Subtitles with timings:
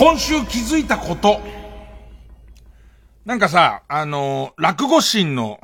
[0.00, 1.42] 今週気づいたこと。
[3.26, 5.60] なんかさ、あのー、落語心の、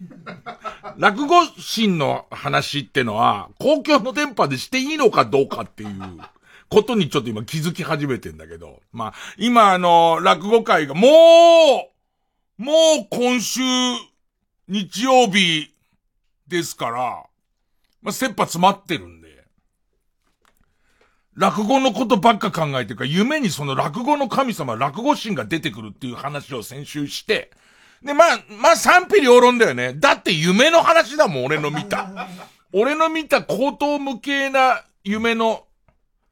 [0.98, 6.20] 落語心の話ってのは、公共の電波でしていいのかどうかっていう
[6.68, 8.82] ことにちょっと今気づき始めてんだけど。
[8.92, 11.08] まあ、今あの、落語会が、も
[12.58, 13.60] う、もう今週、
[14.68, 15.72] 日曜日
[16.48, 17.24] ですから、
[18.02, 19.26] まあ、切羽詰まってるんで。
[21.36, 27.50] 落語のことばっか考えてるから、夢にその落語の神様、落語神が出てくるっていう話を先週して、
[28.02, 29.94] で、まあ、まあ賛否両論だよね。
[29.94, 32.28] だって夢の話だもん、俺の見た。
[32.72, 35.66] 俺の見た高等無形な夢の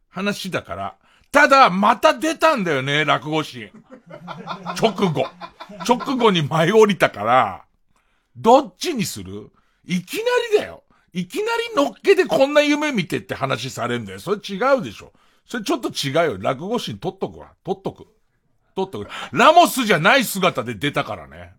[0.09, 0.97] 話だから。
[1.33, 3.71] ただ、また出たんだよね、落語神。
[4.81, 5.27] 直後。
[5.89, 7.65] 直後に舞い降りたから、
[8.37, 9.51] どっちにする？
[9.85, 10.23] いきな
[10.53, 10.85] りだよ。
[11.13, 14.21] いきなりのっけでこんな夢見てって話されんだよ。
[14.21, 15.13] それ違うでしょ。
[15.47, 16.39] それちょっと違うよ。
[16.39, 17.53] 落語心取っとくわ。
[17.65, 18.07] 取っとく。
[18.75, 19.09] 取っとく。
[19.33, 21.55] ラモスじゃない姿で出たからね。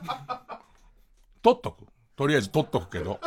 [1.42, 1.86] 取っとく。
[2.16, 3.20] とりあえず取っとくけど。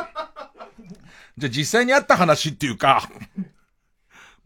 [1.38, 3.08] じゃあ実際にあった話っていうか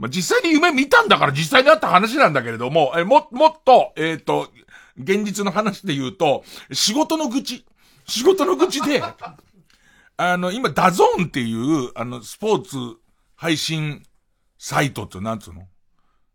[0.01, 4.51] まあ、実際に夢見たんだから実際にあった話なんだけれども、え、も、もっと、えっ、ー、と、
[4.97, 7.67] 現実の話で言うと、仕事の愚痴。
[8.07, 9.03] 仕事の愚痴で、
[10.17, 12.98] あの、今、 DAZN っていう、あの、スポーツ
[13.37, 14.03] 配信
[14.59, 15.69] サイトってなんつうの？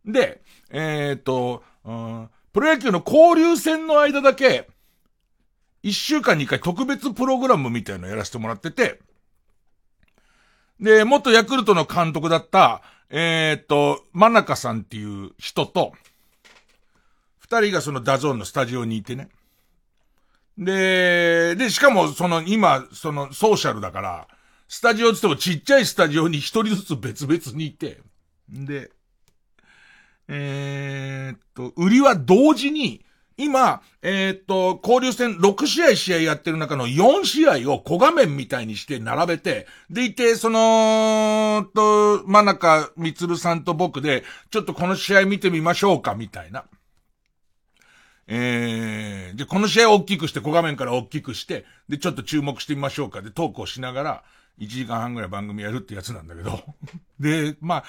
[0.06, 4.69] で、えっ、ー、と、うん、プロ野球の交流戦の間だけ、
[5.86, 9.00] 一週間に一回特別プログラムみたいのやらせてもらってて、
[10.80, 12.81] で、元ヤクルトの監督だった、
[13.12, 15.94] えっ、と、真中さんっていう人と、
[17.38, 19.29] 二人がその DAZN のスタジオにいてね。
[20.57, 24.28] で、で、しかも、その、今、その、ソーシャルだから、
[24.68, 28.00] スタジオつってもちっちゃいスタジオに一人ずつ別々にいて、
[28.50, 28.90] で、
[30.29, 33.04] えー、っと、売りは同時に、
[33.38, 46.66] 今、えー、っと、交流戦6試合試合やってる中の4試合を小画面みたいにして並べて、でいて、その、と、真中みつるさんと僕で、ちょっとこの試合見てみましょうか、みたいな。
[48.28, 53.22] えー、で、この試合を大きくして、小画面から大きくして、で、ちょっと注目してみましょうか。
[53.22, 54.24] で、トークをしながら、
[54.59, 56.63] 1時間半ぐらい番組やるってやつなんだけど。
[57.19, 57.84] で、まあ、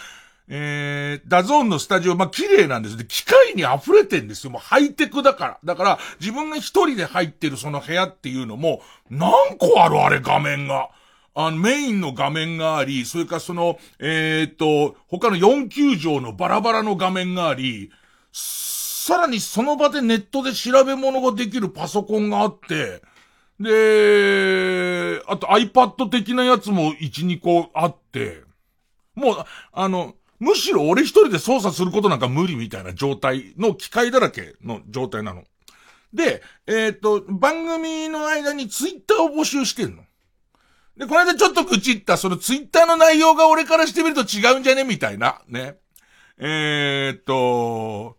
[0.48, 2.96] えー、 DAZN のスタジオ、まあ、綺麗なんです。
[2.96, 4.50] で、機械に溢れてんですよ。
[4.50, 5.58] もうハイテクだから。
[5.64, 8.80] だから、自分が一人で入ってるその部屋っていうのも、
[9.10, 10.90] 何個あるあれ画面が。
[11.34, 17.90] あの、メインの画面があり、それからその、えー、っと、他の4球場のバラバラの画面があり、
[18.32, 23.02] さらにその場でネットで調べ物ができるパソコンがあって、
[23.60, 28.42] で、あと iPad 的なやつも1、2個あって、
[29.14, 29.36] もう、
[29.72, 35.44] あの、むしろ俺一人で操作することなんか無理みたいな状態の機械だらけの状態なの。
[36.12, 40.02] で、えっ、ー、と、番組の間にツイッターを募集してんの。
[40.96, 44.84] で、この間ちょっと愚痴った、そのツイッターの内容が俺からしてみると違うんじゃね？
[44.84, 45.76] みたいな、ね。
[46.38, 48.16] えっ、ー、と、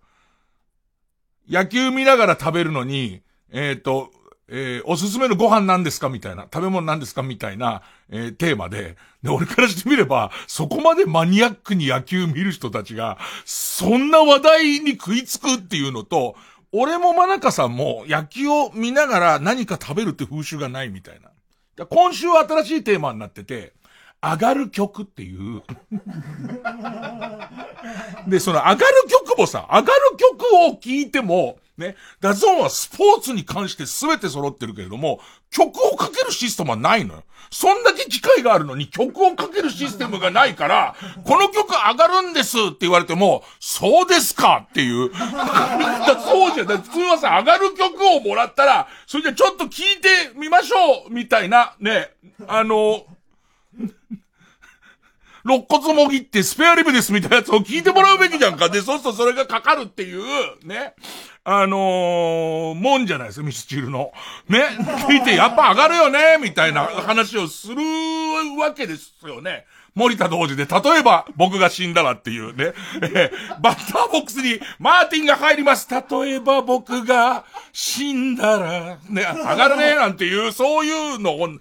[1.49, 4.11] 野球見ながら食べるのに、えっ、ー、と、
[4.49, 6.07] えー、おすすめのご飯なんですか？
[6.07, 7.21] みたいな、食べ物なんですか？
[7.21, 16.35] みたいな、えー、テーマで、で、俺からしてみれば、そこまでマニアックに野球見る人たちが、そんな話題に食いつくっていうのと、
[16.71, 21.85] 俺も真中さんも野球を見ながら何か食べるって風習がないみたいな。
[21.85, 23.73] 今週は新しいテーマになってて、
[24.21, 25.61] 上がる曲っていう。
[28.27, 28.77] で、その上がる
[29.27, 35.19] 曲もさ、上がる曲を聴いても、ね、 DAZN はスポーツに関して全て揃ってるけれども、
[35.51, 37.23] 曲をかけるシステムはないのよ。
[37.51, 45.11] そんだけ機械があるのに曲をかけるシステムがないから、この曲上がるんですって言われても、そうですかっていう。
[45.11, 46.77] だ そうじゃない。
[46.77, 52.11] 普通はさ、上がる曲をもらったら、それじゃちょっと聴いてみましょうみたいな、ね、
[52.47, 53.05] あの、
[55.45, 58.67] 肋骨もぎってスペアリブですみたいなやつを聞いてもらうべきじゃんか。
[58.67, 60.23] で、そうするとそれがかかるっていう、
[60.67, 60.93] ね。
[61.49, 64.11] あのー、もんじゃないですか、ミスチルの。
[64.49, 64.65] ね。
[65.07, 67.77] 聞いて、やっぱ上がるよねみたいな話をする
[68.59, 69.65] わけですよね。
[69.95, 75.87] 森田同時で、例えば僕が死んだらっていうね、えー、バッターボックスにマーティンが入ります。
[75.89, 81.59] 例えば僕が死んだら、ね、上がるねなんていう、そういうのを流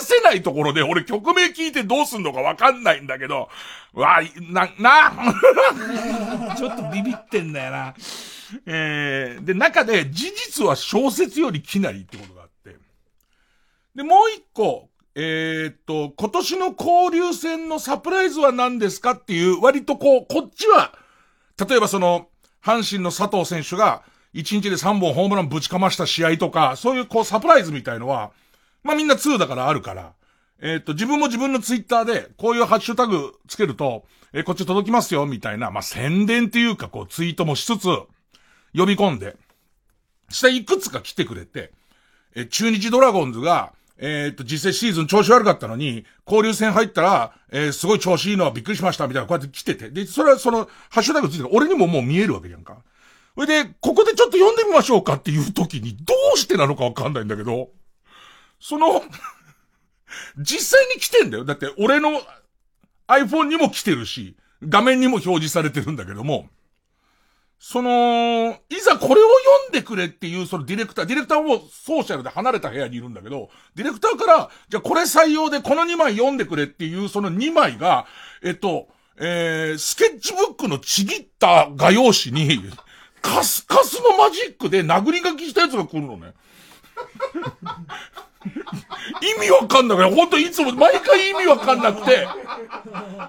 [0.00, 3.50] せないところで、俺曲名聞いてどうすんのかわかんないんだけど、
[3.92, 5.12] わな、な、
[6.56, 7.94] ちょっとビビってんだよな。
[8.66, 12.76] えー、で、中で事実は小説よりきなりってことがあって。
[13.94, 20.94] で、もう一個、えー、っと、今年の交流戦のサプライズは何ですかっていう、割とこう、こっちは、
[21.68, 22.28] 例えばその、
[22.62, 24.02] 阪神の佐藤選手が、
[24.34, 28.30] 1日で3本ホームランぶちかました試合とか、そういうこうサプライズみたいのは、
[28.82, 30.12] まあみんな2だからあるから、
[30.60, 37.88] えー、っと、自分も自分のツイッターで、こういうハッシュタグつけると、えー、こっち届きますよ、みたいな、まあ宣伝っていうか、こうツイートもしつつ、
[38.74, 39.36] 呼び込んで、
[40.30, 41.72] していくつか来てくれて、
[42.34, 49.90] え、中日ドラゴンズが、えっ、と、実際シーズン調子悪かったのに、交流戦入ったら、えー、すごい調子いいのはびっくりしました、みたいな、こうやって来てて。
[49.90, 52.78] で、それはその、ハッシュタグついてる俺にももう見えるわけじゃんか。
[53.34, 57.70] それで、ここでちょっと読んでみましょうかっていう時に、どうしてなのかわかんないんだけど、
[58.60, 59.02] その
[60.38, 61.44] 実際に来てんだよ。
[61.44, 62.20] だって、俺の
[63.08, 66.48] iPhone にも来てるし、画面にも表示されてるんだけども、
[67.60, 78.06] その、いざこれを読んでくれっていうそのディレクター、ディレクターもソーシャルで離れた部屋にいるんだけど、ディレクターから、じゃあこれ採用でこの2枚読んでくれっていうその2枚が、
[78.42, 78.88] えっと、
[79.20, 82.62] えー、スケッチブックのちぎった画用紙に、
[83.20, 86.34] カスカスのマジックで殴り書きしたやつが来るのね。
[89.20, 92.26] 意味わかんなくて、ほんといつも、毎回意味わかんなくて、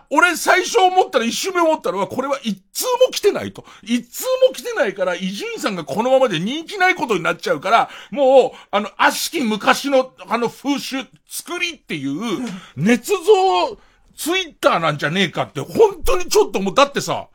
[0.09, 3.65] 俺最初思ったら一瞬目思ったのは、これは一通も来てないと。
[3.83, 12.43] 一通も来てないから、伊集院さんがこのままで人気ないことになっちゃうから、もう、あの、悪しき昔の、あの風習、作りっていう、
[12.77, 13.77] 捏造、
[14.15, 17.27] ツイッターなんじゃねえかって、本当にちょっともう、だってさ、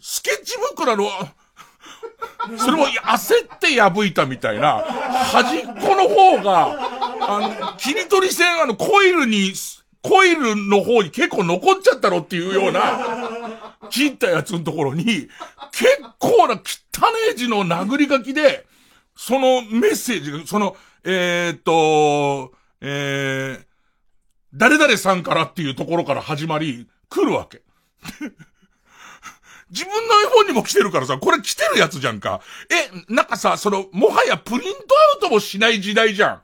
[0.00, 1.06] スケッチブックなの、
[2.58, 6.78] それも焦って破いたみたいな、端っこの方が、
[7.20, 9.52] あの、切り取り線、あの、コイルに、
[10.02, 15.30] コイルの方に結構残っちゃったろっていうような、切ったやつのところに、結
[16.18, 16.62] 構な汚ね
[17.32, 18.66] え字の殴り書きで、
[19.16, 23.64] そのメッセージが、その、えー、っと、えー、
[24.54, 27.62] 誰々さんからっていうところから始まり、来るわけ。
[29.70, 32.40] 自分の iPhone にも来てるからさ、これ来てるやつじゃんか。
[32.70, 34.70] え、なんかさ、その、もはやプリント
[35.14, 36.42] アウトもしない時代じゃ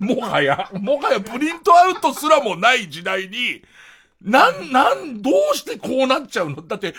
[0.00, 0.04] ん。
[0.04, 3.62] もはや、もはやプリントアウトすらもない時代に、
[4.22, 6.62] なん、なん、どうしてこうなっちゃうの？
[6.62, 6.94] だって、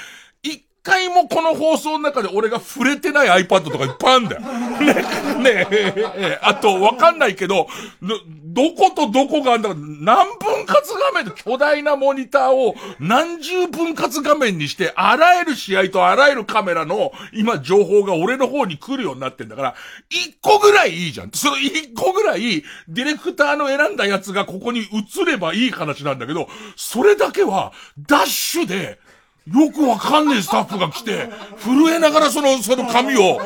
[0.83, 4.41] 回もこの放送の中で俺が触れてない iPad とかいっぱいあるんだよ。
[4.83, 4.93] ね、
[5.41, 7.67] ねえ、あと、わかんないけど、
[8.01, 8.19] ど、
[8.53, 19.75] どことどこがあんだか、何分割画面で巨大なモニターを何十分割画面にして、あらゆる試合とあらゆるカメラの今情報が俺の方に来るようになってんだから、
[20.09, 21.31] 一個ぐらいいいじゃん。
[21.33, 28.99] その一個ぐらい、ディレクターの選んだやつがここに映ればいい話なんだけど、それだけは、ダッシュで、
[29.47, 31.29] よくわかんねえスタッフが来て、
[31.59, 33.39] 震えながらその、その紙を、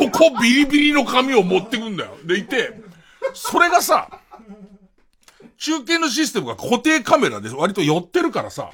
[0.00, 2.16] 横ビリビリの紙を持ってくんだよ。
[2.24, 2.80] でいて、
[3.34, 4.08] それがさ、
[5.56, 8.70] 中継のシステムが固定カメラで割と寄ってるからさ、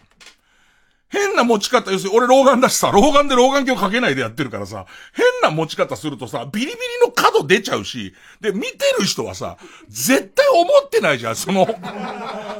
[1.10, 9.58] 変な持ち方、要するに俺老眼だしさ、老眼で老眼鏡かけないでやってるからさ、変な持ち方するとさ、ビリビリの角出ちゃうし、で、見てる人はさ、
[9.88, 11.66] 絶対思ってないじゃん、その、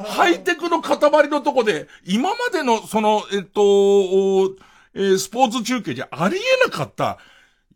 [0.05, 3.61] ハイテクの塊のとこで、今までの、その、えっと、
[4.93, 7.19] えー、スポーツ中継じゃありえなかった、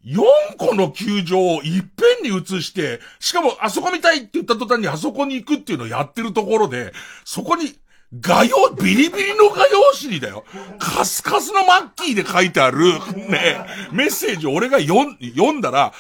[0.05, 0.23] 4
[0.59, 6.93] 個の球場をいっぺんに移して、しかもあそこ見たいって言った途端にあそこに行くっていうのをやってるところで、
[7.25, 7.79] そこに
[8.21, 10.45] 画用、ビリビリの画用紙にだよ。
[10.79, 13.59] カスカスのマッキーで書いてある、ね、
[13.93, 15.05] メッセージを俺が読
[15.53, 15.93] ん、だら、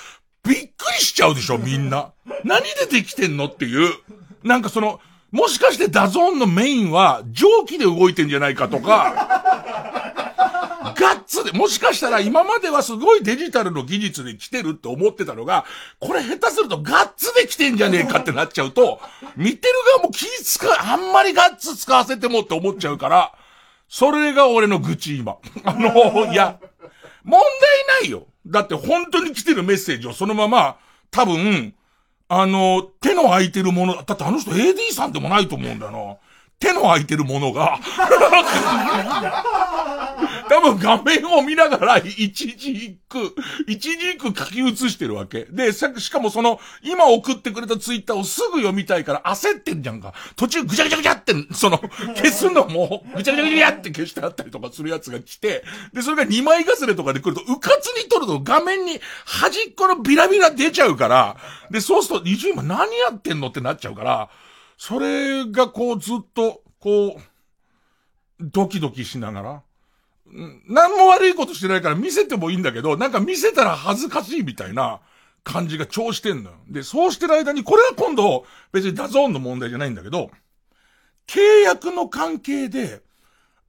[0.44, 2.12] びっくりしちゃうでしょ、みんな。
[2.44, 3.94] 何でできてんのっていう。
[4.42, 5.00] なんかその、
[5.32, 10.23] もしかして DAZN のメインは蒸気で動いてんじゃないかとか、
[10.94, 15.64] ガッツで、もしかしたら今まではすごいデジタルの技術で来てるって思ってたのが、
[16.00, 19.00] これ下手するとガッツで来てんじゃねえかってなっちゃうと、
[19.36, 23.32] 見てる側も気使う、あんまりガッツ使わせてもって思っちゃうから、
[23.88, 25.36] それが俺の愚痴今。
[25.64, 26.58] あの、いや、
[27.22, 28.26] 問題ないよ。
[28.46, 30.76] だって本当に来てるメッセージをそのまま、
[31.10, 31.74] 多分、
[32.28, 36.16] あの、手の空いてるもの、だってあの人 AD さんでもないと思うんだよな。
[36.58, 37.78] 手の空いてるものが
[40.48, 43.34] 多分画面を見ながら一字一句、
[43.66, 45.46] 一字一句書き写してるわけ。
[45.50, 50.14] で、しかもその、今送ってくれたツイッターをすぐ読みたいから焦ってんじゃんか。
[50.36, 51.78] 途中ぐちゃぐちゃぐちゃって、その、
[52.16, 61.36] 消すのも、ぐちゃぐちゃぐちゃって消してあったりとかするやつが来て、で、それが2枚重ねとかで来ると、うかつに撮ると画面に端っこのビラビラ出ちゃうから、
[61.70, 64.30] で、そうすると、20今何やってんのってなっちゃうから、
[64.76, 67.20] それがこうずっと、こう、
[68.40, 69.62] ドキドキしながら、
[70.66, 75.00] 何も悪いことしてないから見せてもいいんだけど、なんか見せたら恥ずかしいみたいな
[75.44, 76.56] 感じが超してんのよ。
[76.68, 80.30] で、そうしてる間に、これは今度、別に DAZN の問題じゃないんだけど、
[81.28, 83.02] 契約の関係で、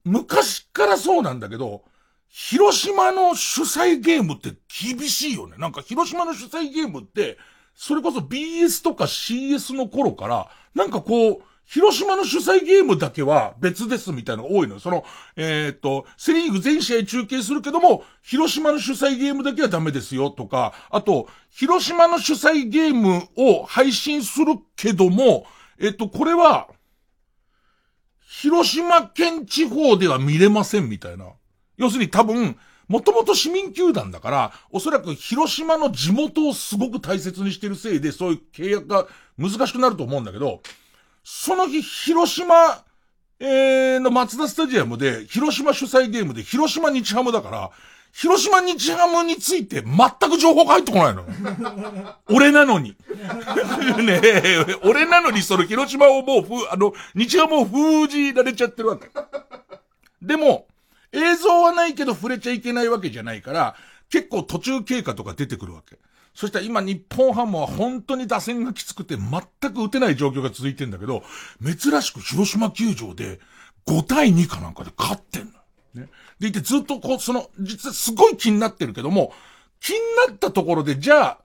[0.04, 1.84] 昔からそうなんだけど、
[2.28, 5.56] 広島の主催ゲームって厳しいよね。
[5.58, 7.38] なんか広島の主催ゲームって、
[7.74, 14.80] それこそ BS とか CS の頃から、なんかこう、広島の主催ゲームだけは別ですみたいなのが多いのよ。
[14.80, 15.04] その、
[15.34, 25.44] えー、っと、セリーグ全試合中継するけども、広島の主催ゲームだけはダメですよとか、あと、広島の主催ゲームを配信するけども、
[25.80, 26.68] えっと、これは、
[28.20, 31.26] 広島県地方では見れませんみたいな。
[31.76, 32.56] 要するに多分、
[32.86, 40.60] もともと市民球団だから、おそらく広島の地元をすごく大切にしてるせいで、そういう契約が難しくなると思うんだけど、
[41.28, 42.84] その日、広島、
[43.40, 47.70] えー、の松田スタジアムで、広島主催ゲームで、広島日ハムだから、
[48.12, 51.24] 広島日ハムについて全く情報が入ってこないの。
[52.30, 52.96] 俺なのに。
[54.06, 59.10] ねえ、俺なのにその広島をもうふ、あの、日ハムを封じられちゃってるわけ。
[60.22, 60.68] でも、
[61.10, 63.74] 映像はないけど触れちゃいけないわけじゃないから、
[64.10, 65.98] 結構途中経過とか出てくるわけ。
[66.36, 71.22] そしたら今日本ハムは本当に打線がきつくて全く打てない状況が続いてんだけど、
[71.64, 73.40] 珍しく広島球場で
[73.86, 75.52] 5対2かなんかで勝ってんの。
[75.94, 76.10] ね。
[76.38, 79.32] でいてずっとこう、その、実はすごい気になってるけども、
[79.80, 81.38] 気になったところで、じゃあ、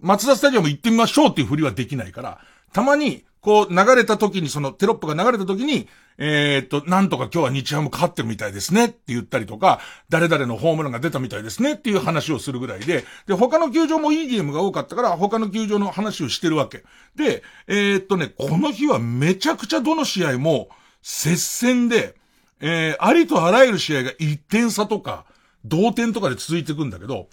[0.00, 2.40] 松田スタジアム行ってみましょうっていうふりはできないから、
[2.72, 5.88] たまに、こう流れた時に、そのテロップが流れた時に、
[6.18, 16.82] えー、っと、なんとか今日は日ハム勝ってるみたいですねって言ったりとか、誰々のホームランが出たみたいですねっていう話をするぐらいで、で、他の球場もいいゲームが多かったから、他の球場の話をしてるわけ。
[17.14, 20.68] で、えー、っとね、この日はめちゃくちゃどの試合も
[21.02, 22.16] 接戦で、
[22.60, 25.24] えー、ありとあらゆる試合が1点差とか、
[25.64, 27.28] 同点とかで続いていくんだけど、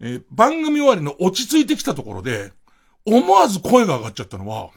[0.00, 2.52] えー、番組終わりの落ち着いてきたところで、
[3.04, 4.70] 思わず声が上がっちゃったのは、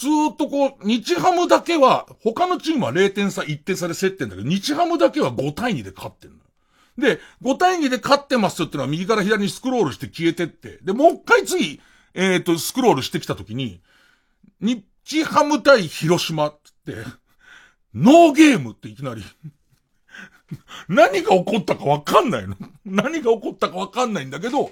[0.00, 6.36] ずっとこう、日ハムだけは、他のチームは0点差、1点差で競ってんだけど、日ハムだけは5対2で勝ってんの。
[6.96, 11.82] で、5対2で勝ってますってのは右から左にスクロールして消えてって、で、もう一回次、
[12.14, 13.82] えっ、ー、と、スクロールしてきたときに、
[14.62, 16.94] 日ハム対広島って、
[17.94, 19.22] ノーゲームっていきなり
[20.88, 22.56] 何が起こったかわかんないの。
[22.86, 24.70] 何が起こったかわかんないんだけど、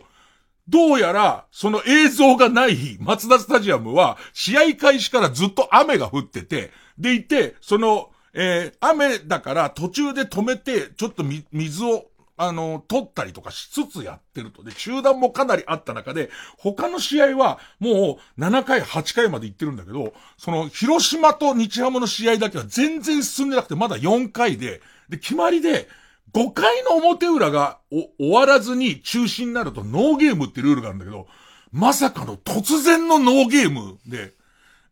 [0.69, 12.07] どうやら、その映像がない日、松田スタジアムは、試合開始からずっと雨が降ってて、でいて、その、えー、雨だから途中で止めて、ちょっと水を、
[12.37, 14.63] あの、取ったりとかしつつやってると。
[14.63, 25.89] で、中断もかなりあった中で、他の試合はもう7回、8回まで行ってるんだけど、その、広島と日ハムの試合だけは全然進んでなくて、まだ4回で、で、決まりで、
[26.33, 31.27] 5回の表裏が終わらずに中止になるとノーゲームってルールがあるんだけど、
[31.73, 34.33] まさかの突然のノーゲームで、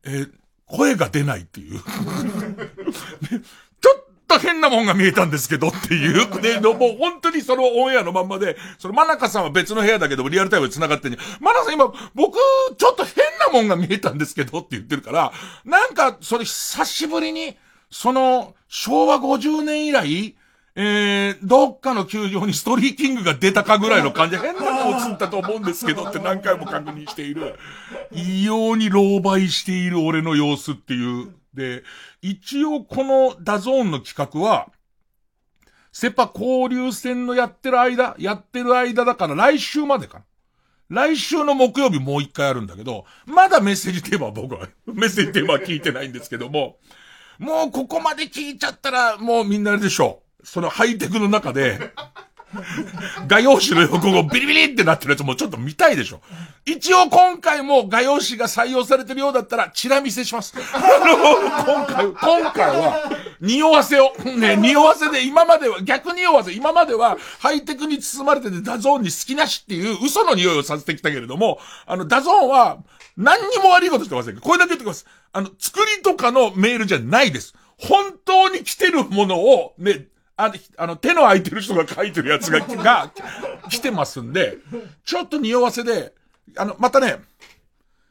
[0.05, 0.31] えー、
[0.66, 1.85] 声が出ないっていうちょ
[3.99, 6.43] っと変なもんが見えたんですけどっていう。
[6.43, 11.25] で、もう本当にそのオンエアのまんまで、その真中さんは別の部屋だけどリアルタイムで繋がってんじゃん。
[11.40, 12.38] 真中さん今、僕、
[12.76, 15.33] ちょっと変なもんが見えたんですけどって言ってるから、
[15.64, 17.57] なんか、それ久しぶりに、
[17.90, 20.37] その、昭和50年以来、
[20.78, 27.54] えー、どっかの球場にストリーキングが出たかぐらいの感じ変な顔映ったと思うんですけどって何回も確認している。
[28.12, 31.35] 異様に狼狽している俺の様子っていう。
[31.54, 31.83] で、
[32.21, 34.68] 一応この DAZN の企画は、
[35.92, 40.25] セパ交流戦のやってる間、やってる間だから来週までかな。
[40.88, 46.76] 来週の木曜日もう一回あるんだけど、まだメッセージテーマは僕は、 メッセージテーマは聞いてないんですけども、
[47.38, 50.25] もうここまで聞いちゃったら、もうみんなあれでしょう。
[50.46, 51.90] そのハイテクの中で、
[53.26, 56.20] 画用紙の横がビリビリってなってるやつもちょっと見たいでしょ。
[56.64, 60.54] 一応今回も画用紙が採用されてるようだったら、チラ見せします。
[60.72, 61.16] あの、
[61.64, 63.10] 今回、今回は、
[63.40, 72.78] 匂わせを、ね、匂わせで今までは、逆匂わせ、今まではハイテクに包まれてて DAZNに隙なしっていう嘘の匂いをさせてきたけれども、あの、 DAZN は
[73.16, 74.38] 何にも悪いことしてません。
[74.38, 75.06] これだけ言ってきます。
[75.32, 77.54] あの、作りとかのメールじゃないです。
[77.78, 80.06] 本当に来てるものを、ね、
[80.37, 83.11] ああの、手の空いてる人が書いてるやつが、 が、
[83.71, 84.59] 来てますんで、
[85.05, 86.12] ちょっと匂わせで、
[86.57, 87.16] あの、またね、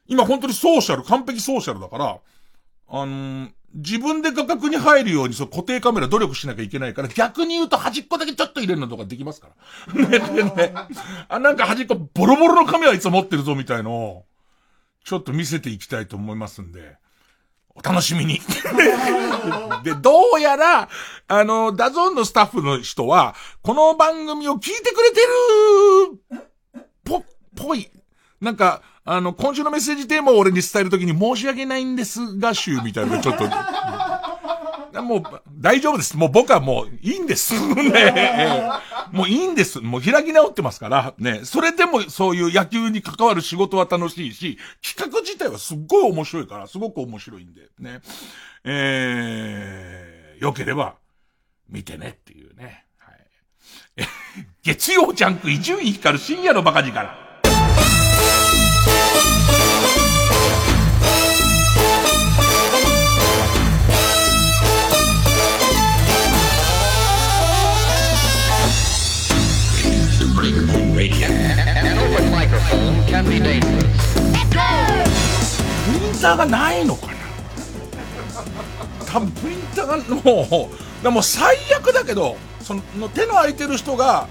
[0.07, 2.19] 今本当にソーシャル、完璧ソーシャルだから、
[2.87, 9.49] あのー、自分で画角に入るようにそう固定カメラ努力しなきゃいけないから、逆に言うと端っこだけちょっと入れるのとかできますか
[9.87, 9.93] ら。
[10.07, 10.73] ね、ね、ね。
[11.27, 14.25] あ、なんか端っこボロボロのカメラいつも持ってるぞみたいのを、
[15.03, 16.97] ちょっと見せていきたいと思いますんで、
[17.75, 18.39] お楽しみに。
[19.83, 20.89] で、どうやら、
[21.27, 26.45] あの、 DAZN のスタッフの人は、この番組を聞いてくれてる
[27.03, 27.23] ぽ、
[27.55, 27.89] ぽい。
[28.41, 33.43] なんか、あの、今週のメッセージテーマを俺に伝えるときに申し訳ないんですが、週みたいなちょっと、
[35.01, 35.23] もう、
[35.57, 36.17] 大丈夫です。
[36.17, 37.53] もう僕はもう、いいんです。
[37.75, 38.69] ね
[39.11, 39.79] もういいんです。
[39.81, 41.41] もう開き直ってますから、ね。
[41.43, 48.01] それでもそういう野球に関わる仕事は楽しいし、企画自体はすっごい面白いから、すごく面白いんで、ね。
[48.63, 50.95] えー、良ければ、
[51.69, 52.85] 見てねっていうね。
[52.97, 54.07] はい。
[54.63, 57.25] 月曜ジャンク伊集院光る深夜のバカ力。
[73.05, 73.43] プリン
[76.21, 76.37] ター。
[76.37, 77.13] がないのかな
[79.05, 79.87] 多分プリンター。
[79.87, 82.81] がもう、でも最悪だけど、その
[83.13, 84.27] 手の空いてる人が、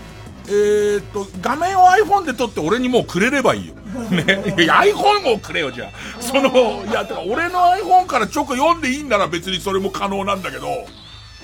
[0.47, 3.75] えー、っと、画面を iPhone で撮って俺にもうくれればいいよ。
[4.11, 4.55] ね。
[4.63, 6.23] いや、iPhone をくれよ、じゃあ。
[6.23, 10.67] その、いや、てか俺の iPhone から直読んでいいんなら別にそれも可能なんだけど、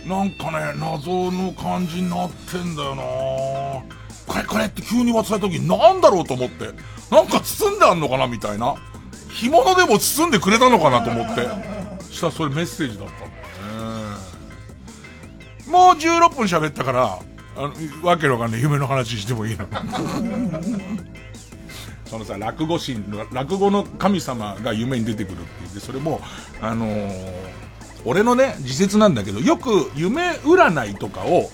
[0.06, 3.99] なんかね、謎の感じになってんだよな
[4.30, 6.66] これこれって急に渡された時なんだろうと思って。
[7.10, 8.76] なんか包んであんのかなみたいな。
[9.28, 11.48] 干物でも包んでくれたのかなと思って。
[12.12, 13.32] したらそれメッセージだったんだね。
[15.68, 17.18] もう16分喋ったから、
[17.56, 17.72] あの、
[18.06, 19.66] わけのわかんない夢の話してもいいの。
[22.06, 26.20] そのさ、落語神、落語の神様が夢に出てくるって言って、それも、
[26.60, 27.32] あのー、
[28.04, 31.50] 俺のね、自説なんだけど、よく夢占いとかを、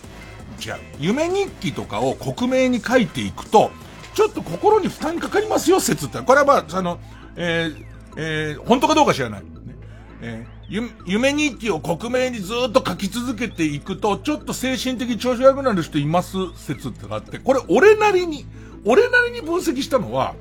[0.57, 3.71] 違う、夢日記とかを克明に書いていくと、
[4.15, 6.19] ちょっと心に負担かかりますよ、説って。
[6.21, 6.99] これはまあ、あの、
[7.37, 7.85] えー、
[8.17, 9.41] えー、本当かどうか知らない。
[9.43, 9.47] ね、
[10.23, 18.47] えー、夢日記を克明にずっと書き続けていくと、ちょっと精神的調子悪くなる人います説ってがあって、これ俺なりに、
[18.85, 20.35] 俺なりに分析したのは、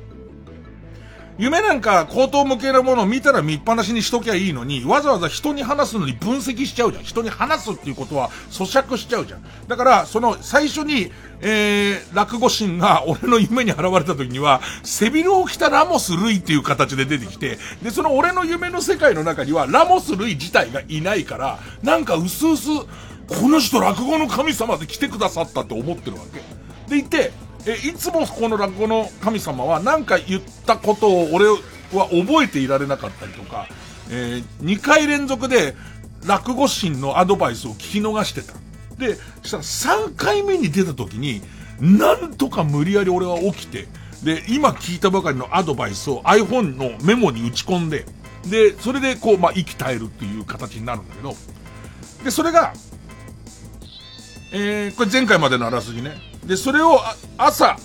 [1.38, 7.04] 夢なんか口頭無形なものを見たら見っぱなしにしときゃいいのに、わざわざ人に話すのに分析しちゃうじゃん。
[7.04, 9.44] 人に話すっていうことは咀嚼しちゃうじゃん。
[9.68, 22.86] だから、その最初に、えー、落語神が俺の夢に現れた時には、背広を着たラモス・ルイっていう形で出てきて、で、その俺の夢の世界の中には、ラモス・ルイ自体がいないから、なんか薄々、
[23.28, 26.42] この人落語の神様で来てくださったって思ってるわけ。
[26.90, 27.34] でいて、
[27.66, 33.68] え、いつもこの落語の神様は何か言ったことを俺は覚えていられなかったりとか、
[34.10, 35.76] えー、2回連続で
[36.26, 38.54] 落語神のアドバイスを聞き逃してた。
[38.98, 41.42] で、したら3回目に出た時に、
[41.80, 43.88] なんとか無理やり俺は起きて、
[44.24, 48.06] で、今聞いたばかりのアドバイスを iPhone のメモに打ち込んで、
[48.50, 51.36] で、それでこう、まあ、息絶えるっていう形になるんだけど、
[52.24, 52.74] で、それが、
[54.52, 56.35] えー、これ前回までのあらすじね。
[56.46, 57.00] で、それを
[57.38, 57.78] 朝、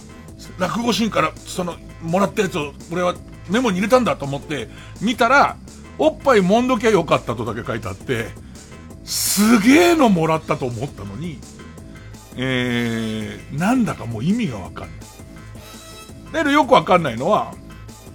[0.59, 3.15] 落語シーンから、その、もらったやつを、俺は
[3.49, 4.69] メモに入れたんだと思って、
[5.01, 5.57] 見たら、
[5.99, 8.29] おっぱい揉んどきゃよかったとだけ書いてあって、
[9.05, 11.39] すげえのもらったと思ったのに、
[12.37, 15.01] えー、なんだかもう意味がわかんない。
[16.33, 17.55] だけどよくわかんないのは、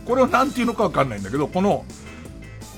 [0.06, 1.86] これをなんていうのかわかんないんだけど、この、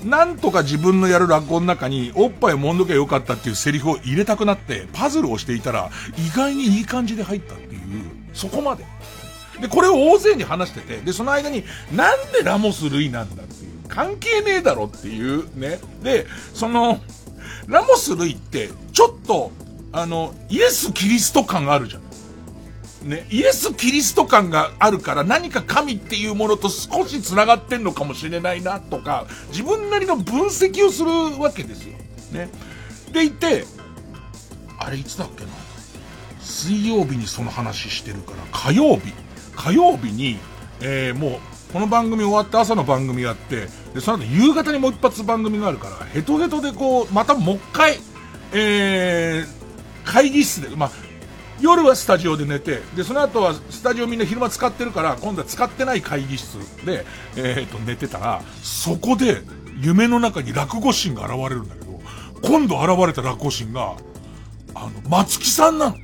[0.04, 7.80] なんとか自分のやる落語の中に、おっぱい揉んどきゃよかったっていうセリフを入れたくなって、パズルをしていたら、意外にいい感じで入ったっていう、
[8.32, 8.84] そこまで。
[9.60, 15.80] で、これを大勢に話してて、で、その間に、なんでラモス・ルイなんだっていう、関係ねえだろっていうね。
[16.02, 17.00] で、その、
[17.66, 19.50] ラモス・ルイって、ちょっと、
[19.92, 22.07] あの、イエス・キリスト感があるじゃん。
[23.08, 31.96] ね、イエス・キリスト感があるから何か神っていうものと少し繋がってんのかもしれないなとか、自分なりの分析をするわけですよ。
[32.32, 32.50] ね。
[33.12, 33.64] でいて、
[34.78, 35.50] あれいつだっけな。
[36.40, 39.12] 水曜日にその話してるから、火曜日。
[39.56, 40.38] 火曜日に、
[40.80, 47.98] えー、もう、この番組終わって朝の番組やって、で、その後夕方にもう一発番組があるから、ヘトヘトでこう、またもう一回、
[48.52, 49.46] えー、
[50.04, 50.90] 会議室で、まあ、
[51.60, 57.04] 夜はスタジオで寝て、で、その後はスタジオみんな昼間使ってるから、今度は使ってない会議室で、
[57.36, 59.42] えっ、と、寝てたら、そこで、
[59.80, 62.00] 夢の中に落語神が現れるんだけど、
[62.42, 63.96] 今度現れた落語神が、
[64.74, 65.96] あの、松木さんなの。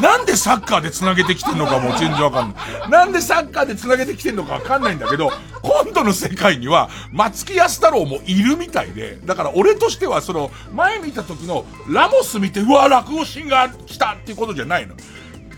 [0.00, 2.90] なんでサッカーで繋げてきてんのかも全然わかんない。
[2.90, 5.30] なんでサッカーで繋げてきてんのかわかんないんだけど、
[5.62, 14.94] 今度の世界には、松木安太郎もいるみたいで、だから俺としてはその、前見た時のラモス見て、うわ、落語シーンが来たっていうことじゃないの。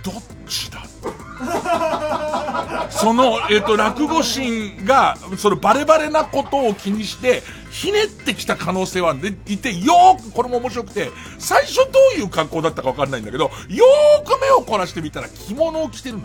[0.02, 0.14] どっ
[0.48, 0.82] ちだ
[2.90, 11.82] その、えっ、と、落語神が、そのバレバレなことを気にして、ひねってきた可能性はでいて、よーく、これも面白くて、最初ど
[12.16, 16.22] ういう格好だったかわかんないんだけど、よーく目を凝らしてみたら着物を着てるの。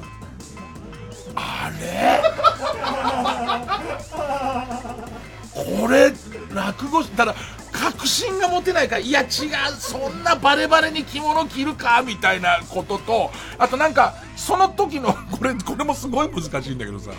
[1.36, 2.22] あれ？
[5.58, 6.14] これ、
[6.54, 7.36] 落語し、ただ、
[7.72, 9.30] 確信が持てないから、いや違う、
[9.78, 17.12] そんなバレバレに着物着るかみたいなことと、あとなんか、その時の、 これ、これもすごい難しいんだけどさ、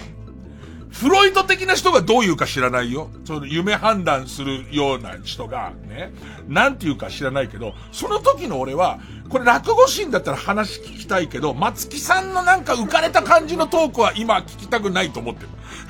[0.90, 3.08] フロイト的な人がどう言うか知らないよ。
[3.24, 6.12] その夢判断するような人が、ね、
[6.48, 8.98] なんて言うか知らないけど、その時の俺は、
[9.28, 15.42] これ落語シーンだったら話聞きたいけど、松木さんのなんか浮かれた感じのトークは今聞きたくないと思って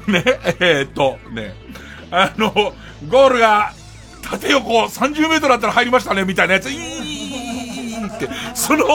[0.06, 0.12] る。
[0.12, 0.24] ね、
[0.60, 1.54] えー、っと、ね、
[2.10, 2.52] あの、
[3.08, 3.72] ゴールが
[4.22, 8.86] 縦横30メートルだったら入りましたね、みたいなやつ、いーって、その、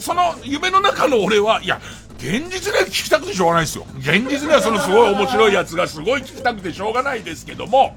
[0.00, 1.80] その夢の中の俺は、いや、
[2.18, 3.86] 現実では聞きたくてしょうがないですよ。
[3.98, 7.96] 現実ではそのすごい面白いやつがすごい聞きたくてしょうがないですけども、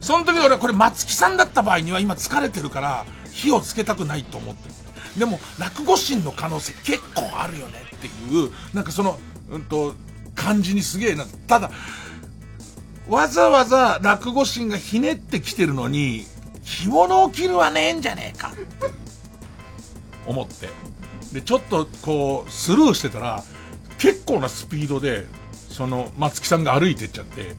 [0.00, 4.74] その時俺はこれ松木さんだった場合には今疲れてるから火をつけたくないと思ってる。
[5.18, 8.10] でも落語心の可能性結構あるよねってい
[8.46, 9.18] う、なんかその、
[9.50, 9.94] うんと、
[10.34, 11.24] 感じにすげえな。
[11.46, 11.70] ただ、
[13.08, 16.26] わざわざ落語心がひねってきてるのに、
[16.64, 18.52] 着物を着るはねえんじゃねえか
[20.26, 20.68] 思って。
[21.32, 23.42] で、ちょっとこう、スルーしてたら、
[23.98, 25.26] 結構なスピードで、
[25.68, 27.56] その、松木さんが歩いてっちゃって、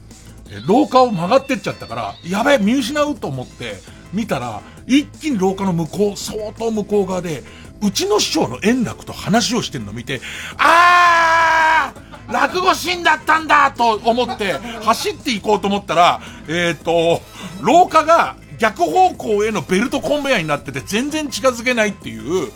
[0.66, 3.76] 廊下を曲がってっちゃったから、やべえ、見失うと思って、
[4.12, 7.44] 見たら、一気に廊下の向こう、相当向こう側で、
[7.82, 10.20] うちの師匠の円楽と話をしてるのを見て、
[10.58, 17.22] あー落語シーンだったんだと思って、走っていこうと思ったら、えっ、ー、と、
[17.62, 22.50] 廊下が逆方向へのベルトコンベヤになってて全然近づけないっていう、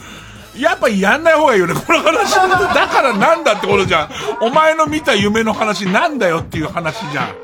[0.59, 2.35] やっぱやんない方がいいよね、この話。
[2.35, 4.11] だからなんだってことじゃん。
[4.40, 7.35] お前の見た夢の話なんだよっていう話じゃん。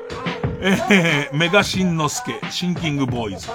[0.60, 3.48] えー、メガシンノスケ、シンキングボーイズ。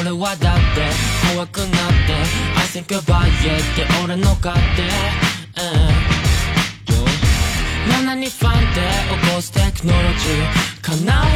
[0.00, 0.90] 俺はだって
[1.34, 2.14] 怖くなって
[2.56, 5.64] I think about it って俺の勝手、う
[8.00, 8.80] ん、7にファンで
[9.28, 10.50] 起こすテクノロジー
[10.82, 11.28] 叶わな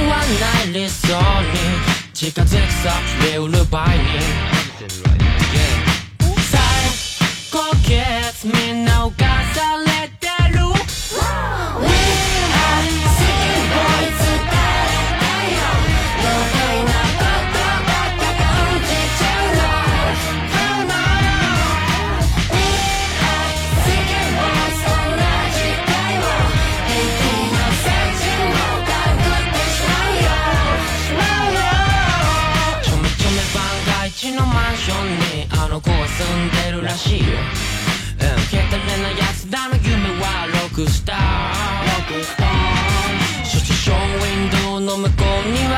[0.70, 1.14] い理想に
[2.14, 2.92] 近づくさ
[3.30, 4.04] レウルバイに
[6.50, 6.61] 最
[7.52, 9.34] 高傑みんな犯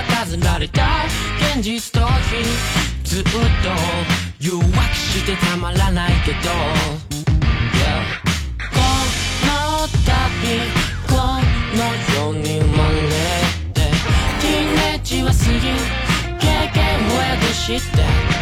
[0.09, 1.05] 尋ねれた
[1.55, 2.45] 現実逃避
[3.05, 3.31] ずっと
[4.39, 6.37] 誘惑してたまらないけど、
[7.73, 8.05] yeah、
[8.73, 8.79] こ
[9.47, 10.11] の度
[11.09, 11.15] こ
[11.77, 11.81] の
[12.15, 12.95] 世に生まれ
[13.73, 13.81] て
[14.41, 15.45] ティーネージは過ぎ
[16.39, 18.36] 経験を宿して。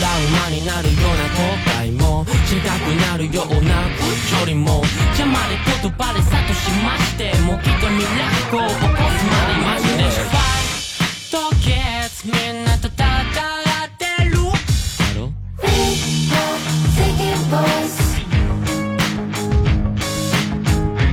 [0.00, 1.42] ラウマになるような後
[1.80, 4.82] 悔もしたくなるようなことよりも
[5.16, 8.08] 邪魔で言葉で諭しましてもうきっとミラ
[8.50, 10.38] クルを起こすまでマジで失敗
[11.30, 11.68] とケ
[12.10, 14.30] ツみんなと戦ってる。
[14.34, 14.40] だ
[15.16, 15.68] ろ We
[16.34, 16.60] are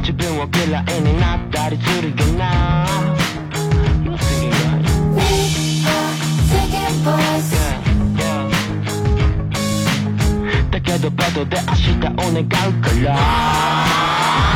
[0.02, 2.86] 自分は未来になったりするよな。
[11.08, 14.47] とベで明日を願うから。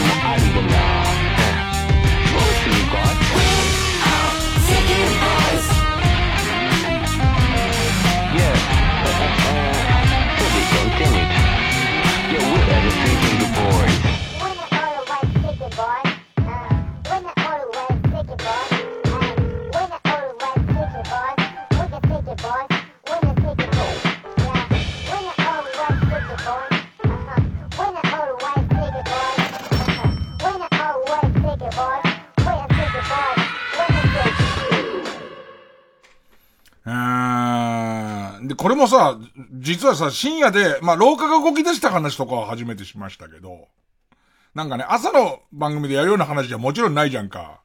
[0.00, 0.47] I
[39.52, 43.68] 実はさ、深夜で、まあ、廊下が動き出した話とかは初めてしましたけど、
[44.54, 47.60] なんかね、朝の番組でやるような話じゃもちろんないじゃんか。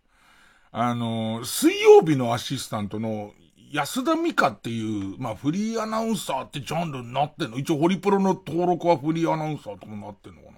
[0.71, 3.31] あの、水曜日のアシスタントの
[3.71, 10.49] 安田美香っていう、まあフリーアナウンサーってジャンルになってんの一応ホリプロの登録はフリーアナウンサーとかになってんのか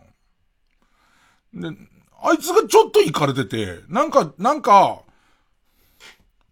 [1.53, 1.77] なで、
[2.21, 5.01] あいつがちょっと行かれてて、なんか、なんか、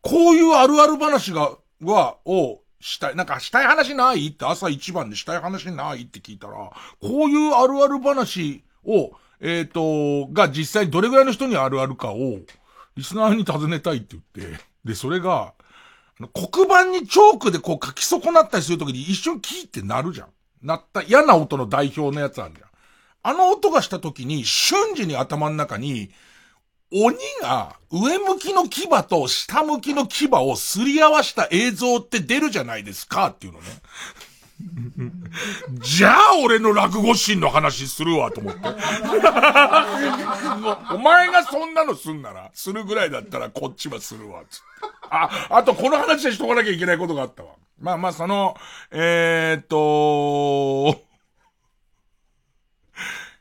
[0.02, 4.28] こういうあるある話が、は、を、したい、なんかしたい話ない？
[4.28, 6.04] って朝一番でしたい話ない？
[6.04, 12.40] って聞いたら、こういうあるある話を、えっ、ー、と、が実際どれぐらいの人にあるあるかを、
[12.98, 15.54] リスナーに尋ねたいって言って、で、それが、
[16.34, 20.28] 黒板にチョークでこう書き損なったりするときに一瞬キーってなるじゃん。
[20.62, 22.70] なった嫌な音の代表のやつあるじゃん。
[23.24, 26.12] あの音がしたときに瞬時に頭の中に、
[26.96, 33.66] 鬼が上向きの牙と下向きの牙をすり合わした映像って出るじゃないですかっていうのね。
[35.82, 38.60] じゃあ俺の落語シーンの話するわと思って。
[40.94, 44.44] お前がそんなのすんなら、するぐらいだったらこっちはするわ。
[45.10, 47.54] あ、あとこの話でしとかなきゃいけないことがあったわ。
[47.80, 48.56] まあまあその、
[48.92, 51.02] えー、っと、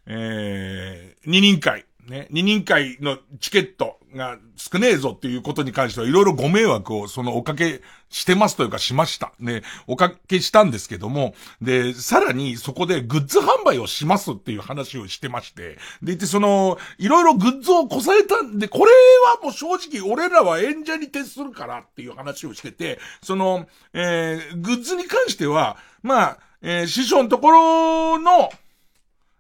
[0.07, 1.85] えー、二人会。
[2.09, 9.33] ね、二人会のチケットが少ねえぞっていうことに関してはいろいろご迷惑をそのおかけしてますというかしました。
[9.39, 18.91] ね、おかけしたんですけども、で、さらにそこでグッズ販売をしますっていう話をしてまして、でいてその、いろいろグッズをこされたんで、これ
[19.27, 28.51] はもう正直俺らは演者に徹するからっていう話をしてて、その、えー、グッズに関しては、まあ、えー、師匠のところの、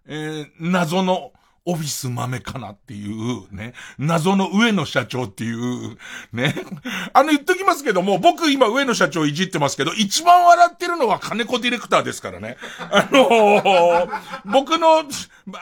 [0.07, 1.33] えー、謎の、
[1.64, 5.96] オフィス豆かなっていうね、謎の上野社長っていう、
[6.33, 6.55] ね。
[7.12, 12.57] あの言っときますけども、僕今上野社長いじってますけど、一番笑ってるのは金子ディレクターですからね。
[12.79, 14.11] あのー、
[14.44, 15.05] 僕の、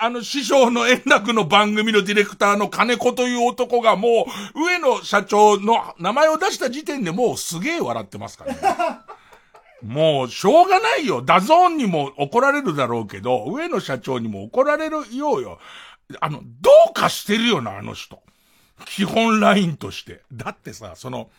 [0.00, 8.60] あの師匠の円楽の番組のディレクターの金子という男がもう、上野社長の名前を出した時点でもうすげえ笑ってますからね。
[9.82, 11.22] もう、しょうがないよ。
[11.22, 15.58] DAZN にも怒られるだろうけど、上野社長にも怒られるようよ。
[16.20, 18.22] あの、どうかしてるよな、あの人。
[18.86, 20.22] 基本ラインとして。
[20.32, 21.30] だってさ、その、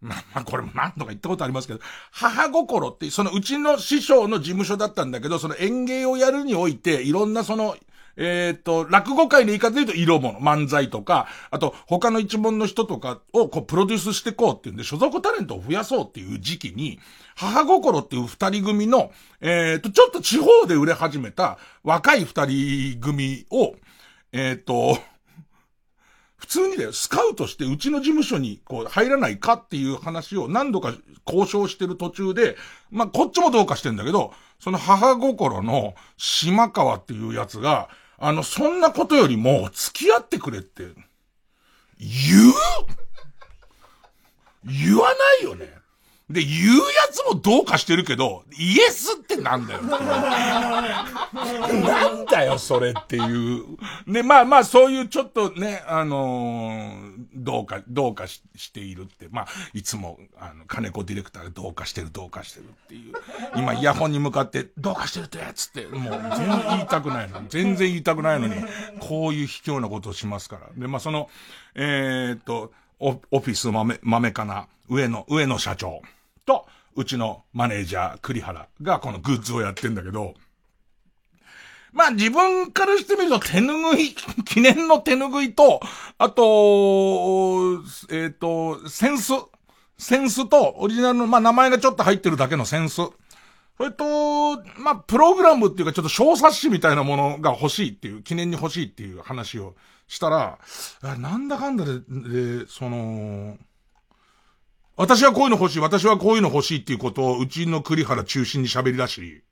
[0.00, 1.80] まあ、まあ、これも何度か言ったことありますけど、
[2.12, 7.76] 母心って、そのうちの師匠の事務所だったんだけど、その演芸をやるにおいて、いろんなその、
[8.16, 16.98] えっ、ー、と、落語界の言い方で言うと色物、漫才とか、あと他の一門の人とかをこうプロデュースしてこうっていうんで、所属タレントを増やそうっていう時期に、
[17.34, 23.74] 母心っていう二人組の、えっ、ー、と、ちょっと地方で売れ始めた若い二人組を、
[24.38, 24.98] えっ、と、
[26.36, 30.94] 普通にだよ、スカウトしてうちの事務所にこう入らないかっていう話を何度か
[31.26, 32.56] 交渉してる途中で、
[32.90, 40.84] まあ、こっちもどうかしてんだけど、その母心の島川っていうやつが、あの、そんなことよりも付き合ってくれって、
[41.98, 42.52] 言う？
[44.64, 45.72] 言わないよね。
[46.28, 49.82] で、言うやつもどうかしてるけど、イエスってなんだよ。
[49.86, 50.80] な
[52.10, 53.64] んだよ、それっていう。
[54.08, 63.14] ね、まあまあ、そういうちょっとね、あのー、どうか、どうかししているって、まあ、いつも、あの、金子ディレクターがどうかしてる、どうかしてるっていう。
[63.54, 68.56] 今、イヤホンに向かって、どうかしてるってやつって、もう、全然言いたくないのに、全然言いたくないのに、
[68.98, 70.62] こういう卑怯なことをしますから。
[70.76, 71.30] で、まあ、その、
[71.76, 76.02] えー、っと、オフィス豆、豆かな、上野、上野社長。
[76.46, 80.34] と、うちのマネージャー、栗原がこのグッズをやってんだけど、
[81.92, 85.80] まあ自分からしてみると手拭い、記念の手拭いと、
[86.18, 86.42] あと、
[88.10, 89.32] えっ、ー、と、センス、
[89.98, 92.96] センスとオリジナルの、まあ名前がちょっと入ってるだけのセンス。
[92.96, 93.12] そ
[93.80, 99.74] れと、まあプログラムっていうかちょっと小冊子みたいなものが欲しいっていう、記念に欲しいっていう話を
[100.06, 100.58] したら、
[101.18, 103.56] なんだかんだで、で、その、
[104.96, 109.42] 私はこういうの欲しい、私はこういうの欲しいっていうことをうちの栗原中心に喋り出し、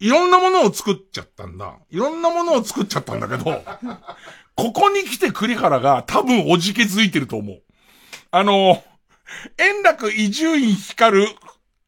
[0.00, 1.74] いろんなものを作っちゃったんだ。
[1.90, 3.44] いろんなものを作っちゃったんだけど、
[4.56, 7.62] ここに来て栗原が多分おじけづいてると思う。
[8.30, 8.82] あの、
[9.58, 11.28] 円楽伊集院光る、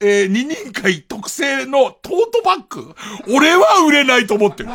[0.00, 2.94] えー、二人会特製のトートバッグ
[3.34, 4.68] 俺は売れないと思ってる。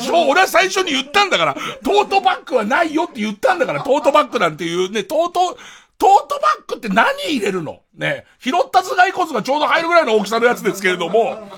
[0.00, 5.56] そう、俺は最初に言ったんだから、トートバッグはないよって言ったんだから、トートバッグなんていうね、トート、
[6.04, 7.80] トートバッグって何入れるの？
[7.94, 8.26] ね。
[8.38, 11.48] 拾った頭蓋骨がちょうど入るぐらいの大きさのやつですけれども、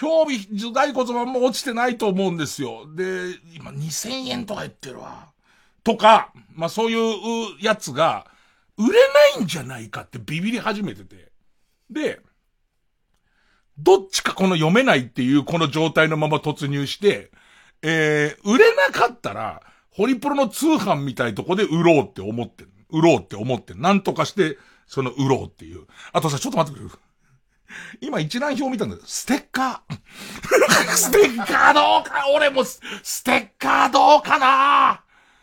[0.00, 2.86] 表皮頭蓋骨ももう落ちてないと思うんですよ。
[2.96, 5.28] で、今2000円とか言ってるわ。
[5.84, 8.26] とか、まあそういうやつが、
[8.78, 8.98] 売れ
[9.36, 11.30] ないんじゃないかってビビり始めてて。
[11.90, 12.20] で、
[13.76, 17.30] どっちかこの読めないっていうこの状態のまま突入して、
[17.82, 19.60] えー、売れなかったら、
[19.90, 22.69] ホリプロの通販みたいとこで売ろうって思ってる。
[22.92, 23.74] 売ろうって思って。
[23.74, 25.86] なんとかして、その売ろうっていう。
[26.12, 26.90] あとさ、ちょっと待ってくれ。
[28.00, 29.98] 今一覧表見たんだけど、ステッカー。
[30.96, 32.80] ステッカーどうか俺もス
[33.22, 35.02] テッカーどうかな？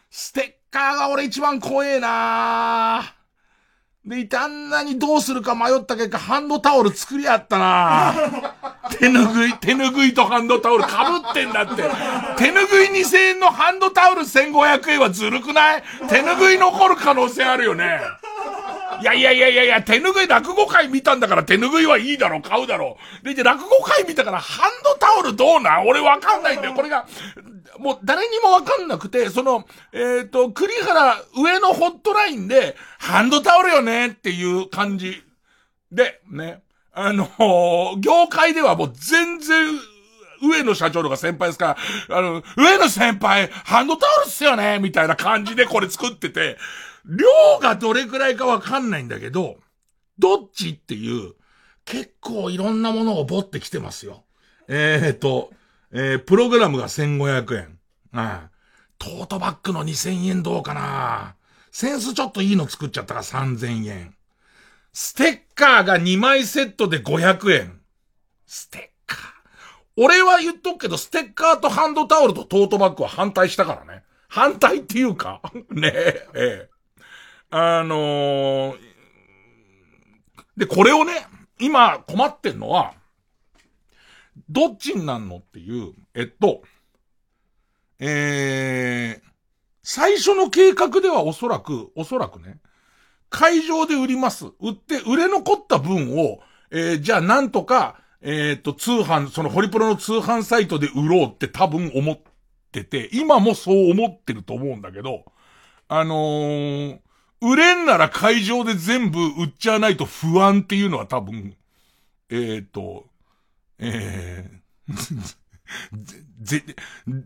[0.09, 3.13] ステッカーが俺一番怖えな
[4.05, 8.13] で、あんなにどうするか迷った結果、ハンドタオル作りやったな
[8.89, 10.89] 手ぬぐい、手ぬぐいとハンドタオル被
[11.29, 11.83] ってんだって。
[12.37, 15.83] 手ぬぐい2000円のハンドタオル1500円はずるくない？
[16.09, 17.99] 手ぬぐい残る可能性あるよね。
[19.01, 22.97] いやいやいやいやいや、手ぬぐい落語会見たんだから手ぬぐいはいいだろ、買うだろ。
[23.21, 25.87] で、で、落語会見たからハンドタオルどうなん？
[25.87, 26.73] 俺わかんないんだよ。
[26.73, 27.05] これが、
[27.77, 35.21] もう誰にもわかんなくて、その、えっ、ー、と、栗原上のホットラインで、ハンドタオルよねっていう感じ。
[35.91, 36.61] で、ね。
[36.99, 39.67] あのー、業界ではもう全然、
[40.41, 41.77] 上野社長とか先輩ですか
[42.09, 46.57] ら、あの、上野先輩、ハンドタオルっすよねみたいな感じでこれ作ってて、
[47.05, 49.57] 量がどれくらいかわかんないんだけど、
[50.17, 51.35] どっちっていう、
[51.85, 54.23] 結構いろんなものを持ってきてますよ。
[54.67, 55.51] えーと、
[55.91, 57.79] えー、プログラムが1500円。
[58.11, 58.57] ああ
[58.97, 61.35] トートバッグの2000円どうかな
[61.71, 64.16] センスちょっといいの作っちゃったら3000円。
[64.93, 67.81] ステッカーが2枚セットで500円。
[68.45, 69.19] ステッカー。
[69.97, 74.03] 俺は言っとくけど、ステッカーとハンドタオルとトートバッグは反対したからね。
[74.27, 76.69] 反対っていうか ねえ、ええ。
[77.49, 78.79] あのー、
[80.57, 81.27] で、これをね、
[81.59, 82.93] 今困ってんのは、
[84.49, 86.61] どっちになんのっていう、えっと、
[87.99, 89.27] えー、
[89.83, 92.59] 最初の計画ではおそらく、おそらくね、
[93.29, 94.45] 会場で売ります。
[94.59, 96.39] 売って、売れ残った分を、
[96.71, 102.19] えー、じゃあなんとか、えっ、と、通販、そのホリプロの通販サイトで売ろうって多分思っ
[102.71, 105.25] てて、今もそう思ってると思うんだけど、
[105.87, 106.99] あのー、
[107.41, 111.55] 売れんなら会場で全部売っちゃわないと不安っていうのは多分、
[112.29, 113.07] えっ、と、
[113.79, 115.37] えー、
[115.93, 116.75] ぜ、ぜ、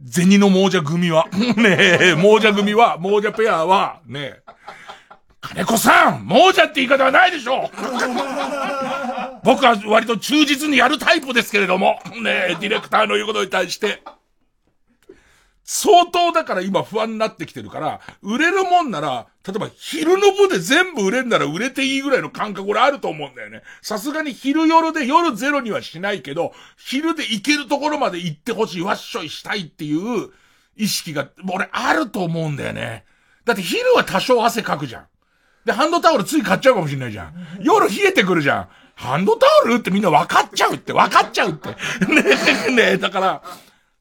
[0.06, 4.44] 銭の亡者組は、 ねえ、亡者組は、亡者ペアは、ねえ、
[5.41, 7.69] 金子さん亡者って言い方はないでしょう
[9.43, 14.04] 僕は割と忠実にやるタイプですけれども、ねえ、ディレクターの言うことに対して。
[15.63, 23.63] 相当だから今不安になってきてるから、売れるもんなら、例えば昼の部で全部売れんなら売れていいぐらいの感覚俺あると思うんだよね。
[23.82, 30.32] さすがに昼夜で夜ゼロにはしないけど、昼で行けるところまで行ってほしい、わっしょいしたいっていう
[30.75, 33.06] 意識が、俺あると思うんだよね。
[33.45, 35.08] だって昼は多少汗かくじゃん。
[35.65, 37.34] で、ハンドタオルつい買っちゃうかもしんないじゃん。
[37.62, 38.69] 夜冷えてくるじゃん。
[38.95, 41.69] ハンドタオルってみんな分かっちゃうって、分かっちゃうって。
[42.06, 42.24] ね
[42.67, 43.41] え、ねえ、だから、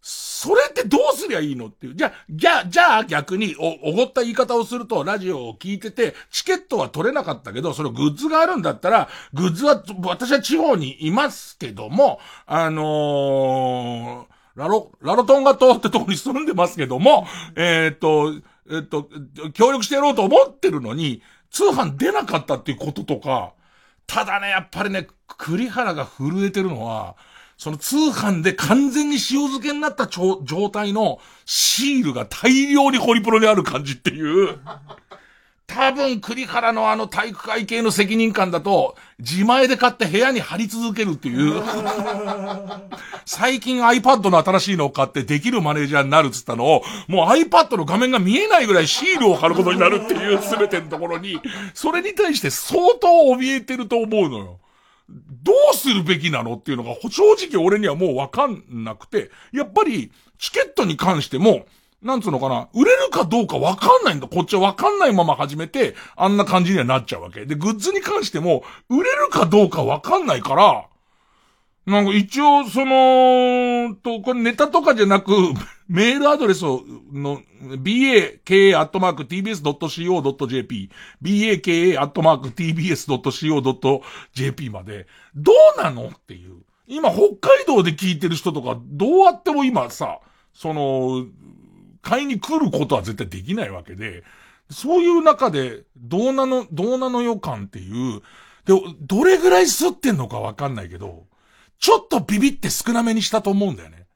[0.02, 1.94] それってどうすりゃいいのっていう。
[1.94, 18.32] じゃ、じゃあ、じゃあ逆にお、おごった言い方をすると、ラジオを聞いてて、チケットは取れなかったけど、そのグッズがあるんだったら、グッズは、私は地方にいますけども、あのー、ラロ、ラロトンガ島ってとこに住んでますけども、えー、っと、
[18.68, 19.08] えー、っと、
[19.52, 23.52] 協力してやろうと思ってるのに、通販出なかったっていうこととか、
[24.06, 27.16] ただね、やっぱりね、栗原が震えてるのは、
[27.56, 34.58] その通販で完全に塩漬けになった状態のシールが大量にホリプロにある感じっていう。
[35.72, 41.62] 多分、栗原のあの体育会系の責任感だと、自前で買って部屋に貼り続けるっていう。
[43.24, 51.40] 最近 iPad の新しいのを買ってできるマネージャーになるっつったのを、もう iPad の画面が見えないぐらいシールを貼ることになるっていう全てのところに、
[51.72, 53.06] それに対して相当
[53.36, 54.58] 怯えてると思うのよ。
[55.08, 61.66] どうするべきなのっていうのが、正直俺にはもうわかんなくて、やっぱり、チケットに関しても、
[62.02, 64.26] なんつうのかな、売れるかどうかわかんないんだ。
[64.26, 67.44] こっちはわかんないまま始めて、あんな感じにはなっちゃうわけ。
[67.44, 70.86] で、グッズに関しても、売れるかどうかわかんないから、
[71.86, 75.32] なんか一応、その、と、これネタとかじゃなく、
[75.88, 78.10] メールアドレスを、の、baka.tbs.co.jp、
[81.22, 82.30] baka.tbs.co.jp
[84.70, 86.62] まで、どうなのっていう。
[86.86, 90.20] 今、北海道で聞いてる人とか、どうやっても今さ、
[90.52, 91.26] その、
[92.02, 94.24] 買いに来ることは絶対できないわけで、
[94.70, 98.22] そういう中で、どうなの、どうなの予感っていう、
[98.64, 101.24] で、どれぐらい吸ってんのかわかんないけど、
[101.78, 104.06] ちょっとビビって少なめにしたと思うんだよね。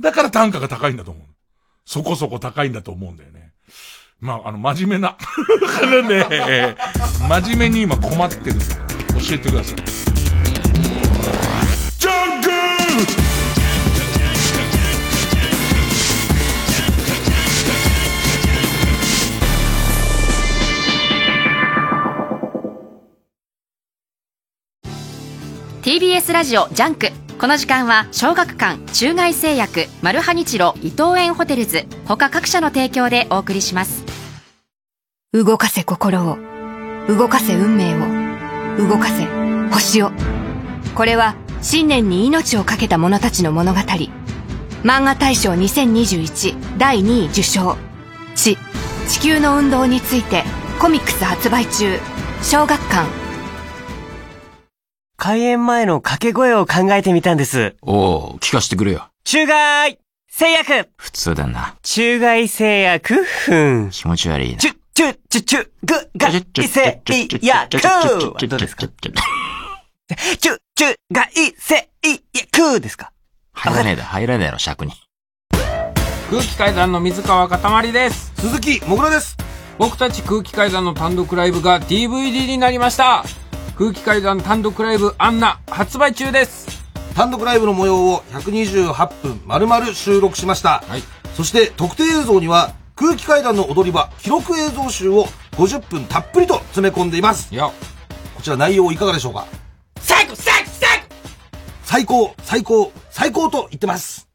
[0.00, 1.24] だから単価が高いんだと思う。
[1.84, 3.52] そこそこ高いんだと思うんだよね。
[4.20, 5.16] まあ、あの、真面目な。
[6.08, 6.76] ね、
[7.28, 8.64] 真面目に今困ってるんで、
[9.28, 10.05] 教えてください。
[25.86, 27.10] TBS ラジオジャンク。
[27.38, 34.04] この時間は小学館中外製薬マルハニチロ伊藤園ホテルズ他各社の提供でお送りします。
[35.32, 36.38] 動かせ心を
[37.06, 39.26] 動かせ運命を動かせ
[39.70, 40.10] 星を。
[40.96, 43.78] これは信念に命を懸けた者たちの物語。
[44.82, 47.76] 漫画大賞2021第2位受賞
[48.34, 48.58] チ。
[49.06, 50.42] 地球の運動について
[50.80, 52.00] コミックス発売中。
[52.42, 53.25] 小学館
[55.16, 57.74] 開演前の掛け声を考えてみたんです。
[57.80, 57.94] お
[58.34, 59.08] お、聞かせてくれよ。
[59.24, 59.98] 中外
[60.28, 61.74] 製薬普通だな。
[61.82, 63.90] 中外製薬ふん。
[63.90, 64.58] 気持ち悪いな。
[64.58, 73.12] チュ、チュ、チュ、チュ、グ、ガ、イセイ薬どうですかチュ、チュ、ガ、イセイ薬ですか
[73.52, 74.92] 入らねえだ、入らねえの、尺に。
[76.28, 78.32] 空気階段の水川かたまりです。
[78.36, 79.36] 鈴木もぐらです。
[79.78, 83.24] 僕たち空気階段の単独ライブが DVD になりました。
[83.76, 86.82] 空気階段単独ライブアンナ発売中です。
[87.14, 90.82] 単独ライブの模様を128分丸々収録しました。
[90.88, 91.02] はい。
[91.34, 97.54] そして特典映像には空気階段の踊り場記録映像集を50分たっぷりと詰め込んでいます。
[97.54, 97.72] いや、こ
[98.42, 99.46] ちら内容いかがでしょうか？
[100.00, 100.70] 最高最高
[101.82, 104.25] 最高、最高、最高と言ってます。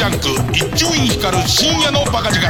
[0.00, 2.48] ジャンク一丁院光る深夜のバカ力。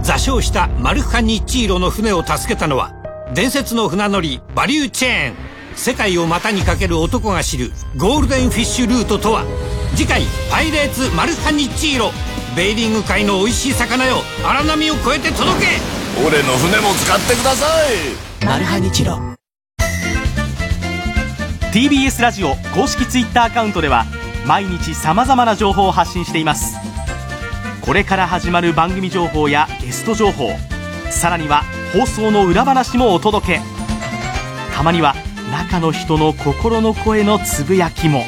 [0.00, 2.92] 座礁したマルカニッチーロの船を助けたのは
[3.34, 5.34] 伝説の船乗りバリューチェーン。
[5.74, 9.44] 世界を股にかける男が知るゴールデンフィッシュルートとは。
[9.96, 12.12] 次回「パイレーツマルカニッチーロ」
[12.54, 14.18] ベーリング界の美味しい魚よ。
[14.44, 15.66] 荒波を越えて届け。
[16.24, 17.66] 俺の船も使ってくださ
[18.40, 18.46] い。
[18.46, 19.29] マルハニチロ
[21.72, 24.04] TBS ラジオ公式 Twitter アカウントでは
[24.44, 26.76] 毎日さまざまな情報を発信しています。
[27.80, 30.50] これから始まる番組情報やゲスト情報
[31.10, 31.62] さらには
[31.92, 33.60] 放送の裏話もお届け。
[34.74, 35.14] たまには
[35.52, 38.24] 中の人の心の声のつぶやきも。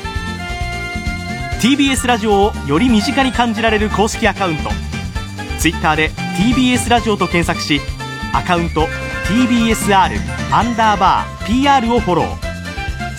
[1.61, 4.71] TBS ラジオをより身近に感じられる公式アカウント。
[5.59, 7.81] Twitter で TBS ラジオと検索し
[8.33, 8.87] アカウント
[9.27, 10.13] TBSR
[10.53, 12.42] アンダーバー PR をフォロー。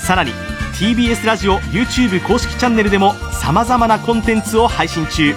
[0.04, 0.32] さらに
[0.74, 5.34] TBS ラジオ YouTube 公式チャンネルでもさまざまなコンテンツを配信中。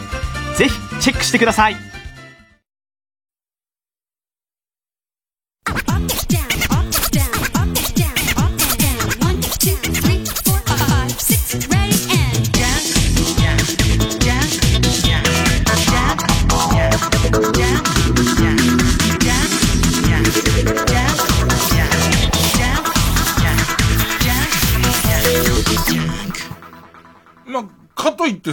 [0.57, 1.86] ぜひチェックしてください。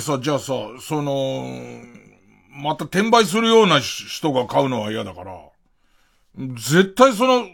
[0.03, 1.47] さ、じゃあさ、その、
[2.51, 5.39] また転売するような人が買うのは嫌だから、
[6.37, 7.47] 絶対その、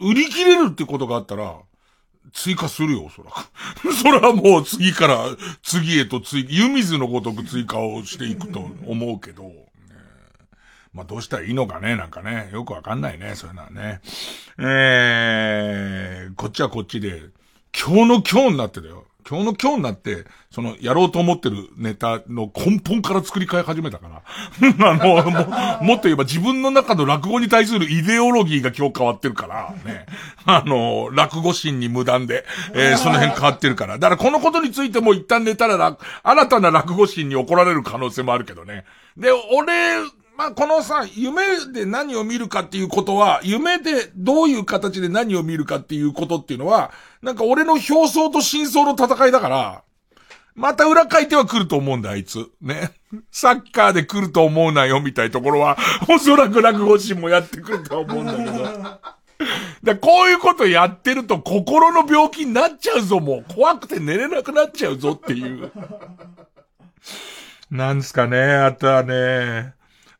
[0.00, 1.56] 売り切れるってことがあったら、
[2.32, 3.92] 追加するよ、おそらく。
[3.94, 5.24] それはもう次から
[5.62, 9.54] 次へと追、湯水のごとく追加をしていくと思うけど、ね
[10.92, 14.00] まあどうしたらいいのかね、なんかね、よくわかんないね、そういうのはね。
[14.58, 17.22] えー、こっちはこっちで、
[17.76, 19.06] 今日の今日になってだよ。
[19.28, 24.22] 今日の今日になって、その、やろうと思ってるネタの根本から作り変え始めたから。
[24.90, 25.30] あの、
[25.80, 30.06] も、もっと言えば自分の中の落語に対するイデオロギーが今日変わってるから、ね。
[30.44, 32.44] あの、落語心に無断で、
[32.74, 33.98] えーその辺変わってるから。
[33.98, 38.84] だからこのことについても一旦寝たら落、新たな落語心に怒られる可能性もあるけどね。
[39.16, 39.72] で、俺、
[40.36, 49.82] まあ、このさ、夢で何を見るかっていうことは、夢でどういう形で何を見るかっていうことっていうのは、なんか俺の表層と真相の戦いだから、
[50.56, 52.48] また裏書いては来ると思うんだ、あいつ。
[52.60, 52.92] ね。
[53.30, 55.76] サッカーで来ると思うなよ、みたいところは、
[56.08, 59.14] おそらく落語心もやってくると思うんだけど。
[59.82, 63.54] だこういうことやってると心の病気になっちゃうぞ、もう。
[63.54, 65.70] 怖くて寝れなくなっちゃうぞっていう。
[67.70, 69.73] なんですかね、あとはね、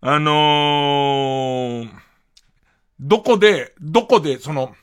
[0.06, 1.90] あのー、
[3.00, 4.74] どこで、どこで、その、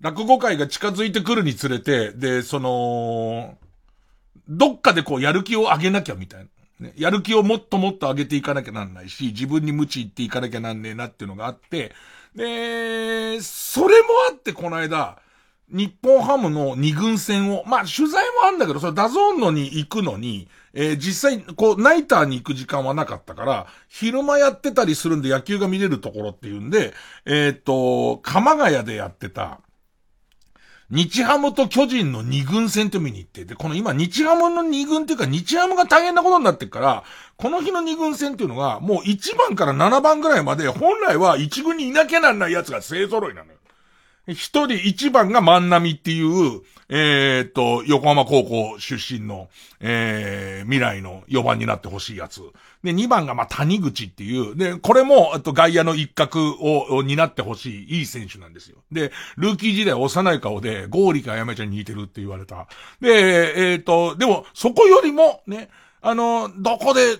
[0.00, 3.58] 落語会が近づいてくるにつれて、で、その、
[4.46, 6.44] どっかでこうやる気を上げなきゃみたい
[6.78, 6.86] な。
[6.86, 11.92] ね、やる気をもっともっと上げていかなきゃなんないし、自分に鞭打っていかなきゃなんねえなっていうのがあって、
[12.36, 15.18] で、それもあってこの間、
[15.68, 26.94] 日本ハムの二軍戦を、まあ取材もあるんだけど、それ DAZN のに行くのに、えー、実際、こう、ナイターに行く時間はなかったから、昼間やってたりするんで野球が見れるところっていうんで、
[27.26, 29.60] えっ、と、鎌ヶ谷でやってた、
[30.90, 37.04] 日ハムと巨人の二軍戦って見に行って、で、この今日ハムの二軍っていうか日ハムが大変なことになってるから、
[37.36, 43.58] この日の二軍戦っていうのが、もう1番から7番ぐらいまで、本来は1軍にいなきゃなんない奴が勢揃いなのよ。
[44.26, 46.62] 一人一番が万波っていう、
[46.92, 52.42] えー、っと、横浜高校出身の、えー、未来の4番になってほしいやつ。
[52.82, 58.78] で、2番がま谷口っていう、で、これも、あと外野の一角を、を担ってほしい、いい選手なんですよ。
[58.90, 62.66] で、ルーキー時代幼い顔で、ゴーリかやめちゃんに似てるって言われた。
[63.00, 65.70] で、えー、っと、でも、そこよりも、ね、
[66.02, 67.18] あの、どこで、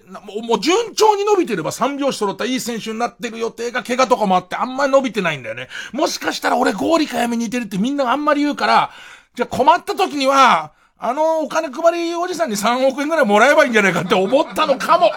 [0.49, 5.68] もう順調に伸びてれば三拍子揃ったいい選手になってる予定が怪我とかもあってあんまり伸びてないんだよね。
[5.93, 8.91] もしかしたら俺ゴーリかやめに似てるってみんながあんまり言うから、
[9.35, 10.72] じゃあ困った時には、
[11.03, 15.11] あのお金配りおじさんに3億円ぐらいもらえばいいんじゃないかって思ったのかも。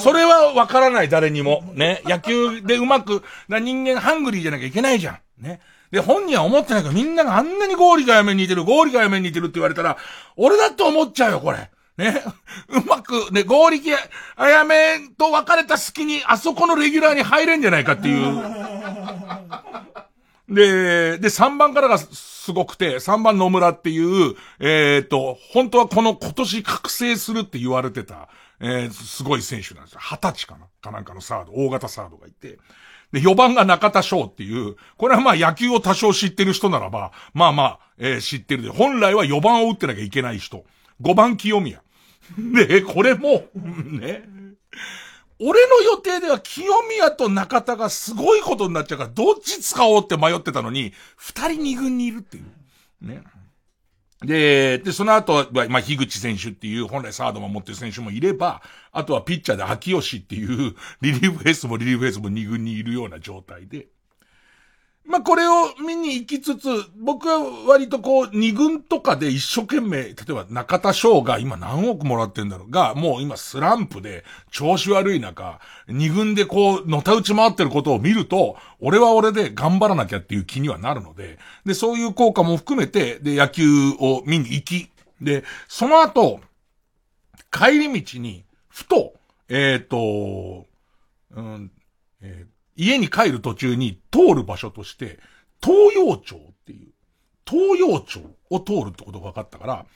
[0.00, 1.62] それはわからない誰にも。
[1.74, 2.00] ね。
[2.06, 5.42] 野球でうまく、な人間ハングリーじゃなきゃいけないじゃん。
[5.42, 5.60] ね。
[5.90, 9.98] で、本人は思ってないけど、みんながあんなにゴーリがやめに似てる、ゴーリがやめに似てるって言われたら、
[10.36, 11.70] 俺だって思っちゃうよ、これ。
[11.98, 12.22] ね。
[12.68, 13.92] うまく、ね、合力
[14.36, 18.34] あやめと別れた隙に、あそこのレギュラーに入れんじゃないかっていう。
[20.48, 21.98] で、で、3番からが
[22.46, 28.28] すごくて、3番野村っていう、えっ、ー、と、本当はこの今年覚醒するって言われてた、
[28.60, 30.00] えー、すごい選手なんですよ。
[30.00, 32.60] 二十歳かなかなんかのサード、大型サードがいて。
[33.10, 40.64] で、4番が中田翔っていう、これはまあ野球を多少知ってる人ならば、まあまあ、えー、知ってるで、本来は4番を打ってなきゃいけない人。
[41.02, 41.82] 5番清宮。
[42.38, 43.46] ねこれも、
[43.90, 44.22] ね。
[45.38, 53.06] 俺の予定では清宮と中田がすごいことになっちゃうから、どっち使おうって迷ってたのに、二人二軍にいるっていう。
[53.06, 53.22] ね。
[54.24, 58.62] で、で、その後は、まあ、樋口選手っていう、本来サードも持ってる選手もいれば、
[58.92, 63.88] あとはピッチャーで秋吉っていう、リリーフエースもリリーフエースも二軍にいるような状態で。
[65.08, 67.38] まあ、これを見に行きつつ、僕は
[67.68, 84.90] 割とこう、二軍とかで一生懸命、例えば中田翔が今何億もらってんだろうが、もう今スランプで調子悪い中、二軍でこう、のたうち回ってることを見ると、俺は俺で頑張らなきゃっていう気にはなるので、で、そういう効果も含めて、で、野球を見に行き、
[85.20, 86.40] で、その後、
[87.52, 89.14] 帰り道に、ふと、
[89.48, 90.66] えっ、ー、と、
[91.36, 91.70] うん、
[92.20, 95.18] えー家に帰る途中に通る場所として、
[95.62, 96.92] 東洋町っていう、
[97.48, 98.20] 東洋町
[98.50, 99.86] を通るってことが分かったから、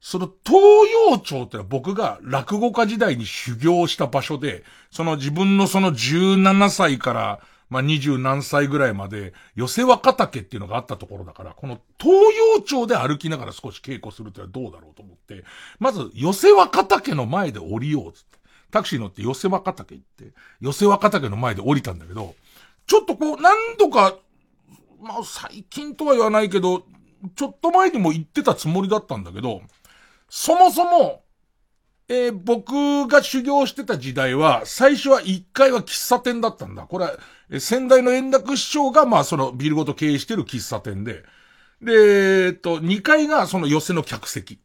[0.00, 0.62] その東
[1.10, 12.14] 洋町ってのは僕が落語家時代に修行した場所で、その自分のその17歳から、まあ、20何歳ぐらいまで、寄せ若竹っていうのがあったところだから、この東
[12.56, 15.44] 洋町で歩きながら少し稽古するってのはどうだろうと思って、
[15.78, 18.41] まず寄せ若竹の前で降りようつって。
[18.72, 22.34] タクシー乗って寄せ若竹行って、寄せ若竹の前で降りたんだけど、
[22.86, 24.16] ちょっとこう、何度か、
[25.00, 26.84] まあ最近とは言わないけど、
[27.36, 29.60] ちょっと前にも行ってたつもりだったんだけど、
[30.28, 31.22] そもそも、
[32.08, 36.84] えー、僕が修行してた時代は、最初は1階は喫茶店だったんだ。
[36.84, 37.18] これは、
[37.50, 41.22] え先代の円楽師匠が、まあそのビルごと経営してる喫茶店で、
[41.82, 44.58] で、えっと、2階がその寄せの客席。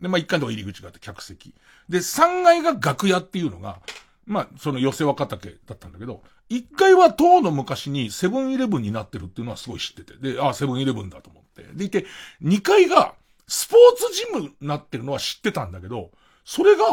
[0.00, 1.54] で、まあ1階の入り口があって客席。
[1.88, 3.80] で、3階が楽屋っていうのが、
[4.26, 11.62] まあ、その寄せ若竹だったんだけど、1階は当の昔にセブンイレブンになってるっていうのはすごい知ってて、で、ああ、セブンイレブンだと思って。
[11.74, 12.06] でいて、
[12.42, 13.14] 2階が
[13.46, 16.10] スポーツジムになってるのは知ってたんだけど、
[16.44, 16.84] それが、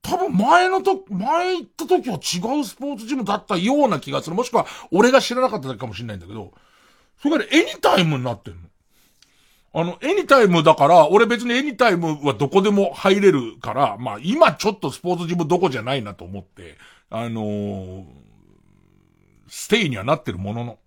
[0.00, 4.36] 多分前のと、前行った時は違うスポーツジムだったような気がする。
[4.36, 6.52] もしくは、俺が知らなかっただけかもしれないんだけど、
[7.20, 8.67] それがね、エニタイムになってるの。
[9.78, 16.76] あの、エニタイムだから、俺別にエニタイムはどこでも入れるから、まあ今ちょっとスポーツジムどこじゃないなと思って、
[17.10, 18.04] あのー、
[19.46, 20.78] ステイにはなってるものの、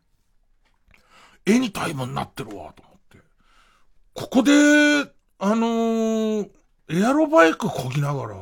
[1.46, 3.20] エニタイムになってるわ、と思って。
[4.14, 4.52] ここで、
[5.40, 6.50] あのー、
[6.90, 8.36] エアロバイク漕ぎながら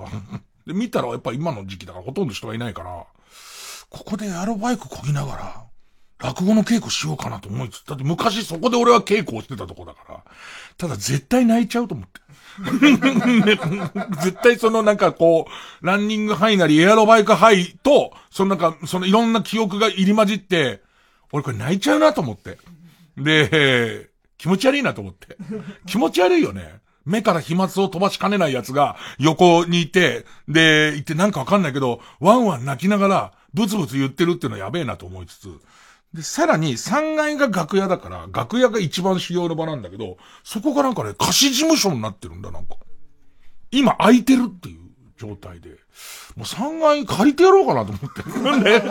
[0.65, 3.05] で、見たらやっぱ今の時期だからほとんど人がいないから、
[3.91, 5.68] ここでエアロバイク漕ぎながら、
[6.19, 10.23] 落語の稽古しようかなと思いつつ、だって昔そこで俺は稽古をしてたとこだから、
[10.77, 12.19] ただ絶対泣いちゃうと思って。
[14.21, 15.47] 絶対そのなんかこ
[15.81, 20.81] う、ランニングハイなりエアロバイクハイと、そのなんか、そのいろんな記憶が入り混じって、
[21.31, 22.57] 俺これ泣いちゃうなと思って。
[23.17, 25.37] で、気持ち悪いなと思って。
[25.85, 26.79] 気持ち悪いよね。
[27.05, 35.49] 目から飛沫を飛ばしかねない奴が横にいて、で、いてなんかわかんないけど、ワンワン泣きながらブツブツ言ってるっていうのはやべえなと思いつつ、
[36.13, 42.75] で、さらに3階が楽屋だから、楽屋が一番主要の場なんだけど、そこがなんかね、貸し事務所になってるんだ、なんか。
[43.71, 44.79] 今空いてるっていう
[45.17, 45.69] 状態で。
[45.69, 45.75] も
[46.37, 48.31] う3階借りてやろうかなと思ってる。
[48.63, 48.81] ね。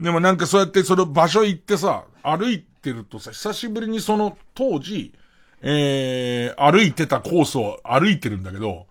[0.00, 5.12] でもなんかそうやってその場所行ってさ、歩いてるとさ、久しぶりにその当時、
[5.60, 8.86] えー、歩いてたコースを歩いてるんだけど、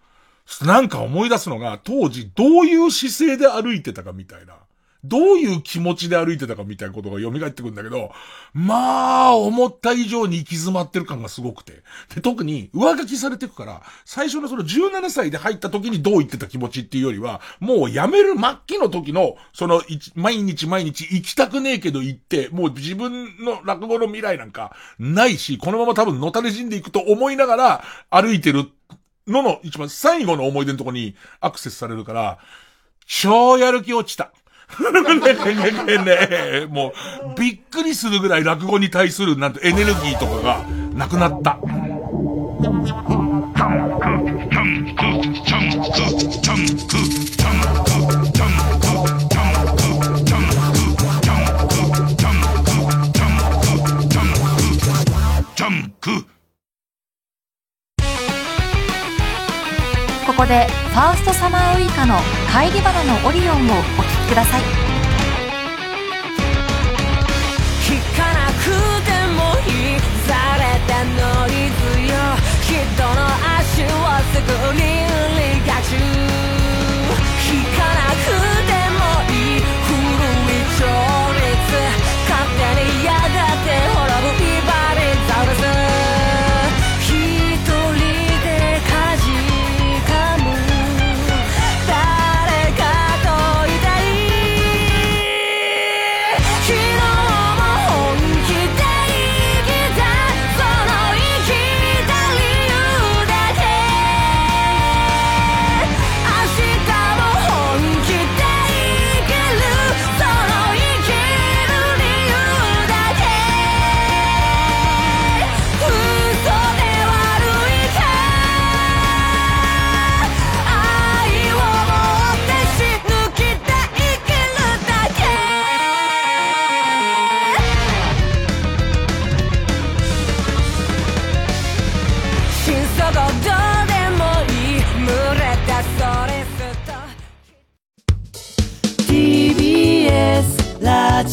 [0.61, 4.55] なんか思い出すのが、当時どういう姿勢で歩いてたかみたいな。
[5.03, 8.11] どういう気持ちで歩いてたかみたいなことが蘇ってくるんだけど、
[8.53, 11.83] まあ、思った以上に行き詰まってる感がすごくて。
[12.15, 19.81] で、特に上書きされてくから、最初のその17歳で入った時にどう言ってた気持ちっていうよりは、もう辞める末期の時の、その、
[20.15, 28.65] 毎日毎日行きたくねえけど行って、もう自分の落語の未来なんかないし、このまま多分のたれ死んでいくと思いながら歩いてる
[29.27, 32.39] のの一番最後の思い出のとこにアクセスされるから、
[33.05, 34.31] 超やる気落ちた。
[34.77, 36.93] ねねねも
[37.35, 41.57] う、びっくりするぐらい落語に対する、なんてエネルギーとかがなくなった。
[60.37, 62.15] こでファーストサマーウイカの
[62.53, 64.61] 帰り花のオリオンをお聴きください。
[67.81, 68.65] 聞かなく
[69.01, 72.13] てもいいされたノイズよ
[72.61, 72.69] 人
[73.15, 73.17] の
[73.57, 73.89] 足を
[74.31, 76.26] すぐに売りがち。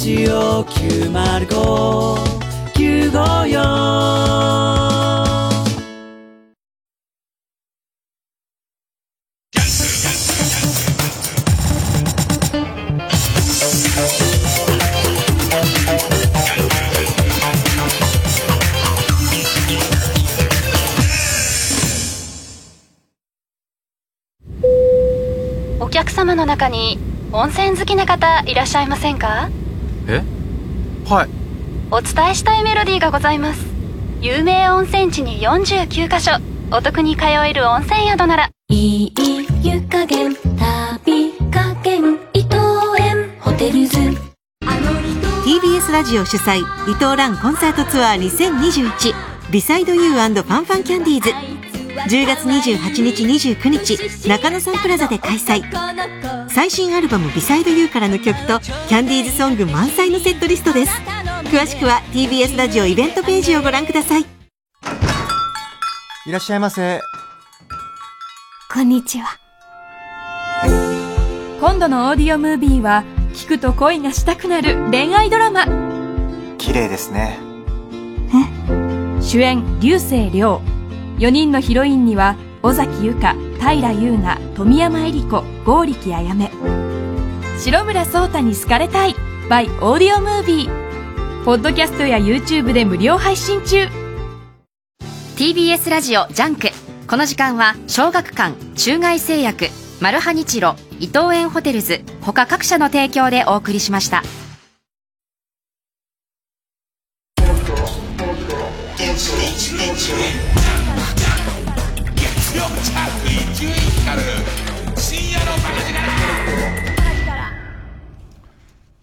[0.04, 1.80] ジオ905954
[25.80, 26.98] お客様の中に
[27.32, 29.48] 温泉好きな方いらっしゃいませんか？
[30.08, 30.22] え？
[31.08, 31.28] はい。
[31.90, 33.66] お伝えしたいメロディーがございます。
[34.20, 36.32] 有名温泉地に49カ所。
[36.70, 38.50] お得に通える温泉宿なら。
[38.68, 39.12] いい
[39.62, 42.56] 湯加減旅加減伊藤
[42.98, 43.32] 園。
[43.38, 43.98] ホテルズ。
[45.44, 49.14] TBS ラジオ主催伊藤蘭コンサートツアー2021
[49.50, 51.30] ビサイドユーファンファンキャンディーズ。
[52.16, 55.62] 10月28日29日中野サンプラザで開催
[56.54, 60.92] 最新アルバム「ビサイドユーからの曲とキャンディーズソング満載のセットリストです。
[61.46, 64.22] 詳しくは TBS ラジオイベントページをご覧ください。
[64.22, 64.26] い
[66.30, 67.00] らっしゃいませ。
[68.72, 69.36] こんにちは。
[71.58, 73.02] 今度のオーディオムービーは
[73.32, 75.66] 聞くと恋がしたくなる恋愛ドラマ。
[76.58, 77.40] 綺麗ですね。
[79.20, 80.60] 主演竜星涼。
[81.18, 83.34] 4人のヒロインには尾崎由香
[83.72, 86.50] 平祐奈富山えり子剛力彩芽
[87.58, 89.14] 白村颯太に好かれたい。
[89.48, 93.86] by オーディオムービーポッドキャストや YouTube で無料配信中。
[95.36, 96.68] TBS ラジオジャンク。
[97.06, 99.66] この時間は小学館中外製薬
[100.00, 114.28] マルハニチロ伊藤園ホテルズ他各社の提供でお送りしましたャーク伊集院光る
[114.96, 116.24] 深夜のバカ力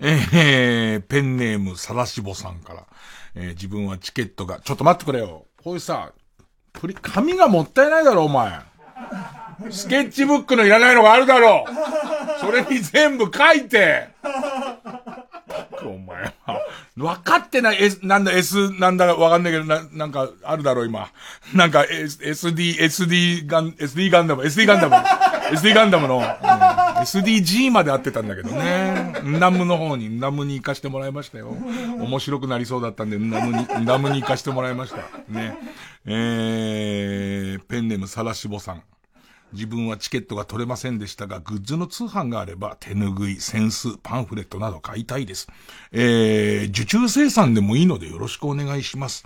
[0.03, 2.87] えー、ペンネームさらしぼさんから、
[3.35, 5.45] えー自分はチケットが、ちょっと待ってくれよ。
[5.63, 6.11] こういうさ、
[6.73, 8.59] プリ、紙がもったいないだろ、お前。
[9.69, 11.65] スケッチブックのいらないのがあるだろ。
[12.39, 14.09] それに全部書いて。
[15.89, 16.33] お前。
[16.97, 21.09] 分かってない、S、なんだ、S、なんだかわかんないけど、な、なんか、あるだろう、今。
[21.53, 24.95] なんか、S、SD、SD ガン、SD ガンダム、SD ガンダム、
[25.55, 26.23] SD ガンダムの、うん、
[27.01, 29.15] SDG まで合ってたんだけどね。
[29.23, 31.55] ンダムの方に、ンダムに行かしてもらいましたよ。
[31.99, 34.97] 面白くなりそうだったんで、ンダムに、ンダムに行かしてもらいました。
[35.29, 35.57] ね。
[36.05, 38.83] えー、ペンネームサラシボさん。
[39.53, 45.47] 自分はチケットが取れませんでしたが、グッズの通販があれば、手ぬぐい、センス、パンフレットなど買いたいです。
[45.91, 49.25] えー、受注生産でもいいのでよろしくお願いします。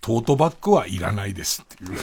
[0.00, 1.96] トートバッグはいらないですっていう。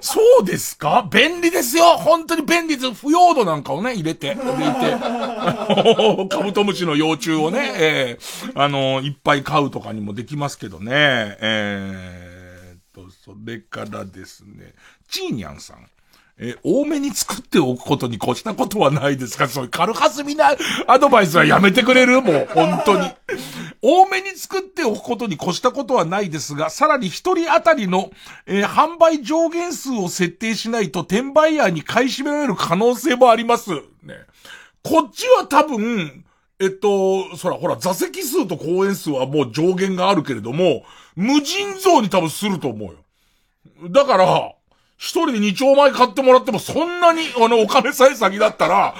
[0.00, 1.08] そうですか？
[1.08, 2.94] 便利ですよ本当に便利です。
[2.94, 4.96] 腐葉土なんかをね、入れて、入れて。
[6.34, 10.90] カブトムシの幼虫をね、えー、あの、いっぱい買うとかにもできますけどね。
[11.40, 12.33] えー、
[13.24, 14.74] それからですね、
[15.08, 15.88] チーニャンさん。
[16.36, 19.48] え多めに作っておくことに越したことはないですか？
[19.48, 20.50] そういう軽はずみな
[20.88, 22.20] アドバイスはやめてくれる？
[22.20, 23.08] もう、本当に。
[23.80, 28.10] 多めに作っておくことに越したことはないですが、さらに一人当たりの、
[28.46, 33.70] えー、販売上限数を設定しないと転売ヤーに買い占められる可能性もあります。
[33.70, 33.80] ね。
[34.82, 36.24] こっちは多分、
[36.58, 43.03] えっと、そら、ほら、座席数と公演数はもう上限があるけれども、無尽蔵に多分すると思うよ。
[43.90, 44.54] だから、
[44.96, 48.94] 一人で二丁前買ってもらっても、そんなに、あの、お金さえ先だったら、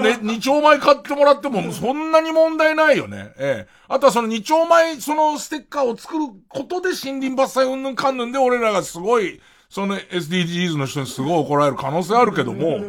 [0.00, 3.32] ね、二丁前買ってもらっても、そんなに問題ないよね。
[3.36, 3.68] ええ。
[3.88, 12.80] あとはその二丁前、そのステッカーを作ることで森林伐採うんぬんかんぬんで俺らがすごい、その SDGs の人にすごい怒られる可能性あるけども、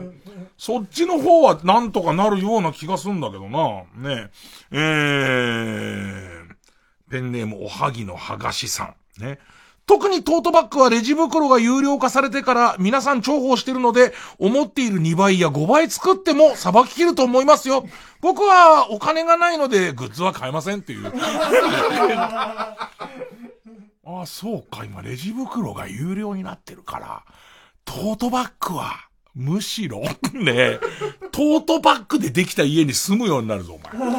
[0.58, 3.84] そっちの方はなんとかなるような気がするんだけどな。
[3.96, 4.30] ね
[4.72, 4.78] え。
[4.78, 9.22] えー、ペンネームおはぎのはがしさん。
[9.22, 9.40] ね。
[9.86, 17.86] 特にトートバッグはレジ袋が有料化されてから皆さん重宝してるので、思っている2倍や5倍作ってもさばききると思いますよ。
[18.22, 21.12] 僕はお金がないのでグッズは買えませんっていう。
[22.16, 22.78] あ
[24.22, 27.24] あ、そうか、今レジ袋が有料になってるから、
[27.86, 30.02] トートバッグは、むしろ、
[30.34, 30.80] ね
[31.32, 34.14] トートバッグでできた家に住むようになるぞ、お前。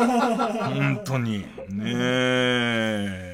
[0.75, 1.41] 本当に。
[1.69, 3.34] ねえ。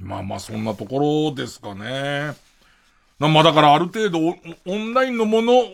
[0.00, 2.34] まあまあ、そんなところですかね。
[3.18, 4.34] まあだからある程度オ
[4.74, 5.64] ンラインのものを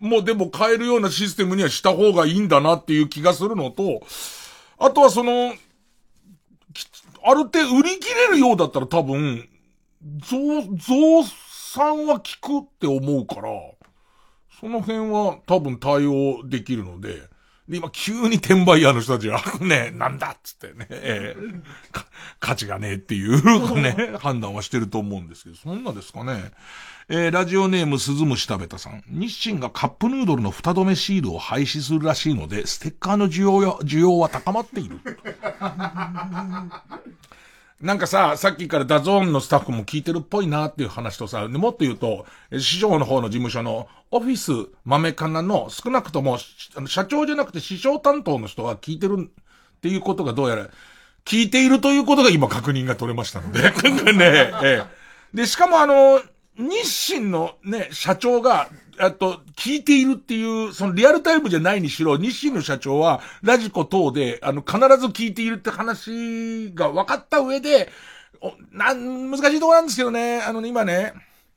[0.00, 4.00] もうでも買えるようなシステムにはした方がいいんだなっていう気がするのと、
[4.78, 5.54] あとはその、
[7.24, 9.48] ある程度売り切れるようだったら多分、
[10.02, 13.50] 増、増産は効くって思うから、
[14.60, 17.22] その辺は多分対応できるので、
[17.68, 21.62] で、今急に転売屋の人たちが、 ね、なんだっつってね、えー、
[22.38, 26.52] 価値がねえっていうね、判断はしてると思うんですけど、そんなですかね。
[27.08, 29.02] えー、ラジオネーム鈴虫食べたさん。
[29.08, 34.98] 日清がカップヌードルの蓋止めシールを廃止するらしいので、ステッカーの需要や、需要は高まっている。
[37.80, 46.38] なんかさ、さっきから DAZN のスタッフも聞いてるっぽいなっていう話とさ、もっと言うと、師匠の方の事務所のオフィス豆かなの少なくとも、
[46.86, 50.68] 社長じゃなくて師匠担当の人が聞いてるっていうことがどうやら、
[51.26, 53.60] 聞いているということが今確認が取れましたので。
[54.14, 54.84] ねえ
[55.34, 55.36] え。
[55.36, 56.22] で、しかもあの、
[56.58, 67.90] 日清のね、社長が、えっと、聞いているっていう、そのリアルタイムじゃないにしろ、日清の社長は、ラジコ等で、あの、必ず聞いているって話が分かった上で、
[68.40, 71.12] お、なん、難しいとこなんですけどね、あのね、今ね、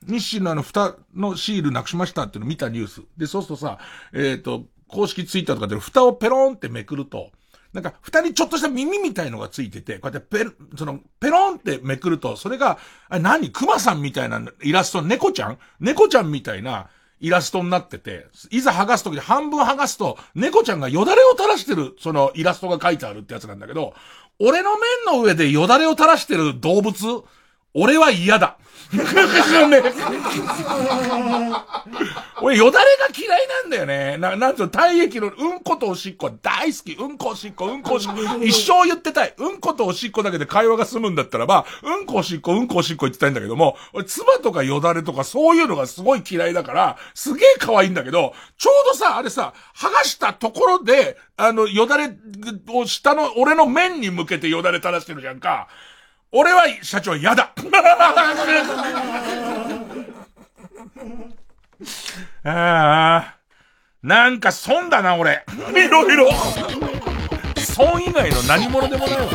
[0.06, 3.02] 日清のあの、蓋のシールなくしましたっていうのを見たニュース。
[3.18, 3.80] で、そうするとさ、
[4.14, 7.32] えっ、ー、と、公式ツイッターとかで蓋をペロンってめくると、
[7.74, 13.52] なんか、二人ちょっとした耳みたいのがついてて、こうやってペその、ペロンってめくると、それが、あ何？
[13.52, 15.58] 熊さんみたいなイラスト、猫ちゃん？
[15.80, 16.90] 猫ちゃんみたいな
[17.20, 23.94] イラストになってて、いざ剥がすときで半分剥がすと、猫ちゃんがよだれを垂らしてる、そのイラストが書いてあるってやつなんだけど、
[24.40, 27.24] 俺の面の上でよだれを垂らしてる動物、
[27.76, 28.58] 俺は嫌だ。
[32.42, 34.18] 俺、よだれが嫌いなんだよね。
[34.18, 36.94] な、なんつうの、体液の、うんことおしっこ大好き。
[36.94, 38.18] うんこおしっこ、うんこおしっこ。
[38.44, 39.34] 一生言ってたい。
[39.38, 52.10] うんことおしっこだけで会話が済むんだったらば、うんこおしっこ、うんこおしっこ言ってたいんだけども、俺、唾とかよだれとかそういうのがすごい嫌いだから、すげえ可愛いんだけど、ちょうどさ、あれさ、剥がしたところで、あの、よだれ
[52.70, 55.68] を下の、俺の面に向けてよだれ垂らしてるじゃんか。
[56.32, 57.52] 俺は、社長嫌だ
[62.44, 63.36] ああ、
[64.04, 65.44] なんか損だな、俺。
[65.76, 66.30] いろいろ。
[67.58, 69.26] 損以外の何者でもないわ。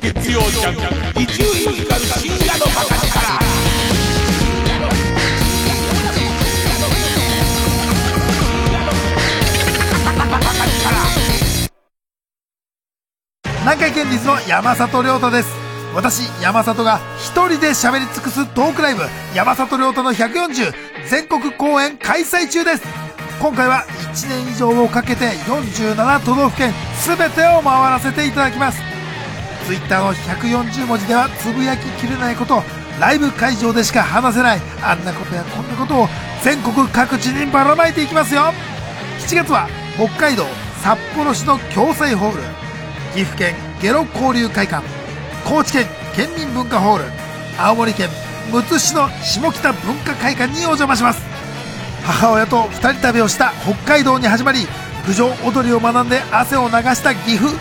[0.00, 0.74] 月曜ジャン
[1.14, 2.47] ク、一流ミュージカル深夜
[13.68, 15.50] 南海県立の山里亮太です。
[15.94, 19.02] 私山里が一人で喋り尽くすトークライブ
[19.34, 20.72] 山里亮太の140
[21.10, 22.82] 全国公演開催中です。
[23.38, 26.72] 今回は1年以上をかけて47都道府県
[27.06, 28.80] 全てを回らせていただきます。
[29.66, 32.62] Twitter の140文字ではつぶやききれないこと
[32.98, 36.08] ライブ会場でしか話せないあんなことやこんなことを
[36.42, 38.44] 全国各地にばらまいていきますよ。
[39.18, 40.46] 7月は北海道
[40.82, 42.67] 札幌市の共済ホール。
[43.18, 44.86] 岐阜県ゲロ交流会館
[45.44, 47.04] 高知県県民文化ホール
[47.58, 48.08] 青森県
[48.52, 51.20] むつ市の下北文化会館にお邪魔します。
[52.04, 54.60] 母親と2人旅をした北海道に始まり
[55.04, 57.52] 郡上踊りを学んで汗を流した岐阜。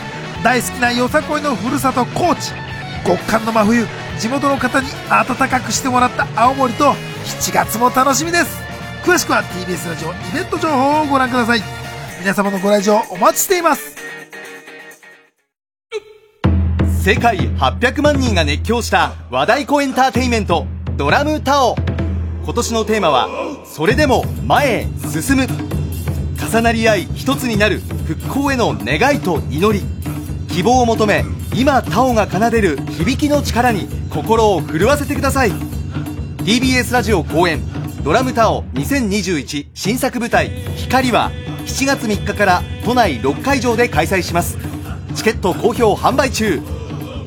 [0.43, 2.53] 大好きなよさこいのふるさと高知。
[3.03, 3.87] 極寒の真冬
[4.19, 6.93] 地元の方に暖かくしてもらった青森と
[7.25, 8.61] 7月も楽しみです。
[9.03, 11.63] 詳しくは TBS ラジオイベント情報をご覧ください。
[12.19, 13.96] 皆様のご来場お待ちしています。
[17.07, 21.73] 世界800万人が熱狂した和太鼓エンターテイメントドラムタオ。
[22.43, 23.29] 今年のテーマは
[23.63, 25.47] それでも前へ進む。
[26.51, 29.85] 重なり合い一つになる復興への願いと祈り。
[30.49, 31.23] 希望を求め
[31.55, 35.51] 今タオが奏でる響きの力に心を震わせてください。
[36.39, 37.61] TBS ラジオ公演
[38.03, 41.31] ドラムタオ2021新作舞台光は
[41.65, 44.57] 7月3日から都内6会場で開催します。
[45.15, 46.61] チケット好評販売中。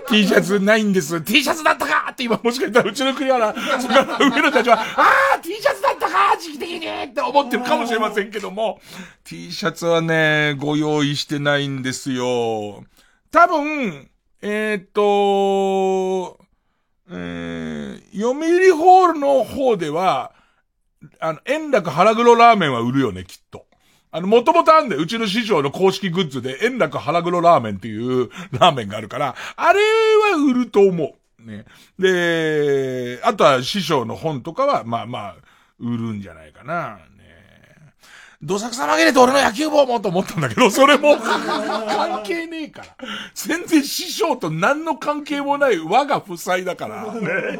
[0.09, 1.21] T, T シャツないんです。
[1.21, 8.81] T シャツだったかって今もしかしたらうちの国はな、その上野たちは、あー !T シャツだったか時期的にって思ってるかもしれませんけども、
[9.23, 12.83] T シャツはね、ご用意してないんですよ。
[13.31, 14.09] 多分、
[14.41, 16.48] えーっと、
[17.11, 20.31] えー、読売ホールの方では、
[21.19, 23.65] あの、円楽腹黒ラーメンは売るよね、きっと。
[24.11, 29.79] あの、もともとあんで、うちの師匠の公式グッズで、円楽腹黒ラーメンっていうラーメンがあるから、あれ
[30.33, 31.45] は売ると思う。
[31.45, 31.65] ね。
[31.97, 35.35] で、あとは師匠の本とかは、まあまあ、
[35.79, 36.99] 売るんじゃないかな。
[38.41, 42.87] どさくさ紛れて俺の野球帽もと思ったんだけど、 それも関係ねえから。
[43.33, 47.13] 全然師匠と何の関係もない我が夫妻だから。
[47.15, 47.59] ね。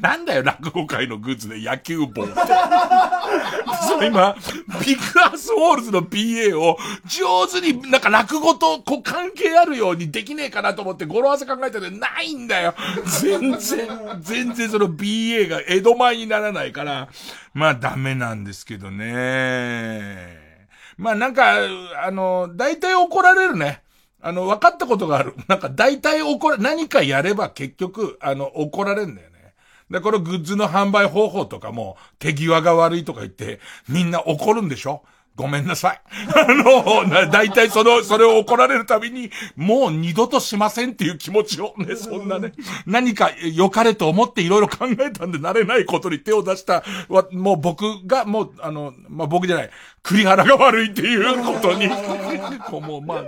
[0.00, 2.34] なんだよ、落語界のグッズで野球帽って。
[3.88, 4.36] そう、今、
[4.84, 12.74] ビッグアスウォールズの PA を上手になんか落語とこう関係あるようにできねえかなと思って語呂合わせ考えたらないんだよ。
[13.20, 13.88] 全然、
[14.20, 17.08] 全然その BA が江戸前にならないから、
[17.54, 20.48] まあダメなんですけどね。
[20.96, 21.56] まあなんか、
[22.04, 23.82] あの、大体怒られるね。
[24.20, 25.34] あの、分かったことがある。
[25.48, 29.54] なんか大体怒ら、何かやれば結局、あの、怒られんだよね。
[29.90, 35.02] で、このグッズの販売方法とかも、手際が悪いとか言って、みんな怒るんでしょ？
[35.38, 36.00] ごめんなさい。
[36.34, 42.52] あの、な大体その、それを怒られるたびに、もう二度としませんっていう気持ちをね、そんなね、
[42.86, 49.70] 何か良かれと思っていろいろ考えたんで慣れないことに手を出した、わもう僕が、もう、あの、まあ、僕じゃない、
[50.02, 51.88] 栗原が悪いっていうことに、
[52.68, 53.24] こうもう、まあ、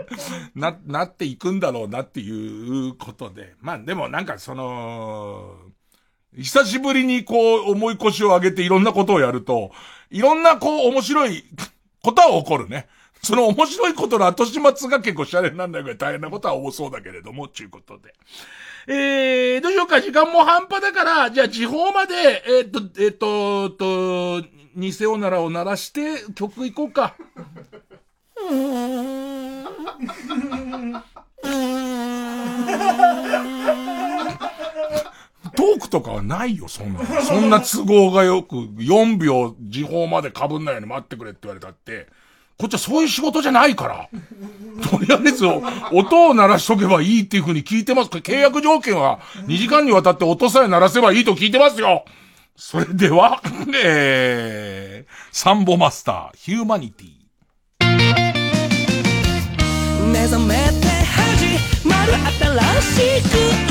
[0.57, 3.55] な、なっていくんだろうなっていうことで。
[3.61, 5.55] まあ、でもなんかその、
[6.37, 9.71] 久しぶりにこう、重い腰を上げていろんなことをやると、
[10.11, 11.45] いろんなこう、面白い
[12.03, 12.89] ことは起こるね。
[13.23, 18.15] その面白いことの後始末が結構シャレになんないぐらい大変なことは多そうだけれども、ちゅうことで。
[18.87, 24.43] えー、どうしようか、時間も半端だから、じゃあ地方まで、えーっと、えーっと、と、
[24.75, 27.15] ニセオナラを鳴らして曲行こうか。
[28.35, 33.60] トー
[35.81, 37.05] クとかはないよ、そんな。
[37.23, 42.07] そんな都合がよく、4秒時報まで被んないように待ってくれって言われたって、
[42.59, 44.09] こっちはそういう仕事じゃないから。
[44.91, 45.47] とりあえず、
[45.93, 48.11] 音を鳴らしとけばいいっていう風に聞いてます。
[48.11, 52.05] 契約条件は2時間にわたって音さえ鳴らせばいいと聞いてますよ
[52.57, 53.41] それでは、
[53.83, 57.21] えー、サンボマスター、ヒューマニティ。
[60.13, 63.70] 目覚めて始まる新しく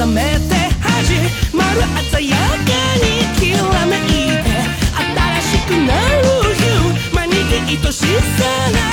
[0.00, 1.12] 覚めて始
[1.54, 2.40] まる鮮やか
[2.96, 3.04] に
[3.38, 4.00] きらめい
[4.42, 4.48] て
[4.96, 6.24] 新しくなる
[6.54, 8.89] ヒューマニティ愛しさな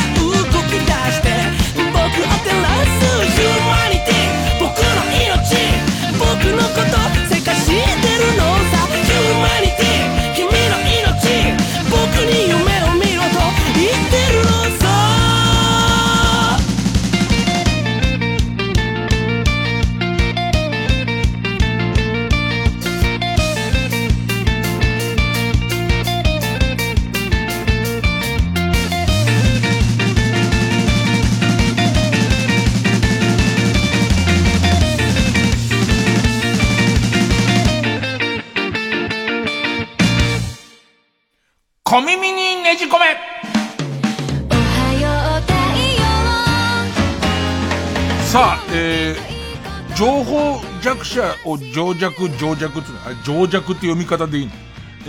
[51.17, 54.51] 者を情弱、情弱っていうのは、情弱って読み方でいいの？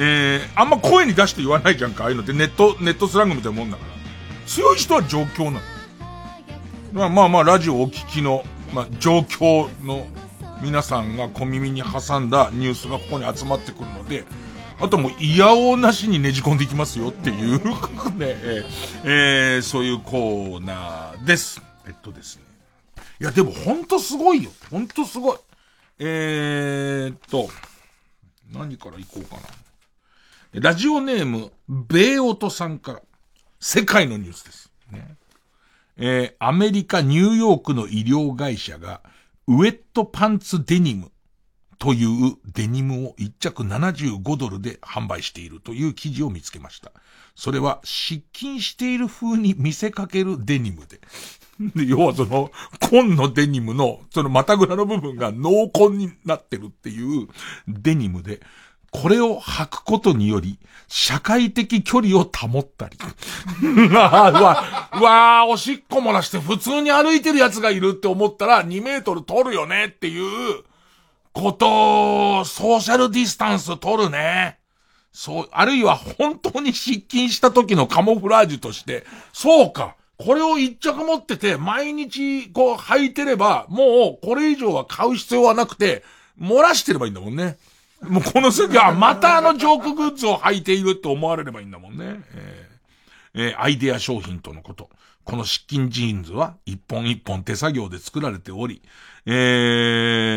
[0.00, 4.46] えー、あんま声に出して言わないじゃんか、ああいうのってネット、ネットスラングみたいなもんだから。
[4.46, 5.61] 強い人は状況なの。
[6.92, 10.06] まあまあまあ、ラジオお聞きの、まあ、状況の
[10.62, 14.24] 皆さんが小耳に挟んだニュースがここに集まってくるので、
[14.80, 17.59] あともう、いやおうなしにねじ込んでいきますよっていう
[18.16, 18.66] ね、えー
[19.04, 21.61] えーそういうコーナーです。
[21.86, 22.42] えっとですね。
[23.20, 24.50] いや、でもほんとすごいよ。
[24.70, 25.38] ほんとすごい。
[26.01, 27.49] えー、っと、
[28.53, 30.61] 何から行こうかな。
[30.61, 33.03] ラジオネーム、ベイオトさんから、
[33.61, 34.72] 世界のニュースです。
[34.92, 35.16] ね
[35.96, 39.03] えーアメリカ・ニューヨークの医療会社が、
[39.49, 41.11] ウェットパンツデニム
[41.78, 46.92] というデニムを1着75ドルで販売しているという記事を見つけました。
[47.34, 51.01] それは失禁している風に見せかけるデニムで。
[51.61, 52.50] で要はその、
[52.80, 57.28] 紺のデニムの、その股ぐらの部分が濃紺になってるっていう
[57.66, 58.40] デニムで、
[58.90, 62.96] これを履くことにより、社会的距離を保ったり。
[63.62, 70.64] うわうわ、うわおしっこ漏らして普通に歩いてる奴がいるって思ったら2メートル取るよねっていう
[71.32, 74.59] ことを、ソーシャルディスタンス取るね。
[75.12, 79.96] そう、あるいは本当に失禁した時のカモフラージュとして、そうか。
[80.18, 86.02] これを一着持ってて、毎日こう履いてれば、もうこれ以上は買う必要はなくて、
[86.40, 87.56] 漏らしてればいいんだもんね。
[88.02, 92.20] もうこの先はまたあのジョークグッズを履いているって思われればいいんだもんね。
[92.34, 92.78] えー
[93.34, 94.90] えーアイデア商品とのこと。
[95.24, 98.82] この失禁ジーンズは一本一本手作業で作られており、
[99.26, 99.30] え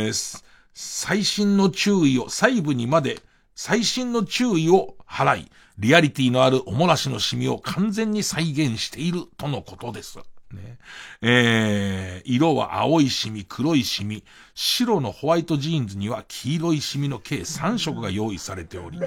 [0.09, 3.19] ー最新の注意を、細部にまで
[3.55, 5.51] 最新の注意を払い、
[5.81, 10.19] リアリティのあるおもらしのシミを完全に再現しているとのことです。
[10.53, 10.77] ね
[11.23, 14.23] えー色は青いシミ、黒いシミ、
[14.53, 18.99] 白のホワイトジーンズには黄色いシミの計3色が用意されており、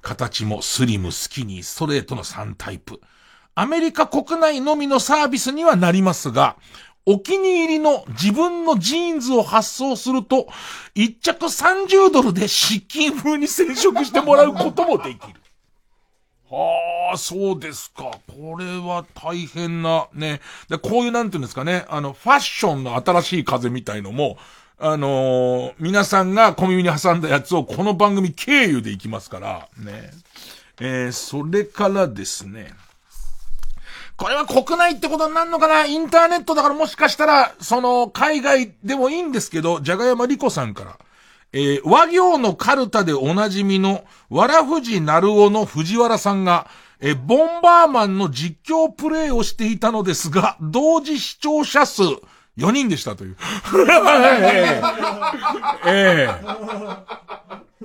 [0.00, 2.98] 形もスリム、スキニー、ストレートの3タイプ。
[3.54, 6.56] アメリカ国内のみのサービスにはなりますが、
[7.04, 10.46] お気に入りの自分のジーンズを発送すると、
[10.94, 15.42] 一着30ドルで失禁風に染色してもらうこともできる。
[16.54, 18.10] はあ、そうですか。
[18.28, 20.42] これは大変な、ね。
[20.68, 24.36] で、こういうなんていうんですかね、あの、ファッションの新しい風みたいのも、
[24.78, 30.10] あのー皆さんが小耳に挟んだやつをこの番組経由でいきますから、ね。
[30.78, 32.74] えー、それからですね。
[34.18, 35.86] これは国内ってことになるのかな？
[35.86, 40.98] インターネットだからもしかしたら、その、海外でもいいんですけど、じゃがやまりこさんから、
[41.52, 46.68] えー和行のカルタでおなじみの、わらふじなるおの藤原さんが、
[47.00, 52.02] えーボンバーマンの実況プレイをしていたのですが、同時視聴者数
[52.58, 53.36] 4人でしたという。
[54.44, 54.80] え
[55.86, 57.22] えええ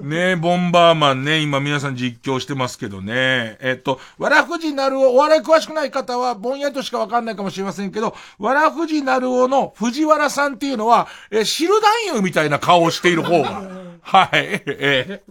[0.02, 3.58] ねえ、ボンバーマンね、今皆さん実況してますけどね。
[3.60, 13.64] えっと、わらふじなるお、お笑い詳しくない方はぼんやりとしかわかんないかもしれませんけど、わらふじなるおの藤原さんっていうのは、え、汁男優みたいな顔をしている方が。
[14.02, 15.24] はい、ええ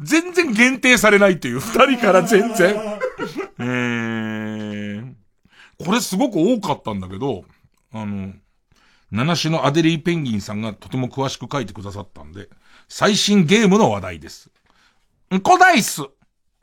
[0.00, 2.74] 全然限定されないっていう、二人から全然。
[3.60, 5.12] えー、
[5.78, 7.44] これすごく多かったんだけど、
[7.92, 8.32] あの、
[9.10, 12.48] 七種のアデリーペンギンさんがとても詳しく書いてくださったんで、
[12.88, 14.50] 最新ゲームの話題です。
[15.34, 16.02] んこダイス。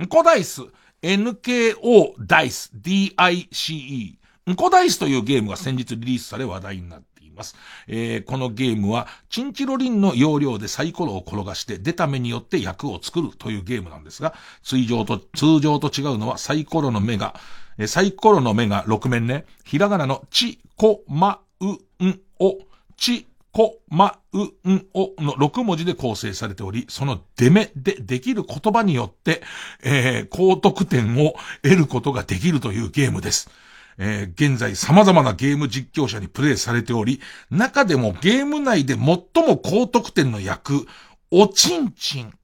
[0.01, 0.61] んこダイス。
[1.01, 2.71] NKO ダイス。
[2.73, 4.19] D-I-C-E。
[4.51, 7.55] んこダイスというゲームが先日リリースされ話題になっています。
[7.87, 14.33] えー、このゲームは、チンチロリンの要領でサイコロを転がして出た目によって役を作るというゲームなんですが、
[14.63, 17.39] 通常と、通常と違うのはサイコロの目が、
[17.79, 22.59] えサイコロの目が6面ね、ひらがなのち、こ、ま、う、ん、お、
[22.97, 29.41] ち、こ、ま、う、ん、おの6文字で構成されており、その出目でできる言葉によって、
[29.81, 33.49] えー、高得点を得ることができるというゲームです。
[33.97, 39.23] えー現在様々なゲーム実況者にプレイされており、中でもゲーム内で最も
[39.57, 40.85] 高得点の役、
[41.31, 42.38] おちんちん。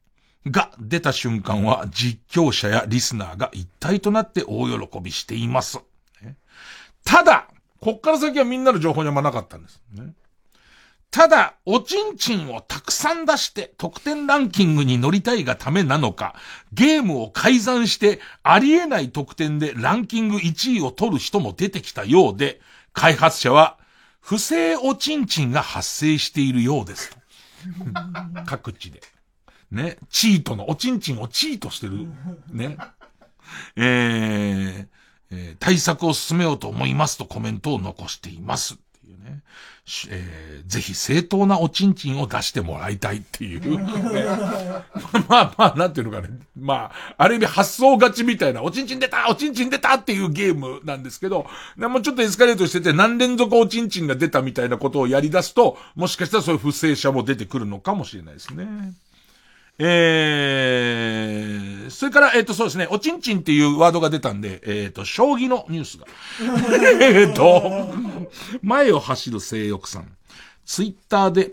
[0.47, 5.79] が出た瞬間は実況者やリスナーが一体となって大喜びしています。
[7.03, 7.47] ただ、
[7.79, 9.81] こっから先はみんなの情報にあんまなかったんです。
[11.11, 16.35] ただ、おちんちんをたくさん出して得点ランキングに乗りたいがためなのか、
[16.73, 22.59] ゲームを改ざんしてありえない得点でランキング1位を取る人も出てきたようで、
[22.91, 23.77] 開発者は、
[24.19, 27.15] 不正おちんちんが発生しているようです。
[28.45, 29.01] 各地で。
[29.75, 32.07] ね、チートの、おちんちんをチートしてる。
[32.51, 32.77] ね。
[33.75, 34.87] えー
[35.31, 38.75] えー対策を進めようと思いますとコメントを残しています。
[38.75, 39.41] っていうね。
[39.85, 43.61] しえーぜひ正当なおちんちんを出してもらいたいっていう。
[43.61, 43.77] ね
[45.27, 46.39] まあまあ、なんていうのかね。
[46.57, 51.47] まあ、ある意味発想勝ちみたいな、おちんちん出たおちんちん出たっていうゲームなんですけど、
[51.77, 58.93] でもうちょっとエスカレートしてて何連続おちんちんが出たみたいなことをやり出すと、もしかしたらそういう不正者も出てくるのかもしれないですね。
[59.77, 66.05] えー、それから、えっ、と、そうですね、おちんちんっていうワードが出たんで、えっ、と、将棋のニュースが。
[67.01, 67.93] えっと、
[68.61, 70.15] 前を走る性欲さん。
[70.65, 71.51] ツイッターで、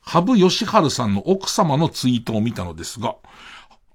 [0.00, 3.14] 羽生善治さんの奥様のツイートを見たのですが、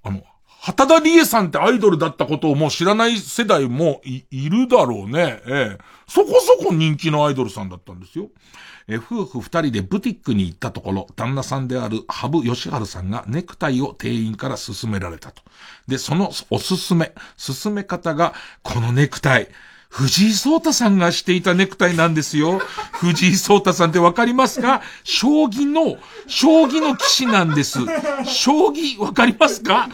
[0.02, 0.22] あの、
[0.66, 5.40] 畑田理恵さんってアイドルだったことをもう知らない世代もいいるだろうね。
[5.46, 5.78] ええ。
[6.08, 8.30] そこそこ人気のアイドルさんだったんですよ。
[8.88, 15.42] え夫婦二人でブティックに行ったところ、旦那さんである羽生善治さんがネクタイを店員から勧められたと。
[15.86, 18.34] で、そのおすすめ、勧め方が、
[18.64, 19.48] このネクタイ、
[19.96, 22.58] 藤井聡太さんがしていたネクタイなんですよ。
[23.00, 24.82] 藤井聡太さんってわかりますか？
[25.04, 25.96] 将棋の、
[26.26, 27.78] 将棋の騎士なんです。
[28.26, 29.88] 将棋わかりますか？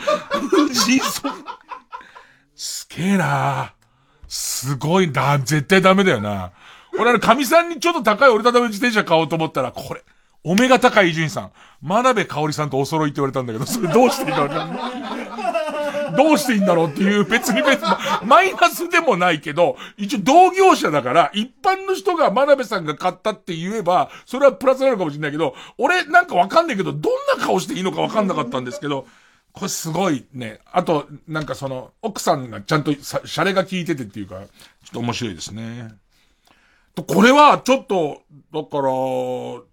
[0.51, 1.31] 藤井聡
[2.57, 3.75] すげえな。
[4.27, 5.39] すごいな。
[5.39, 6.51] 絶対ダメだよな。
[6.99, 10.03] 俺あの、神さんにちょっと高い折りたたみ自転車買おうと思ったら、これ、
[10.43, 11.51] お目が高い伊集院さん、
[11.81, 14.49] 真鍋かおりさんとお揃いって言われたんだけど、それどうしていいんだろう
[16.17, 17.89] どうしていいんだろうっていう、別に別に、
[18.27, 29.07] マイナスでもないけど、一応同業者だから、一般の人が真鍋さんが買ったって言えば、それはプラスなのかもしれないけど、俺なんかわかんないけど、どんな顔していいのかわかんなかったんですけど、
[29.53, 30.61] これすごいね。
[30.73, 34.49] あと、なんかその、奥さんがちゃんと、シャレが効いててっていうか、ちょっ
[34.93, 35.95] と面白いですね。
[36.95, 38.23] と、これは、ちょっと、
[38.53, 38.93] だから、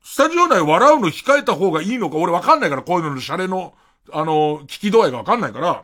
[0.03, 3.73] スタジオ内笑うの控えた方がいいのか、俺わかんないから、こういうののシャレの、
[4.11, 5.83] あの、聞き度合いがわかんないから、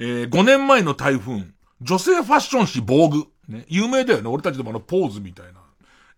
[0.00, 1.44] えー、5年前の台風、
[1.80, 5.60] 女性ファッション誌防具、ね、有名だよね、俺たちでもあの、ポーズみたいな。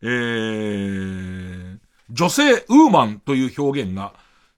[0.02, 1.78] えー、
[2.10, 4.12] 女性ウーマンという表現が、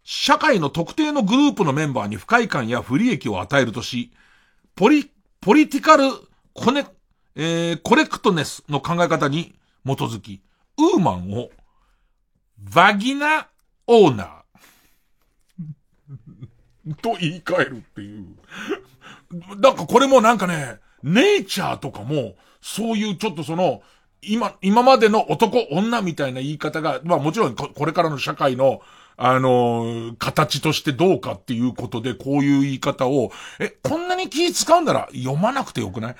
[0.05, 4.13] 社会の特定のグループのメンバーに不快感や不利益を与えるとし、
[4.75, 6.05] ポリ、ポリティカル
[6.55, 6.85] コネ、
[7.37, 9.55] えー、コレクトネスの考え方に
[9.87, 10.43] 基づき、
[10.79, 11.51] ウーマンを、
[12.59, 13.49] バギナ
[13.87, 18.27] オーナー と言い換えるっていう。
[19.59, 23.83] なんかこれもなんかね、ネイチャーとかも、そういうちょっとその、
[24.23, 28.81] 今、今までの男、女みたいな言い方が、まあもちろんこれからの社会の、
[29.17, 36.17] あのー形としてどうかっていうことで、こういう言い方を、え、こんなに気使うんなら読まなくてよくない？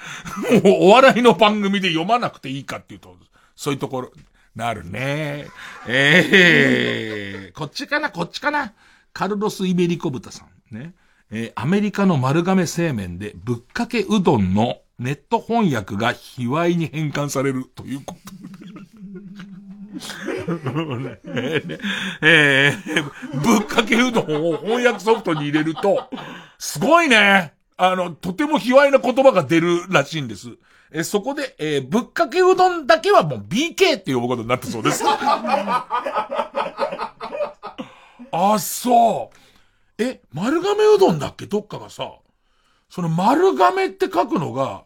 [0.63, 3.17] も うお笑いの番組で読まなくていいかっていうと、
[3.57, 4.13] そういうところ、
[4.55, 5.47] なるね。
[5.87, 8.73] ええこっちかな、こっちかな。
[9.13, 10.77] カルロス・イベリコ豚さん。
[10.77, 10.95] ね。
[11.33, 18.21] えーアメリカの丸亀製麺でぶっかけうどんのネット翻訳が卑猥に変換されるということ。
[21.25, 21.79] えー
[22.23, 26.09] えーぶっかけうどんを翻訳ソフトに入れると、
[26.59, 27.55] すごいね。
[27.77, 30.49] あの、とても卑猥な言葉が出るらしいんです。
[30.93, 35.03] えーそこで、えーぶっかけうどんだけはもう BK って呼ぶことになったそうです。
[38.35, 39.39] あ、そう。
[40.03, 41.47] え、丸亀うどんだっけ？
[41.47, 42.13] どっかがさ、
[42.89, 44.85] その丸亀って書くのが、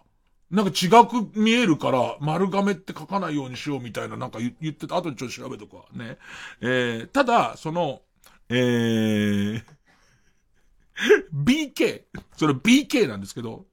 [0.50, 4.96] なんか違く見えるから、丸亀って書かないようにしようみたいななんか言ってた。
[4.96, 5.84] 後にちょっと調べとくわ。
[5.92, 6.18] ね。
[6.60, 8.02] えー、ただ、その、
[8.48, 9.62] えー、
[11.34, 12.02] BK。
[12.36, 13.66] それ BK なんですけど、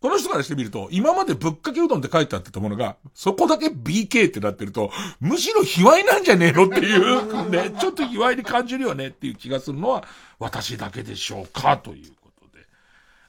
[0.00, 4.90] この人からしてみると、今までぶっかけうどんって書いてあったものが、そこだけ BK ってなってると、
[5.20, 10.04] むしろ卑猥なんじゃねえのっていう、ね、ちょっと卑猥に感じるよねっていう気がするのは、
[10.38, 12.64] 私だけでしょうか、ということで。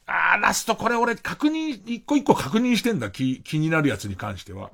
[0.06, 4.72] あー、ラストこれ俺確認、一個一個確認してんだ、気、気になるやつに関しては。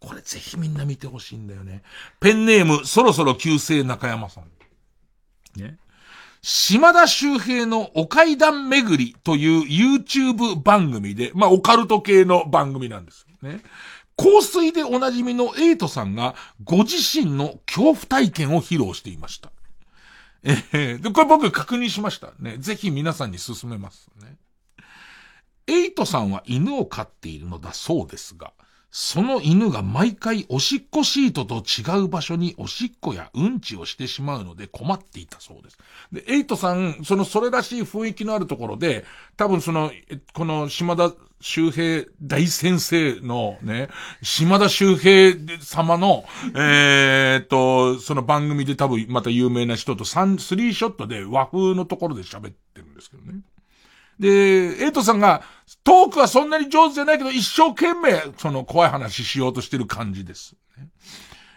[0.00, 1.82] これぜひみんな見てほしいんだよね。
[2.20, 5.60] ペンネーム、そろそろ旧姓中山さん。
[5.60, 5.78] ね。
[6.42, 13.60] 島田周平のお階段巡りという YouTube 番組で、まあ、オカルト系の番組なんですね。
[14.16, 19.52] 香水でおなじみのエイトさんがご自身の恐怖体験を披露していました。
[20.42, 22.56] えー、で、これ僕確認しましたね。
[22.58, 24.36] ぜひ皆さんに勧めますね。
[25.68, 28.52] エイトさんは犬を飼っているのだそうですが、
[28.94, 35.78] その犬が毎回おしっこシートと違う場所におしっこやうんちをしてしまうので困っていたそうです。
[36.12, 39.06] で、エイトさん、そのそれらしい雰囲気のあるところで、
[39.38, 39.90] 多分その、
[40.34, 41.10] この島田
[41.40, 43.88] 周平大先生のね、
[44.22, 46.24] 島田周平様の、
[46.54, 53.40] えー、っと、その番組で多分また有名な人と3、3ショットで和風のところで喋ってるんですけどね。
[54.22, 55.42] で、エイトさんが、
[55.82, 60.54] トークはそんなに上手じゃないけど、一生懸命、その怖い話しようとしてる感じです。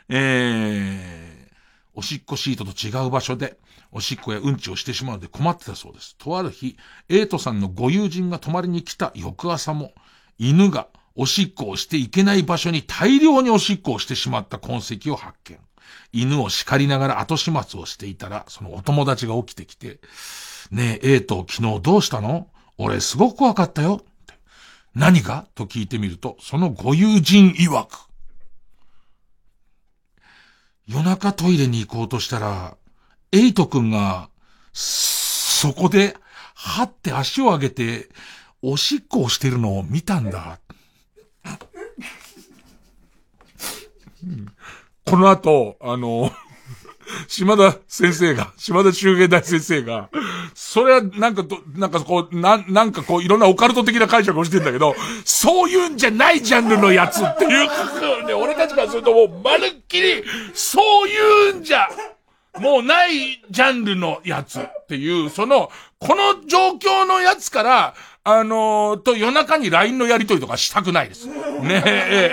[0.09, 1.55] えー、
[1.93, 3.59] おしっこシートと違う場所で、
[3.91, 6.15] おしっこやうんちをしてしまうので困ってたそうです。
[6.17, 6.75] とある日、
[7.07, 9.93] エイトさんのご友人が泊まりに来た翌朝も、
[10.39, 15.59] 犬がおしっこをしていけない場所に大量におしっこをしてしまった痕跡を発見。
[16.11, 19.99] 犬を叱りながら後始末をしていたら、そのお友達が起きてきて、
[20.71, 22.47] ねえ、エイト、昨日どうしたの？
[22.77, 24.01] 俺すごく怖かったよ。
[24.93, 25.47] 何が？
[25.55, 28.07] と聞いてみると、そのご友人曰く。
[30.87, 32.77] 夜中トイレに行こうとしたら、
[33.31, 34.29] エイト君が、
[34.71, 36.15] そこで、
[36.53, 38.09] はって足を上げて、
[38.61, 40.59] おしっこをしてるのを見たんだ。
[45.05, 46.31] この後、あの、
[47.27, 50.09] 島田先生が、島田周平大先生が、
[50.53, 60.23] それはなんかと、なんかこう、な、なんかこういろんなオカルト的な解釈をしてんだけど、そういうんじゃないジャンルのやつっていう、ね、俺たちからするともうまるっきり、
[60.53, 61.87] そういうんじゃ、
[62.59, 65.69] もうないジャンルのやつっていう、その、
[65.99, 71.27] この状況のやつから、あのー、と夜中に LINE のやりとりとかしたくないです。
[71.27, 72.31] ねえ。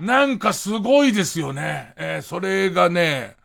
[0.00, 1.94] なんかすごいですよね。
[1.96, 3.36] えー、それがね、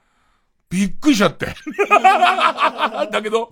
[0.69, 1.47] びっくりしちゃって。
[3.11, 3.49] だけど、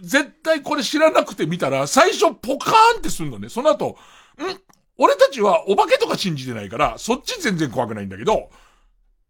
[0.00, 3.48] 絶対これ知らなくて見たら、最初ポカーンってするのね。
[3.48, 3.96] その後、
[4.38, 4.72] ん？
[4.98, 8.50] 俺たちはお化けとか信じてないから、そっち全然怖くないんだけど、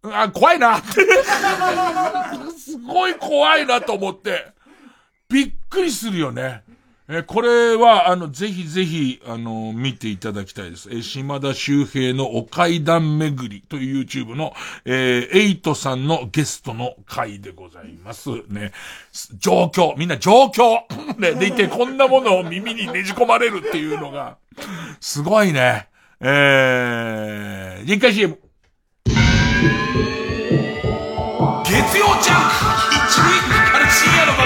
[0.04, 0.88] あ、怖いなって。
[2.58, 4.52] すごい怖いなと思って、
[5.28, 6.62] びっくりするよね。
[7.14, 10.88] えこれは、あの、ぜひぜひ、あの、見ていただきたいです。
[10.90, 14.54] え島田周平のお階段巡りという YouTube の、
[14.86, 18.30] え、エイトさんのゲストの回でございます。
[18.48, 18.72] ね。
[19.38, 20.80] 状況、みんな状況
[21.20, 24.38] ね、でいてこんなものを耳にねじ込まれるっていうのが、
[24.98, 25.88] すごいね。
[26.20, 28.38] えー、一回 CM。
[31.64, 34.41] 月曜ジャンク一にかかる深夜の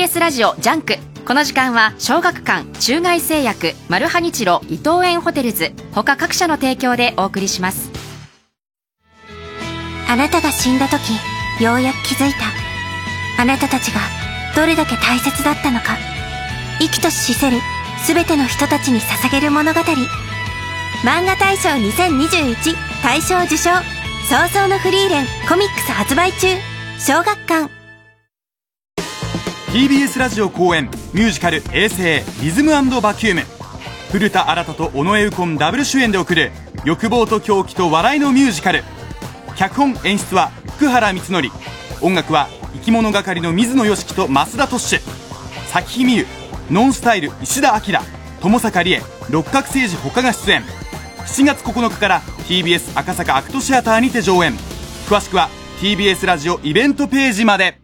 [0.00, 0.96] TBS ラジオジャンク。
[1.26, 5.74] この時間は小学館中外製薬マルハニチロ伊藤園ホテルズ。
[5.92, 7.90] 他各社の提供でお送りします。
[10.08, 11.12] あなたが死んだ時
[11.62, 13.42] ようやく気づいた。
[13.42, 14.00] あなたたちが
[14.56, 15.98] どれだけ大切だったのか。
[16.78, 17.58] 生きとし死せる
[18.06, 19.80] 全ての人たちに捧げる物語。
[21.04, 23.68] 漫画大賞2021大賞受賞。
[24.30, 26.56] 葬送のフリーレンコミックス発売中。
[26.98, 27.79] 小学館。
[29.72, 32.02] TBS ラジオ公演ミュージカル「衛星
[32.42, 33.42] リズムバキューム」
[34.10, 36.50] 古田新太と尾上右近ダブル主演で送る
[36.84, 38.82] 欲望と狂気と笑いのミュージカル。
[39.54, 41.56] 脚本演出は福原光則。
[42.00, 45.00] 音楽は生き物係の水野良樹と増田トッシュ。
[45.68, 46.26] 咲日美優
[46.68, 47.96] ノンスタイル石田明。
[48.40, 50.64] 友坂理恵六角誠治他が出演。
[51.28, 54.52] 7月9日から TBS 赤坂アクトシアターにて上演。
[55.08, 55.48] 詳しくは
[55.80, 57.79] TBS ラジオイベントページまで。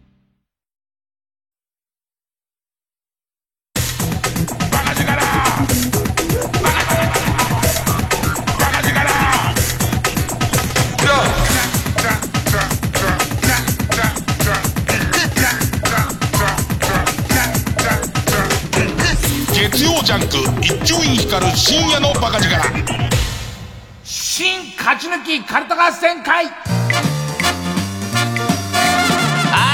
[20.07, 22.55] ジャンク一丁院光る深夜のバカ力。
[24.05, 26.49] 新勝ち抜きカルタ合戦会あ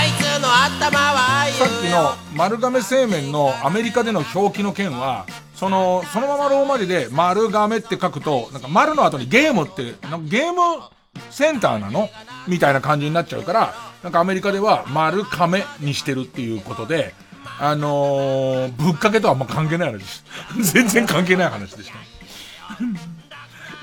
[0.07, 10.81] いつの頭はさっきの丸亀製麺のアメリカでの表記の件は、その、そのままローマ字で丸亀って書くと、なんか丸の後にゲームって、なんかゲーム
[11.29, 12.09] センターなの？
[12.47, 17.13] みたいな感じになっちゃうから、なんかアメリカでは丸亀にしてるっていうことで、
[17.59, 20.25] あのー、ぶっかけとはあんま関係ない話です。
[20.73, 21.95] 全然関係ない話でした。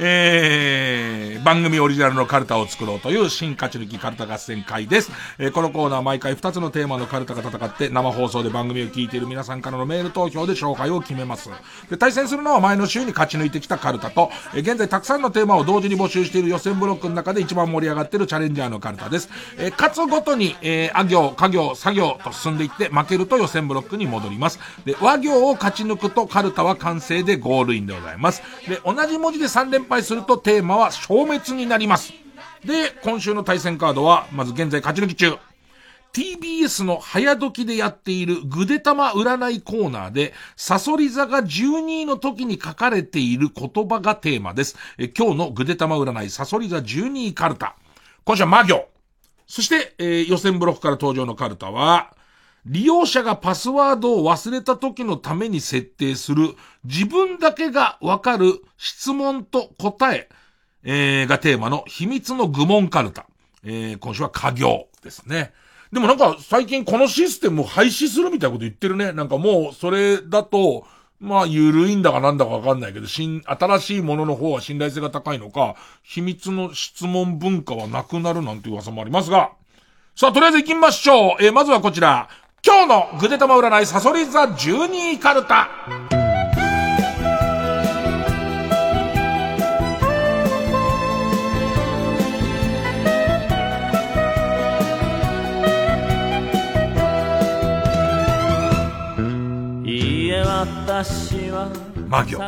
[0.02, 5.12] えー、番組オリジナルのカルタを作ろうという新勝ち抜きカルタ合戦会です。
[5.38, 11.50] えー、このコーナー毎回2つのテーマのカルタが戦って生放送で番組を聞いている皆さんからのメール投票で勝敗を決めます。
[11.90, 19.28] で、対戦するのは前の週に勝ち抜いてきたカルタと、えー、現在たくさんのテーマを同時に募集している予選ブロックの中で一番盛り上がっているチャレンジャーのカルタです。
[19.58, 24.58] えー、勝つごとに、えー、あ行、家行、作業と進んでいって負けると予選ブロックに戻ります。
[24.86, 28.42] で、和行を勝ち抜くとカルタは完成でゴールインでございます。
[28.66, 32.14] で、同じ文字で3連敗するとテーマは消滅になります。
[32.64, 35.36] で、今週の対戦カードは、まず現在勝ち抜き中。
[36.12, 44.76] TBS の早時でやっているぐでたま占いコーナーで、サソリ座が12位の時に書かれている言葉がテーマです。
[44.98, 47.76] え今日のぐでたま占いサソリ座12位カルタ。
[48.24, 48.88] 今週は魔行。
[49.46, 52.14] そして、えー予選ブロックから登場のカルタは、
[52.66, 56.54] 利用者がパスワードを忘れた時のために設定する
[56.84, 60.28] 自分だけがわかる質問と答え、
[60.82, 63.26] えーがテーマの秘密の愚問カルタ。
[63.64, 65.52] えー今週は家業ですね。
[65.92, 69.12] でもなんか最近このシステムを廃止するみたいなこと言ってるね。
[69.12, 70.86] なんかもうそれだと、
[71.18, 79.50] まあ、ゆるいんだかなんだかわかんないけど、新、新しいものの方は信頼性が高いのか、秘密の質問文化はなくなるなんて噂もありますが、
[80.14, 81.36] さあ、とりあえず行きましょう。
[81.40, 82.28] えーまずはこちら。
[82.62, 85.70] 今日のぐでたま占いサソリ座12位カルタ。
[99.86, 101.70] いいえ私は
[102.08, 102.38] 魔行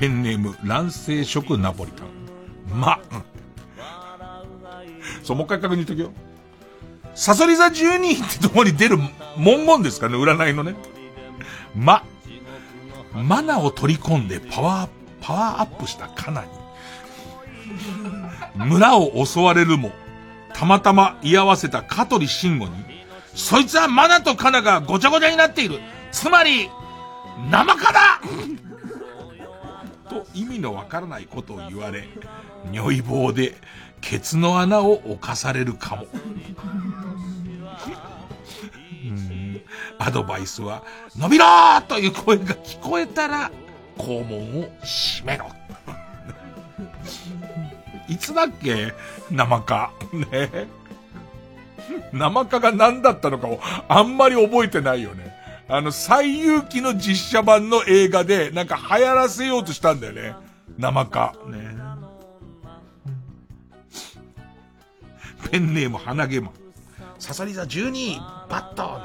[0.00, 2.80] ペンネーム、卵性食ナポリタン。
[2.80, 3.22] ま、うん
[5.22, 6.10] そう、もう一回確認しとくよ。
[7.14, 8.98] サソリ座12位ってとこに出る
[9.36, 10.74] 文言ですかね、占いのね。
[11.74, 12.04] ま、
[13.12, 14.88] マナを取り込んでパワー、
[15.20, 16.48] パワーアップしたカナに、
[18.54, 19.92] 村を襲われるも、
[20.52, 22.72] たまたま居合わせた香取慎吾に、
[23.34, 25.80] そいつはマナとカナがごちゃごちゃになっている。
[26.12, 26.68] つまり、
[27.50, 28.20] 生カだ
[30.08, 32.08] と意味のわからないことを言われ、
[32.72, 33.54] 如意棒で
[34.04, 36.06] ケツの穴を犯されるかも。
[39.98, 40.82] アドバイスは、
[41.16, 41.46] 伸びろ
[41.88, 43.50] という声が聞こえたら、
[43.96, 45.46] 肛門を閉めろ。
[48.06, 48.92] いつだっけ？
[49.30, 49.92] 生か。
[50.12, 50.68] ね
[52.12, 53.58] 生かが何だったのかを
[53.88, 55.34] あんまり覚えてないよね。
[55.66, 60.36] あの、最有機の実写版の映画で、なんか流行らせようとしたんだよね。
[60.76, 61.34] 生か。
[61.46, 61.83] ね
[65.54, 66.50] ペンネーム鼻毛マン。
[67.20, 68.18] サソリ座12位、
[68.50, 68.98] バット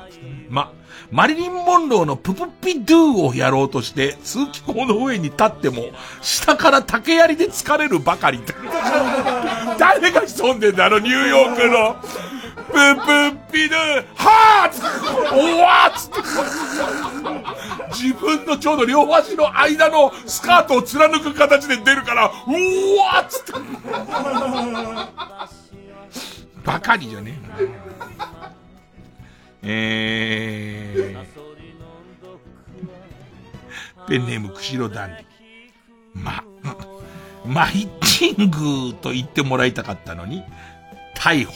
[0.49, 0.73] ま、
[1.11, 5.91] マリリン・モンローのププピドゥをやろうとして、通気口の上に立っても、
[6.23, 8.39] 下から竹槍で疲れるばかり。
[9.77, 11.97] 誰が潜んでんだ、あのニューヨークの。
[12.69, 14.81] ププピドゥ、はぁつ
[15.31, 16.15] おわっつって。
[17.93, 22.29] 自分のちょうど両足の間のスカートを貫く形で出るから、う
[22.97, 23.53] わっつって。
[26.69, 27.35] ばかりじゃね
[29.63, 30.93] え。
[30.93, 35.25] えー、ペンネーム、釧路ダンディ。
[36.13, 36.43] ま、
[37.43, 40.43] マイチングと言ってもらいたかったのに、
[41.15, 41.53] 逮捕。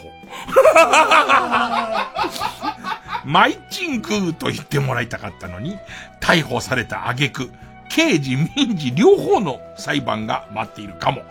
[3.24, 5.78] マイチングと言ってもらいたかったのに、
[6.22, 7.52] 逮捕された挙句、
[7.88, 11.22] 刑事、民事両方の裁判が待っているかも。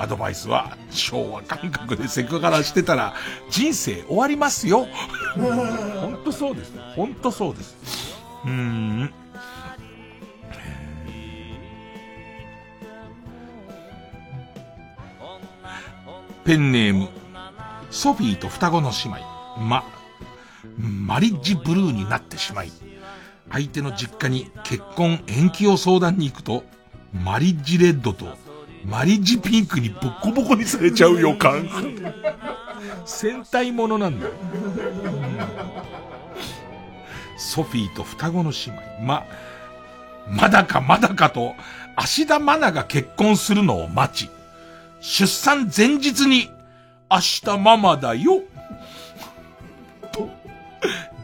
[0.00, 3.14] アドバイスは、昭和感覚でセクハラしてたら、
[3.50, 4.86] 人生終わりますよ。
[6.00, 6.72] ほんとそうです。
[6.96, 8.16] ほんとそうです。
[8.44, 9.12] うーん。
[16.44, 17.08] ペンネーム、
[17.90, 19.18] ソフィーと双子の姉妹。
[19.58, 19.84] ま、
[20.78, 22.72] マリッジブルーになってしまい、
[23.52, 26.64] 相手の実家に結婚延期を相談に行くと、
[27.12, 28.38] マリッジレッドと
[28.84, 31.68] マリッジピンクにボッコボコにされちゃう予感。
[33.04, 34.26] 戦隊ものなんだ。
[37.36, 39.06] ソフィーと双子の姉妹。
[39.06, 39.24] ま、
[40.28, 41.54] まだかまだかと、
[41.96, 44.30] 芦田愛菜が結婚するのを待ち、
[45.00, 46.50] 出産前日に、
[47.10, 48.42] 明日ママだよ。
[50.12, 50.28] と、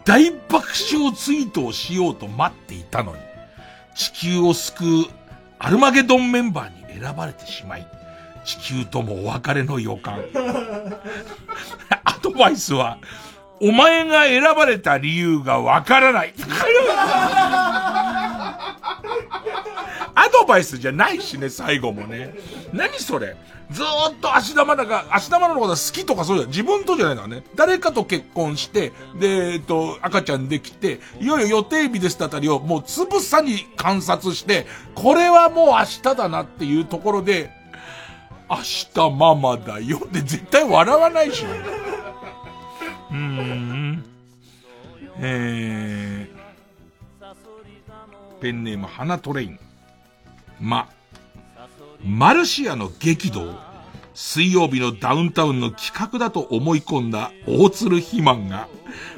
[0.04, 3.18] 大爆笑ツイートをしようと待っていたのに、
[3.94, 5.04] 地球を救う
[5.58, 7.86] アルマゲドンメンバーに選ばれてしまい、
[8.44, 10.20] 地球ともお別れの予感。
[12.04, 12.98] アドバイスは、
[13.60, 16.34] お前が選ばれた理由がわからない。
[20.46, 22.34] バイスじゃないしね、最後もね。
[22.72, 23.36] 何それ
[23.70, 27.42] ずーっと芦田愛菜が、芦田愛菜のこと好きとかそうじゃ自分とじゃないのはね。
[27.56, 37.50] 誰かと結婚して、で、えっと、赤ちゃんできて、いよいよ予定日ですあたりをもうつぶさに観察して、これはもう明日だなっていうところで、
[38.48, 41.44] 明日ママだよって絶対笑わないし。
[43.10, 44.04] うーん。
[45.18, 49.58] えー、ペンネーム花トレイン。
[50.60, 50.88] ま、
[52.04, 53.54] マルシアの激怒
[54.14, 58.66] 水曜日のダウンタウンの企画だと思い込んだ大鶴肥満が、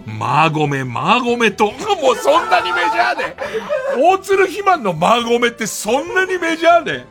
[0.06, 3.36] マーゴメ、マーゴメと、 もうそんなにメジャーで、
[4.02, 7.06] 大鶴肥満のマーゴメってそんなにメジャーで、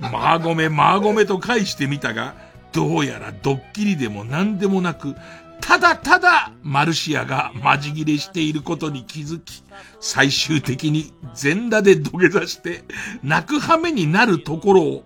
[0.00, 2.34] マーゴメ、マーゴメと返してみたが、
[2.72, 5.14] どうやらドッキリでも何でもなく、
[5.62, 9.62] ただただマルシアがマジ切れしていることに気づき、
[10.00, 12.82] 最終的に全裸で土下座して
[13.22, 15.04] 泣く羽目になるところを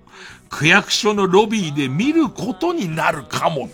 [0.49, 3.69] 区役所のロビーで見ることになるかも。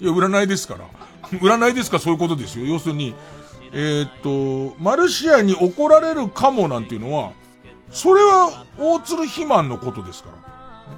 [0.00, 0.86] いや、占いですから。
[1.38, 2.64] 占いですかそういうことですよ。
[2.64, 3.14] 要するに、
[3.72, 7.32] えー、っと、マルシアに怒られるかもなんていうのは、
[7.90, 10.56] それは大鶴肥満のことですから。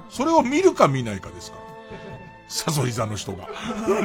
[0.09, 1.68] それを見るか見ないかですから。
[2.49, 3.47] サソリ座の人が。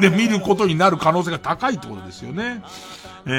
[0.00, 2.62] で、見ることになる可能性が高いってことですよね。
[3.26, 3.30] え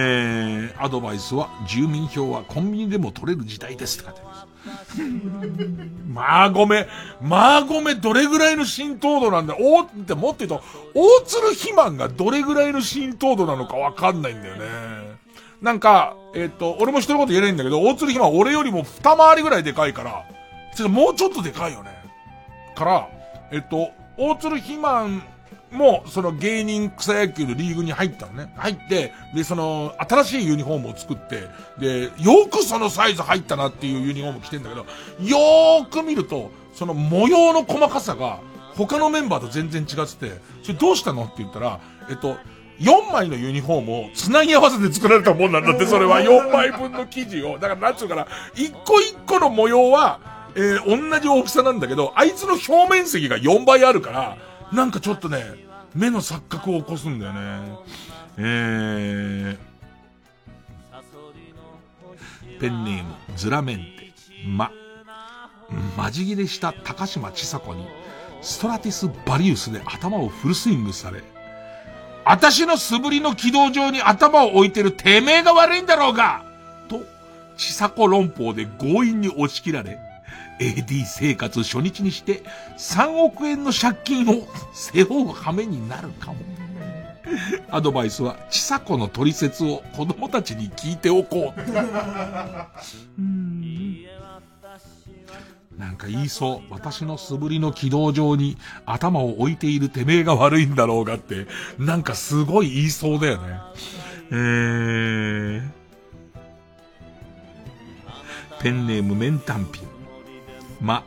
[0.75, 4.45] ー、アドバイスは、住民票はコンビニでも取れる時代ですって書いてあります。
[6.09, 6.87] まあごめ、
[7.21, 10.63] まあごめ、どれぐらいの浸透度なんだおってもっと言うと、
[10.95, 14.65] 大鶴肥満がどれぐらいの浸透度なのかわかんないんだよね。
[15.61, 21.91] なんか、えっ、と、俺も人のこと言えないんだけど、大鶴肥満俺よりも二回りぐらいでかいから、もうちょっとでかいよね。
[22.75, 23.07] から、
[23.51, 25.23] えっ、と、大鶴肥満
[25.71, 28.51] も、その芸人草野球のリーグに入ったのね。
[28.55, 31.47] 入って、で、その、新しいユニフォームを作って、
[31.77, 34.85] で、よくそのサイズ入ったなっていうユニフォーム着てんだけど、
[35.21, 38.39] よーく見ると、その模様の細かさが、
[38.75, 41.79] 他のメンバーと全然違ってて、それどうしたのって言ったら、
[42.09, 42.37] えっと、
[42.79, 47.53] 4枚のユニフォームを繋ぎ合わせて作られたもんなんだって、それは4枚分の生地を。
[47.53, 50.19] だからなんつうかな、一個一個の模様は、
[50.55, 54.37] えー、同じ大きさなんだけど、あいつの表面積が4倍あるから、
[54.71, 55.43] なんかちょっとね、
[55.93, 57.77] 目の錯覚を起こすんだよね。
[58.37, 63.95] えー、ペンネーム、ズラメンテ。
[64.45, 64.71] ま、
[65.97, 67.87] まじ切れした高島千佐子に、
[68.41, 71.23] ストラティス・バリウスで頭をフルスイングされ、
[72.23, 76.43] 私の素振りの軌道上に頭を置いてるてめえが悪いんだろうが
[76.87, 77.01] と、
[77.57, 79.99] 千佐子論法で強引に押し切られ、
[80.59, 82.43] AD 生活初日にして
[82.77, 86.37] 3億円の借金を背負う羽目になるかも。
[87.69, 91.61] アドバイスは、ちさ子の取説を子供たちに聞いておこう。
[95.77, 96.73] なんか言いそう。
[96.73, 103.59] 私の素振りの軌道上に頭を置いているてめえが悪いんだろうがって、なんかすごい言いそうだよね。
[104.31, 105.69] えー、
[108.61, 109.94] ペンネームメンタンピン。
[110.81, 111.03] ま、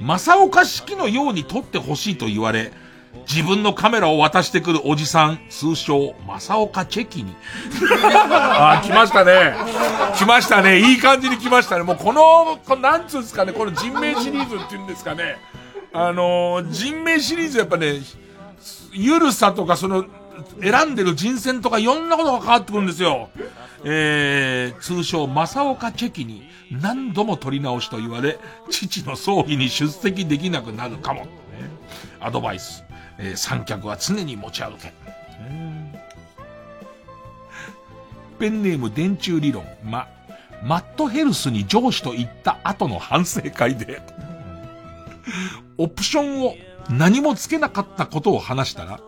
[0.00, 2.72] 正岡式のように撮ってほしいと言われ、
[3.28, 7.34] 自分のカメラを渡してくるおじさん、通称、正岡チェキに。
[8.04, 9.54] あ、来ましたね。
[10.14, 10.78] 来ましたね。
[10.78, 11.82] いい感じに来ましたね。
[11.82, 15.38] もうこの、このなんつうんですかね、この人名シリーズっていうんですかね。
[15.92, 18.00] あのー、人名シリーズやっぱね、
[18.92, 20.04] ゆるさとかその、
[20.62, 23.30] 選んでる人選とかいろんなことが変わってくるんですよ。
[23.84, 28.38] えー、通称、正岡チェキに何度も取り直しと言われ、
[28.70, 31.22] 父の葬儀に出席できなくなるかも。
[31.22, 31.28] ね、
[32.20, 32.84] アドバイス。
[33.18, 34.92] えー、三脚は常に持ち歩け。
[38.38, 39.64] ペンネーム電柱理論。
[39.84, 40.08] ま、
[40.62, 44.00] マットヘルスに上司と言った後の反省会で、
[45.76, 46.54] オプションを
[46.90, 49.00] 何もつけなかったことを話したら、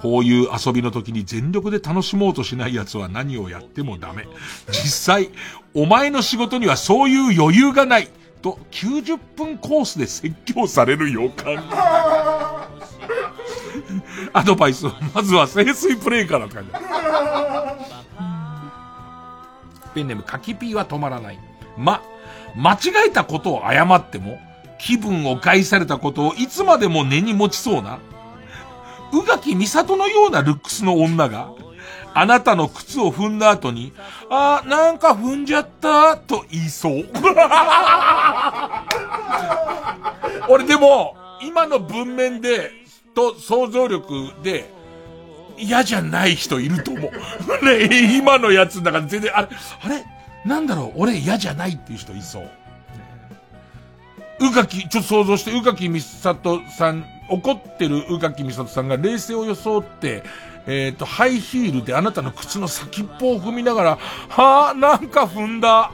[0.00, 4.26] こういう遊びの時に全力で楽しもうとしない奴は何をやってもダメ。
[4.68, 5.30] 実際、
[5.74, 8.08] お前の仕事にはそういう余裕がない。
[8.42, 11.56] と、90分コースで説教される予感。
[14.32, 16.70] アドバイスまずは清水プレイからって感じ。
[19.94, 21.38] ペンネームカキピーは止まらない。
[21.76, 22.02] ま、
[22.54, 22.78] 間違
[23.08, 24.38] えたことを謝っても、
[24.78, 27.98] 気分を害されたことをいつまでも根に持ちそうな、
[29.12, 31.50] 宇垣美里のようなルックスの女が、
[32.14, 33.92] あなたの靴を踏んだ後に、
[34.30, 37.04] あー、なんか踏んじゃった、と言いそう。
[40.48, 42.70] 俺でも、今の文面で、
[43.14, 44.70] と想像力で、
[45.58, 47.10] 嫌じゃない人いると思う。
[47.64, 49.48] ね、今のやつだから全然、あれ、
[49.82, 50.04] あれ？
[50.44, 51.02] なんだろう？
[51.02, 52.50] 俺嫌じゃないっていう人いそう。
[54.40, 60.22] 宇垣、ちょっと想像して、宇垣美里さん、怒ってる宇垣美里さんが冷静を装って、
[60.66, 63.96] えっ、ー、と、ハイヒールであなたの靴の先っぽを踏みながら、
[64.28, 65.92] はぁ、なんか踏んだ。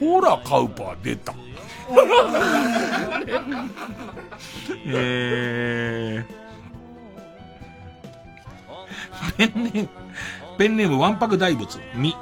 [0.00, 1.34] ほら、カウパー出た。
[4.86, 9.88] えー、ペンネーム、
[10.58, 12.14] ペンネームわんぱく大仏、み。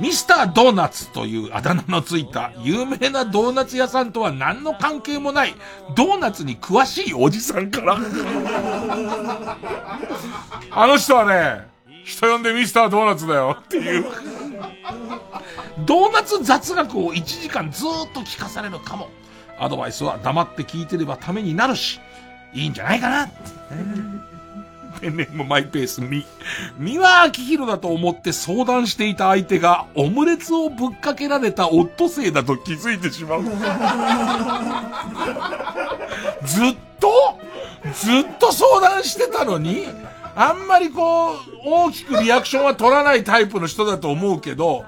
[0.00, 5.54] ミスタードーナツというあだ名のついた有名なドーナツ屋さんとは何の関係もない
[5.94, 7.98] ドーナツに詳しいおじさんから
[10.70, 11.68] あの人はね、
[12.04, 14.06] 人呼んでミスタードーナツだよっていう
[15.84, 19.08] ドーナツ雑学を1時間ずっと聞かされるかも。
[19.60, 22.00] アドバイスは黙って聞いてればためになるし、
[22.54, 23.28] いいんじゃないかな。
[25.00, 26.26] ペンネームマイペースみ。
[26.78, 33.42] 三輪明宏だと思って相談していた相手がオムレツをぶっかけられたオットセイだと気づいてしまう。
[33.42, 33.48] ず
[36.64, 37.10] っと？
[37.94, 39.86] ずっと相談してたのに、
[40.36, 44.84] あんまりこう、大きくリアクションは取らないタイプの人だと思うけど、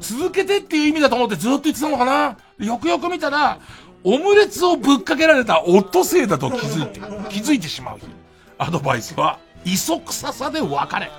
[0.00, 2.36] 続けてっていう意味だと思ってずっと言ってたのかな？
[2.58, 3.60] よくよく見たら、
[4.02, 7.00] オムレツをぶっかけられたオットセイだと気づいて、
[7.30, 8.00] 気づいてしまう。
[8.58, 11.10] アドバイスは、磯臭さで別れ。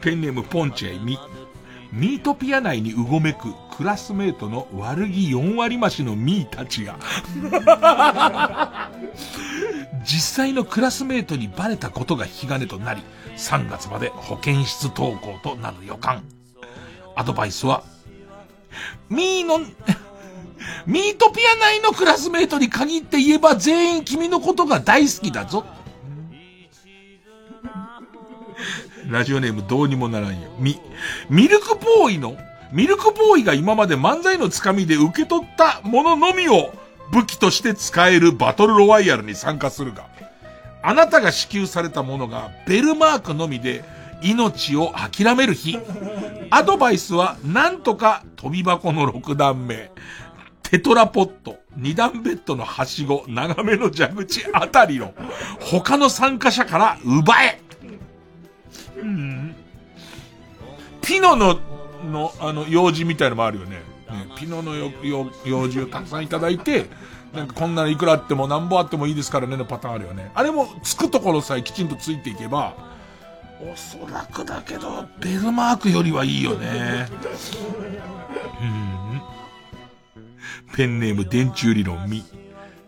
[0.00, 1.18] ペンネームポンチェイミ。
[1.92, 6.98] ミートピア内にうごめくクラスメートの悪気4割増しのミーたちが
[10.04, 13.02] 実際のクラスメートにバレたことが引き金となり、
[13.36, 16.24] 3月まで保健室登校となる予感。
[17.16, 17.84] アドバイスは、
[19.08, 19.60] ミーの、
[20.86, 25.64] ミートピア内のクラスメートに限って言えば全員君のことが大好きだぞ。
[29.08, 30.50] ラジオネームどうにもならんよ。
[30.58, 30.80] み、
[31.28, 32.36] ミルクボーイの、
[32.72, 36.72] ミルクボーイが今まで漫才のつかみで受け取ったもののみを
[37.12, 40.06] 武器として使えるバトルロワイヤルに参加するが、
[40.82, 43.84] あなたが支給されたものがベルマークのみで
[44.22, 45.78] 命を諦める日。
[46.50, 49.90] アドバイスはなんとか飛び箱の6段目。
[50.74, 55.14] テトラポット、二段ベッドのはしご、長めの蛇口あたりの
[55.60, 57.60] 他の参加者から奪え
[58.96, 59.54] うん。
[61.00, 61.60] ピノの、
[62.10, 63.76] の、あの、用事みたいのもあるよね。
[63.76, 63.82] ね
[64.36, 66.86] ピノのよ、よ、用事をたくさんいただいて、
[67.32, 70.32] なんかこんなのいくらあっても何本あってもいいですからねのパターンあるよね。
[70.34, 72.74] あれもつくところさえきちんとついていけば、
[73.60, 77.06] おそらくだけど、ベルマークよりはいいよね。
[78.60, 78.93] うん。
[80.74, 82.24] ペンネーム電柱理論み。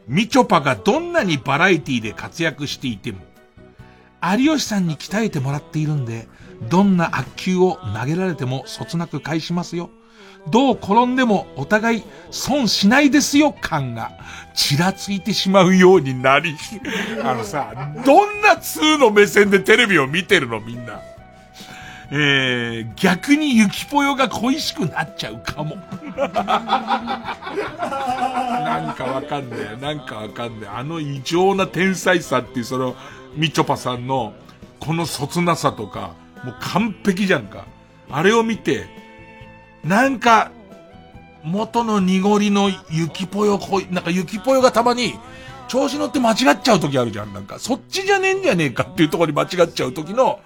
[0.09, 3.19] みちょぱがどんなにバラエティで活躍していても、
[4.23, 6.27] 有吉さんに鍛えてもらっているんで、
[6.69, 9.91] どんな悪球を投げられてもそつなく返しますよ。
[10.51, 14.13] どう転んでもお互い損しないですよ感が
[14.55, 16.57] ちらついてしまうようになり、
[17.23, 17.73] あのさ、
[18.05, 21.01] どんな通の目線でテレビを見てるのみんな。
[22.11, 25.77] えー、逆にゆきぽよが恋しくなっちゃうかも。
[26.17, 26.33] な
[28.93, 29.77] んかわかんねえ。
[29.81, 30.69] なんかわかんねえ。
[30.69, 32.95] あの異常な天才さっていうその、
[33.35, 34.35] みちょぱさんの、
[34.79, 36.13] このそつなさとか、
[36.45, 37.65] もう完璧じゃんか。
[38.09, 38.87] あれを見て、
[39.83, 40.53] なんか、
[41.43, 45.15] 元の濁りのゆきぽよこい、なんかゆきぽよがたまに、
[45.67, 47.33] 調子乗って間違っちゃう時あるじゃん。
[47.33, 50.39] なんか、そっちじゃねえんじゃねえかっていうところに間違っちゃう時の、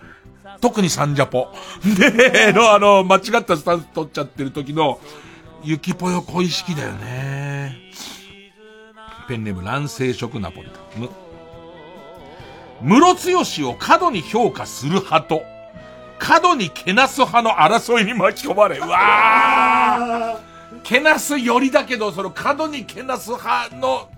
[0.60, 1.48] 特にサンジャポ。
[1.84, 5.00] で、の、あの、間違ったスタンス取っちゃってる時の、
[5.62, 7.76] ゆきぽよ恋しきだよね。
[9.28, 11.02] ペンネーム乱世食ナポリタン。
[11.02, 11.10] む。
[12.82, 15.42] ムロツヨシを過度に評価する派と、
[16.18, 20.50] 過度にけなす派の争いに巻き込まれ、うわー
[20.82, 24.08] けなすよりだけど、その過度にけなす派の、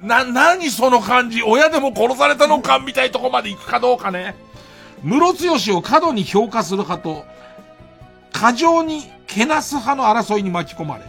[0.00, 4.36] な、何その感じ親でも殺されたのかみたいとこまで行くかどうかね。
[5.02, 7.24] ムロツヨシを過度に評価する派と、
[8.32, 11.04] 過剰にけなす派の争いに巻き込まれ、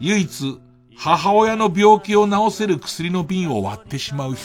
[0.00, 0.58] 唯一、
[0.96, 4.42] 母親の病気を治せる薬の瓶を割ってしまう日。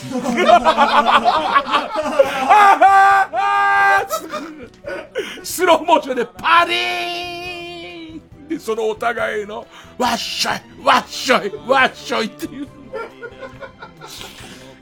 [5.44, 9.66] スローモーションでパリーンで、そのお互いの、
[9.98, 12.68] わっしょい、わっしょい、わっしょいっていう。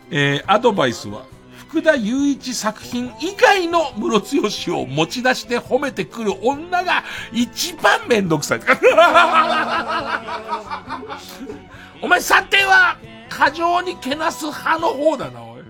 [0.10, 1.26] えー、アドバイスは、
[1.70, 7.04] 福田雄一作品以外のムロツヨシを持ち出して褒めてくる女が
[7.34, 8.62] 一番めんどくさい。
[12.02, 12.98] お前査定は
[13.30, 15.62] 過剰にけなす派の方だな、おい。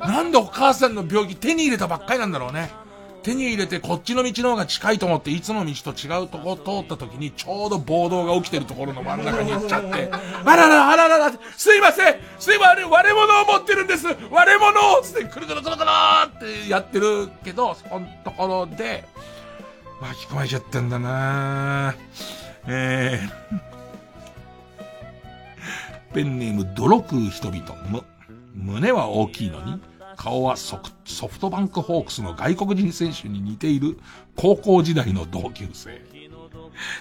[0.00, 2.70] なんでお母さんの病気手に入れたばっかりなんだろうね。
[3.26, 10.08] 手に入れてこっちの道の方が近いと思っていつも道と違うとこ通った時にちょうど暴動が起きてるところの真ん中に行っちゃって、
[10.44, 14.06] あらら、あららら、すいませんすいません割れ物を持ってるんです。
[14.30, 15.88] 割れ物をつってくるくるくるくる
[16.26, 19.04] ってやってるけど、そこのところで、
[20.00, 21.96] 巻き込まれちゃったんだな。
[22.68, 27.74] えー、ペンネーム泥食う人々。
[27.88, 28.04] む、
[28.54, 29.80] 胸は大きいのに、
[30.16, 30.78] 顔はソ
[31.28, 33.98] フトバンクホークスの外国人選手に似ている
[34.34, 36.00] 高校時代の同級生。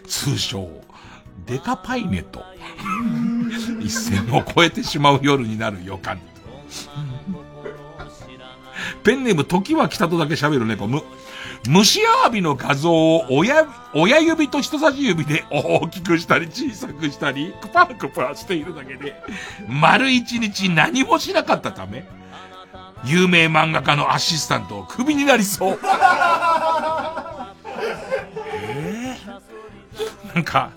[0.07, 0.69] 通称、
[1.45, 2.43] デカパイネと。
[3.79, 6.19] 一線を越えてしまう夜になる予感。
[9.03, 11.03] ペンネーム時は来たとだけ喋る猫、む、
[11.67, 19.15] 虫アワビの画像を親、親指と人差し指で大きくしたり小さくしたり、クパクパしているだけで、
[19.67, 22.05] 丸一日何もしなかったため、
[23.03, 25.79] 有名漫画家のアシスタントをクビになりそう。
[28.57, 30.71] えー、なんか、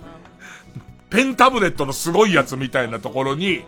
[1.10, 3.64] ペンタブレットのすごいやつみたいなところに、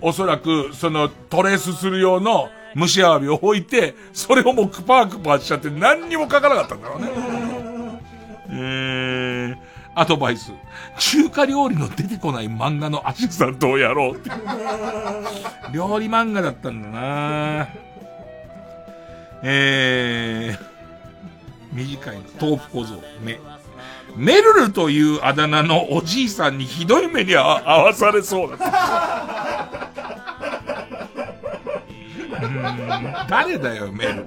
[0.00, 7.08] おそらく、その、トレースする用の蒸しアワビを置いて、それをもうクパークパーしちゃって何にも書かなかったんだろうね。
[8.50, 9.56] えー、
[9.94, 10.52] アドバイス。
[10.98, 14.30] 中華料理の出てこない漫画のアシスタントをやろうって。
[15.72, 17.68] 料理漫画だったんだな
[19.42, 22.22] えー、短いの。
[22.40, 23.40] 豆腐小僧、目。
[24.16, 28.56] メルルというあだ名のおじいさんにひどい目に合わされそうだ。
[28.56, 28.58] う
[33.28, 34.26] 誰だよ、メルル。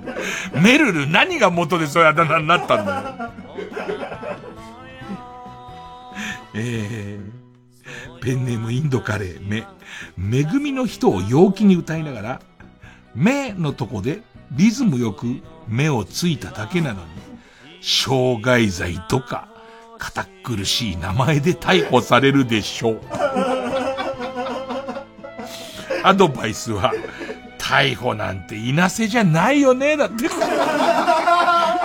[0.62, 3.32] メルル何が元でそういうあだ名になったんだよ。
[6.58, 9.66] えー、ペンネームインドカレー、め、
[10.18, 12.42] 恵みの人を陽気に歌いながら、
[13.14, 14.22] 目のとこで
[14.52, 17.08] リズムよく目をついただけなのに、
[17.82, 19.48] 傷害罪とか、
[19.98, 23.02] 堅苦しい名前で逮捕されるでしょう。
[26.04, 26.94] アドバイスは、
[27.58, 30.26] 逮捕なんて稲瀬じゃないよね、だって。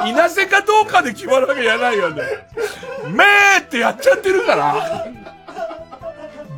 [0.07, 2.23] 稲瀬かどうかで決まるわけじゃないよね。
[3.09, 5.07] めーってやっちゃってるから。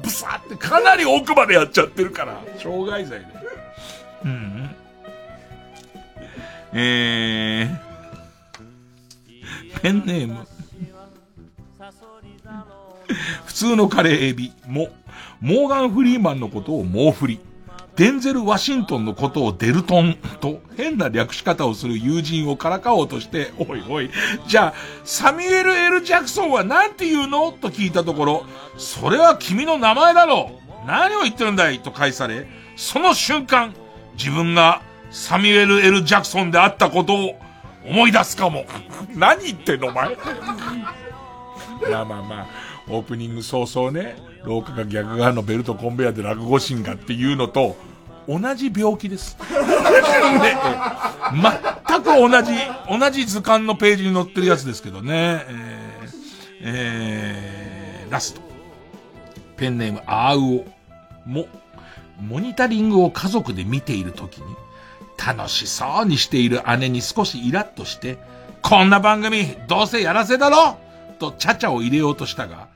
[0.02, 2.40] ブサってかなり奥までやっちゃってるから。
[2.58, 3.26] 傷害罪で。
[4.24, 4.51] うん。
[6.72, 10.46] えー、ペンネーム。
[13.44, 14.88] 普通のカレーエビも、
[15.40, 17.40] モーガン・フリーマンのことをモーフリ。
[17.96, 24.10] デンゼル・ワシントンのことをデルトンと変な略し方をする友人をからかおうとして、おいおい、
[24.48, 24.74] じゃあ、
[25.04, 27.52] サミュエル・エル・ジャクソンは何て言うの？
[27.52, 28.46] と聞いたところ、
[28.78, 30.52] それは君の名前だろ
[30.84, 30.86] う。
[30.86, 31.80] 何を言ってるんだい？
[31.80, 32.46] と返され、
[32.76, 33.74] その瞬間、
[34.16, 34.80] 自分が
[35.12, 37.38] サミュエル・エル・ジャクソンであったことを
[37.86, 38.64] 思い出すかも。
[39.14, 40.16] 何言ってんのお前。
[41.90, 42.46] まあまあまあ、
[42.88, 47.76] オープニング早々ね、廊下が逆側のベルトコンベヤで落語神がっていうのと、
[48.28, 49.36] 同じ病気です。
[49.40, 50.56] ね、
[51.86, 52.52] 全く同じ、
[52.88, 55.44] 同じ図鑑のページに載ってるやつですけどね。
[55.48, 56.12] えー、
[56.62, 58.40] えー、ラスト。
[59.56, 60.64] ペンネーム、アーウ
[61.26, 61.28] オ。
[61.28, 61.46] も、
[62.20, 64.56] モニタリングを家族で見ているときに、
[65.24, 68.18] 楽しそうにしている姉に少しイラッとして、
[68.62, 70.78] こんな番組、どうせやらせだろ？
[71.18, 72.68] と、ちゃちゃを入れようとしたが、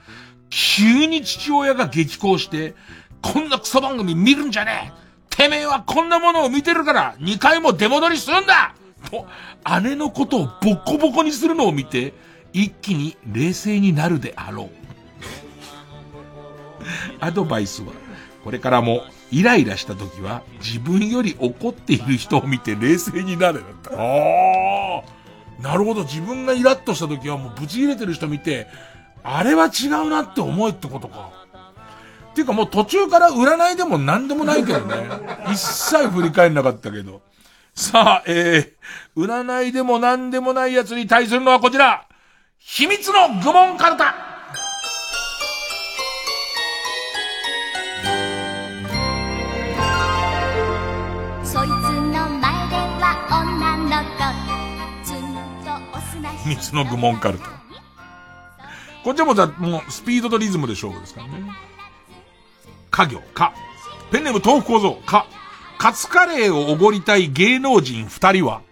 [0.51, 2.75] 急に父親が激高して、
[3.23, 4.93] こんなクソ番組見るんじゃね
[5.33, 5.37] え！
[5.37, 8.75] てめえはこんなものを見てるから、2回も出戻りするんだ！
[9.11, 9.27] と、
[9.83, 12.15] 姉のことをボッコボコにするのを見て、
[12.53, 14.71] 一気に冷静になるであろう。
[17.21, 17.93] アドバイスは、
[18.47, 19.03] これからも
[19.33, 23.91] イライラした時は自分より怒っている人を見て冷静になれだった。
[23.91, 25.03] ああ、
[25.61, 26.05] なるほど。
[26.05, 28.69] 自分がイラッとした時はもうブチ切れてる人見て、
[29.25, 31.33] あれは違うなって思えってことか。
[32.31, 34.95] っていうかもう途中から占いでも何でもないけどね。
[35.53, 37.23] 一切振り返んなかったけど。
[37.75, 42.07] さあ、えー、占いでも何でもないやつに対するのはこちら。
[42.61, 44.36] 秘密の愚問カルタ。
[56.47, 57.47] 秘密の愚問カルタ。
[59.03, 61.51] こっちはもうもうスピードとリズムで勝負ですからね。
[62.93, 63.53] 家業、か。
[64.13, 65.27] ペンネーム豆腐構造、か。
[65.79, 68.63] カツカレーをおごりたい芸能人二人は、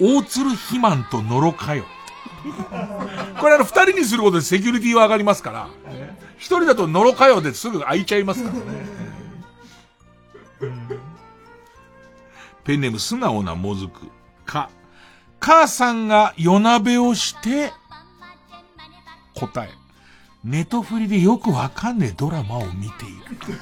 [0.00, 1.84] 大鶴肥満と野呂かよ。
[3.40, 5.68] これあの二人にすることでセキュリティは上がりますから、
[6.36, 8.62] 一人だと野呂かよですぐ開いちゃいますからね。
[12.64, 14.08] ペンネーム素直なもずく、
[14.44, 14.68] か。
[15.42, 17.72] 母さんが夜鍋をして、
[19.34, 19.70] 答え。
[20.44, 23.36] ネトフリでよくわかんねえドラマを見ている。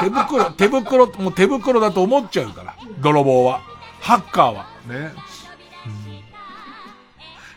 [0.00, 2.74] 手袋、手袋、もう手袋だと思っちゃうから。
[3.00, 3.60] 泥棒は。
[4.00, 4.66] ハッカーは。
[4.86, 5.12] ね。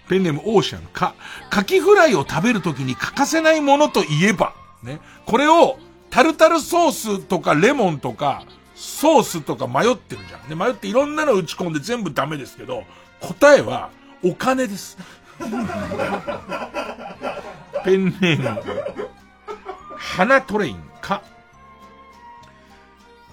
[0.10, 1.14] ペンネームオーシャンか、
[1.50, 5.00] カキフライを食べるときに欠かせないものといえば、ね。
[5.26, 5.78] これを、
[6.10, 8.44] タルタルソースとかレモンとか、
[8.80, 10.48] ソースとか迷ってるじゃん。
[10.48, 12.86] で、迷っていろんなの打ち込んで全部ダメですけど、
[13.20, 13.90] 答えは、
[14.24, 14.98] お金です。
[17.84, 18.64] ペンネーム、
[19.98, 21.22] 花トレインか。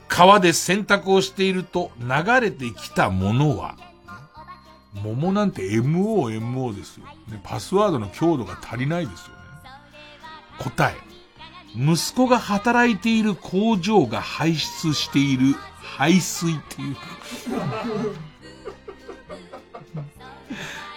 [0.09, 2.07] 川で洗濯をしていると流
[2.41, 3.77] れてきたものは、
[4.95, 7.07] 桃なんて MO、MO ですよ。
[7.29, 9.35] ね、パスワードの強度が足りないですよね。
[10.59, 11.06] 答え。
[11.77, 16.97] 息子が働いている工場が排出している排水っていう。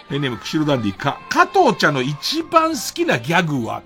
[0.08, 3.82] ペンネーム、釧路ダンディか、加藤茶の一番好きなギャグは、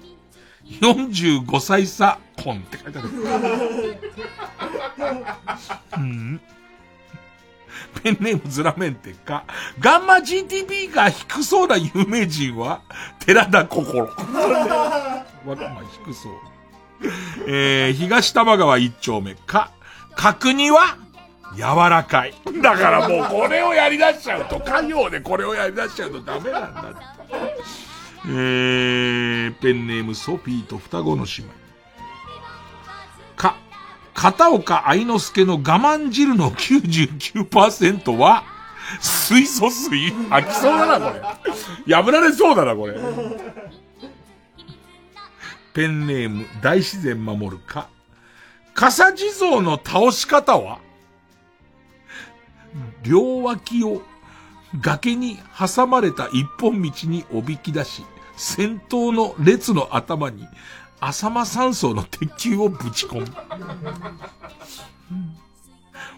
[0.80, 3.08] 45歳差婚って書いてある。
[5.98, 6.40] うん。
[8.02, 9.44] ペンネームズラメンテか、
[9.78, 12.80] ガンマ GTP が低そうな有名人は、
[13.18, 14.06] 寺田心。
[15.44, 15.56] まあ、
[16.06, 16.53] 低そう。
[17.46, 19.70] えー、東玉川一丁目か、
[20.16, 20.96] 角煮は、
[21.56, 22.34] 柔らかい。
[22.62, 27.04] だからもうこれをやり出しちゃうと、家業でこれをやり出しちゃうとダメなんだって。
[28.26, 31.52] えー、ペンネームソフィーと双子の姉妹。
[33.36, 33.56] か、
[34.14, 38.44] 片岡愛之助の我慢汁の99%は、
[39.00, 41.12] 水素水吐きそうだな、こ
[41.86, 41.94] れ。
[41.94, 42.94] 破られそうだな、これ。
[45.74, 47.88] ペンネーム、大自然守るか。
[48.74, 50.80] 笠地蔵の倒し方は
[53.02, 54.02] 両脇を
[54.80, 58.04] 崖に挟まれた一本道におびき出し、
[58.36, 60.48] 先頭の列の頭に
[61.00, 63.26] 浅間山荘の鉄球をぶち込む。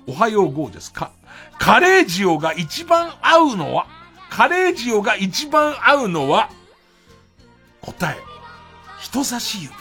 [0.07, 1.11] おはようゴーですか
[1.59, 3.87] カレー塩が一番合うのは、
[4.31, 6.51] カレー塩が一番合うのは、
[7.83, 8.35] 答え、
[9.16, 9.74] 人差し指。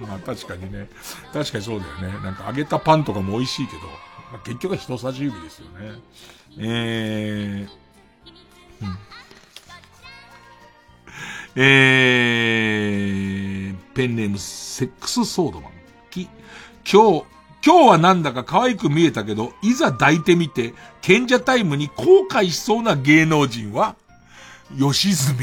[0.06, 0.90] まあ確かにね。
[1.32, 2.20] 確かにそうだよね。
[2.22, 3.80] なんか揚げたパンとかも美味しいけど、
[4.32, 5.98] まあ、結局は人差し指ですよね。
[6.58, 7.70] えー、
[11.56, 15.72] えー、ペンネームセックスソードマン。
[16.10, 16.28] き、
[16.90, 17.24] 今日、
[17.64, 23.96] 今日はなんだか可愛く見えたけど、いざ抱いてみて、賢者タイムに後悔しそうな芸能人は、
[24.78, 25.34] 吉住。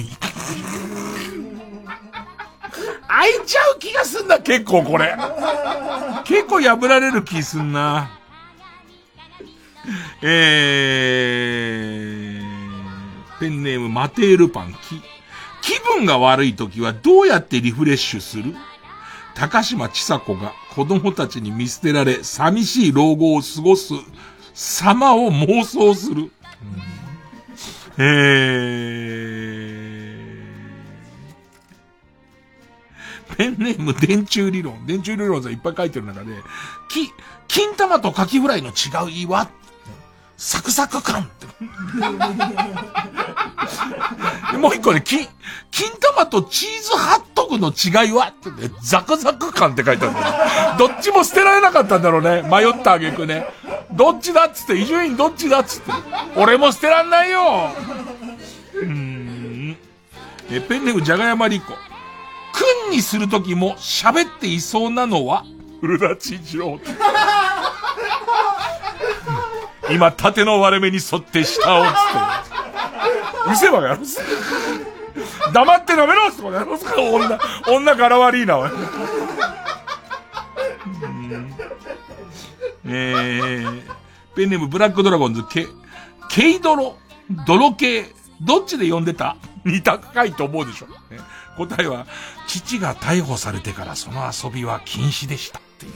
[3.08, 5.16] 開いちゃう気がすんな、結構これ。
[6.26, 8.18] 結構破られる気すんな。
[10.22, 15.02] えー、ペンネームマテールパンキ。
[15.62, 18.56] 気分が悪い時はどうやってリフレッシュする？
[19.36, 23.94] 高島千佐子が子供たちに見捨てられ寂しい老後を過ごす
[24.54, 26.24] 様を妄想する。
[26.24, 26.32] うん、
[27.98, 29.82] えー
[33.38, 34.86] ペンネーム電柱理論。
[34.86, 36.34] 電柱理論さんいっぱい書いてる中で、
[36.90, 37.10] き、
[37.48, 38.74] 金玉とカキフライの違
[39.24, 39.50] いは？
[40.38, 41.48] サクサク感って。
[44.58, 45.18] もう一個ね、き、
[45.72, 48.28] 金玉とチーズハットグの違いは？
[48.28, 52.44] ってね、ザクザク感って書いてあるどっちも捨てられなかったんだろうね。
[52.44, 53.48] 迷ったあげくね。
[53.94, 55.92] どっちだっつって、伊集院どっちだっつって。
[56.36, 57.72] 俺も捨てらんないよ。
[58.76, 59.78] うん。
[60.50, 61.74] え、ペンネームじゃがやまりこ。
[62.54, 65.46] くんにするときも喋っていそうなのは、
[65.82, 66.80] 古田千一郎。
[69.90, 71.98] 今、縦の割れ目に沿って下をつって。
[73.52, 74.22] うせばやろす。
[75.54, 78.70] 黙って飲めろってことやろすか女、女柄悪いな、おい。
[82.86, 83.82] えー、
[84.36, 85.68] ペンネームブラックドラゴンズ、ケ、
[86.30, 86.98] ケイドロ、
[87.46, 88.08] ドロ系、
[88.42, 89.38] どっちで呼んでた？
[89.64, 90.88] 二択かいと思うでしょ。
[90.88, 90.94] ね、
[91.58, 92.08] 答えは、
[92.48, 95.92] 父が逮捕されてからその遊びは禁止でしたっていう。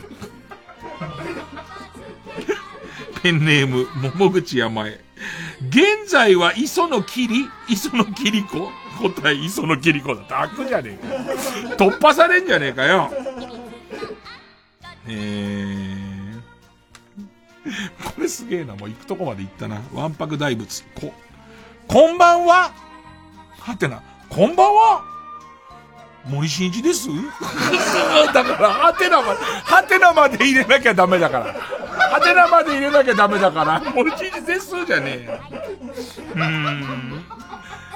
[3.23, 5.03] ペンネーム、桃口山へ。
[5.69, 8.71] 現在は磯野桐磯野桐子？
[9.01, 11.85] 答え磯野桐子だって悪じゃねえか。
[11.85, 13.11] 突破されんじゃねえかよ。
[15.07, 16.04] えー、
[18.03, 18.75] これすげえな。
[18.75, 19.81] もう行くとこまで行ったな。
[19.93, 20.83] わんぱく大仏。
[20.99, 21.13] こ、
[21.87, 22.71] こんばんは
[23.59, 24.01] はてな。
[24.29, 25.03] こんばんは
[26.25, 27.07] 森進一です
[28.33, 31.45] だから、はてなまで、はてなまで入れなきゃダメだから。
[32.09, 33.79] はてなまで入れなきゃダメだから。
[33.93, 35.39] 森進一ですじゃねえよ。
[36.33, 37.25] うーん。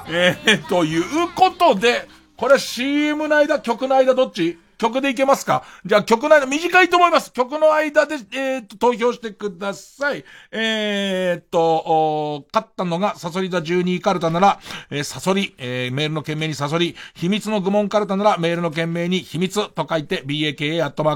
[0.08, 4.58] えー、ということで、これは CM の間、曲の間どっち？
[4.80, 5.62] 曲でいけますか？
[5.84, 7.30] じゃあ曲の間、短いと思います。
[7.34, 10.24] 曲の間で、えー、と、投票してください。
[10.50, 14.58] えー、っと、勝ったのが、サソリ座12カルタなら、
[14.90, 21.10] えー、サソリ、えー、メールの件名にサソリ、秘密の愚問カルタなら、メールの件名に秘密と書いて、baka.tbs.co.jp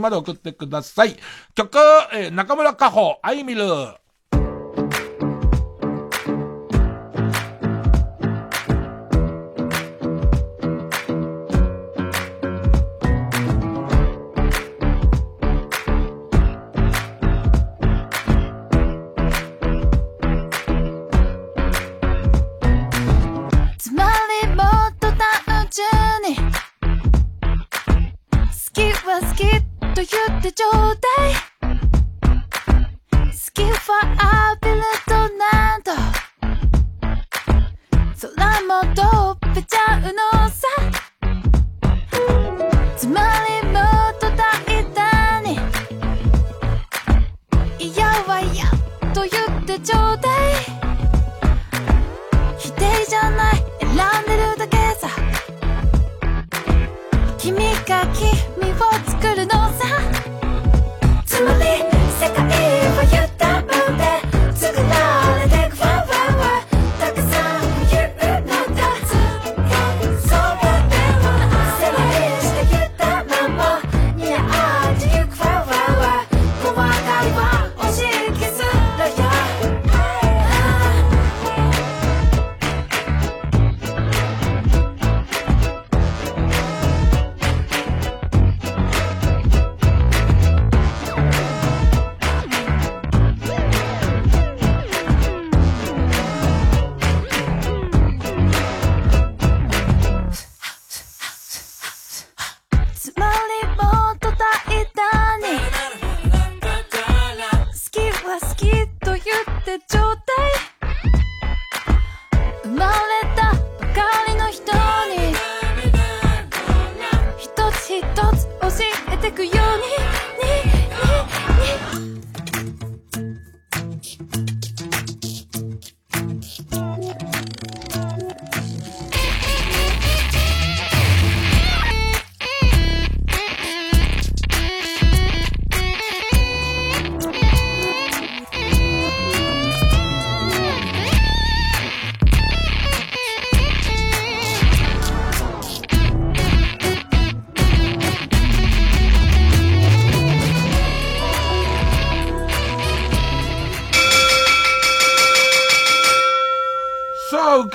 [0.00, 1.16] まで送ってください。
[1.54, 1.78] 曲、
[2.12, 3.62] えー、中村佳穂、アイミル。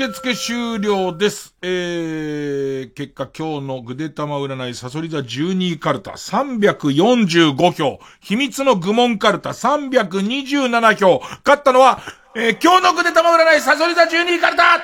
[0.10, 1.56] 付終了です。
[1.61, 12.02] えー、結果今日のぐでたま占いサソリ座12カルタ345票、秘密の愚問カルタ327票、勝ったのは、
[12.36, 14.82] えー、今日のぐでたま占いサソリ座12カルタ。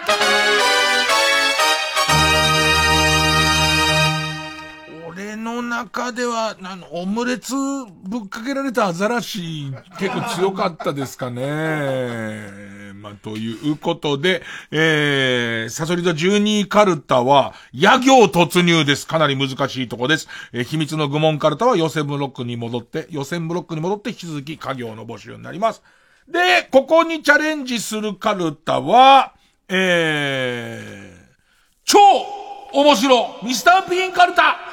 [5.31, 7.53] 俺の中では、あの、オムレツ
[8.03, 12.91] ぶっかけられたアザラシ、結構強かったですかね。
[13.01, 19.07] まあ、ということで、えー、サソリ座12カルタは、野行突入です。
[19.07, 20.27] かなり難しいとこです。
[20.51, 25.81] えー秘密の愚問カルタは予選ブロックに戻って、予選ブロックに戻って引き続き家業の募集になります。
[26.27, 29.33] で、ここにチャレンジするカルタは、
[29.69, 31.99] えー、超
[32.73, 34.70] 面白ミスターピンカルタ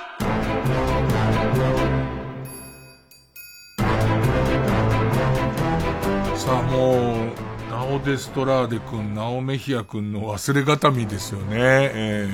[6.48, 11.56] さあもう、ナオデストラーデ君、ナオメヒア君の忘れがたみですよね。
[11.58, 12.26] え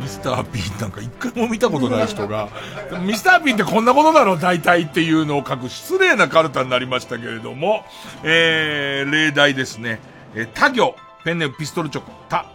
[0.00, 2.48] ー、ミスターピンなんか一回も見たことない人が、
[3.06, 7.84] ミスターピンってこんなことだろ大体っていうのを書く失礼なカルタになりましたけれども、
[8.24, 10.00] えー、例題ですね。
[10.34, 12.46] えー、他行、ペンネームピストルチョコ、た、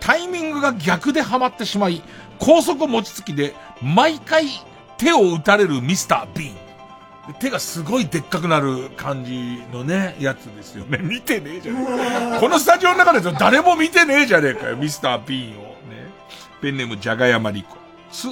[0.00, 2.00] タイミングが逆でハマってしまい、
[2.38, 4.46] 高速餅つきで毎回
[4.96, 6.65] 手を打たれるミスター・ビーン。
[7.34, 10.98] 手がすごいでっかくなる感じのね、やつですよね。
[10.98, 12.40] 見てねえじゃねえか。
[12.40, 15.76] このスタジオの中で誰も見てねえじゃねえかよ、ミスター・ビーンをね。
[16.62, 17.76] ペンネーム、ジャガヤマリコ。
[18.12, 18.28] つ、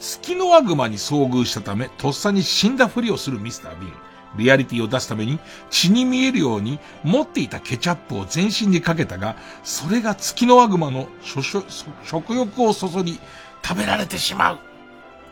[0.00, 3.92] 月のワグマに遭遇したため、とっさに死んだふりをするミスター・ビーン。
[4.36, 5.40] リアリティを出すために
[5.70, 9.34] 血に見えるように持っていたケチャップを全身にかけたが、
[9.64, 13.18] それが月のワグマの食欲をそそり
[13.62, 14.58] 食べられてしまう。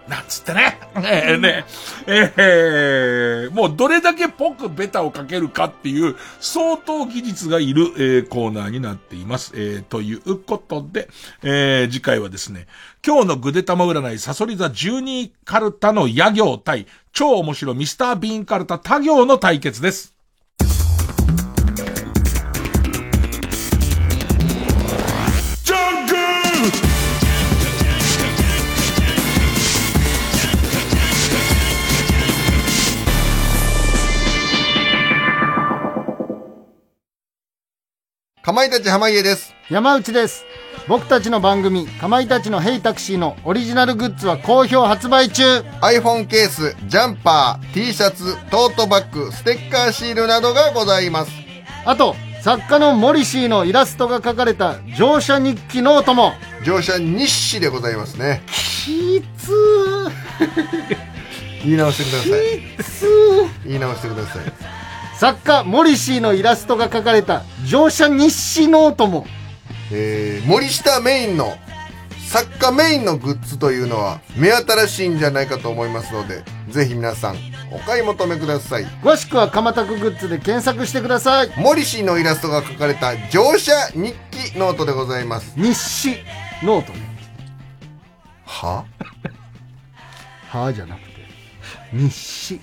[0.09, 0.79] なんつってね。
[0.97, 1.65] えー、ね、
[2.07, 9.53] えー、もうどれだけぽくベタをかけるかっていう相当技術がいる、えー、コーナーになっています。
[9.55, 11.09] えー、ということで、
[11.43, 12.67] えー、次回はですね、
[13.07, 20.18] 今日のぐでたま占いサソリ座12カルタの野行対超面白ミスタービーンカルタ他行の対決です。
[38.49, 39.55] かまいたち濱家です。
[39.69, 40.47] 山内です。
[40.89, 51.33] 僕たちの番組、かまいたちのヘイタクシーのオリジナルグッズは好評発売中 !iPhone ケース、ジャンパー、T シャツ、トートバッグ、ステッカーシールなどがございます。
[51.85, 56.33] あと、作家のモリシーのイラストが描かれた乗車日記ノートも
[56.65, 58.41] 乗車日誌でございますね。
[58.47, 59.53] きつ
[61.65, 62.83] 言い直してください。
[62.83, 63.07] きつ
[63.67, 64.78] 言い直してください。
[65.19, 69.27] 作家モリシーのイラストが描かれた乗車日誌ノートも。
[69.91, 71.57] えー、モリシーメインの
[72.29, 77.37] 作家メインのグッズというのは目新しいんじゃないかと思いますのでぜひ皆さん
[77.73, 78.85] お買い求めください。
[79.03, 81.51] 詳しくはかまタクグッズで検索してください。
[81.57, 85.53] モリシーのイラストが描かれた乗車日記ノートでございます。
[85.57, 86.17] 日誌
[86.63, 86.93] ノート。
[86.93, 87.01] ね
[88.45, 88.85] は？
[90.49, 91.09] はじゃなくて。
[91.93, 92.61] 日誌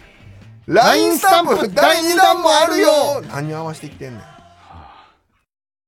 [0.68, 4.22] LINE スタンプ第2弾もあるよ何合わせてきてんねん。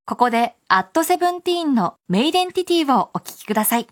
[0.05, 3.87] ここで、アットセブンティーンのメイデンティティをお聞きください。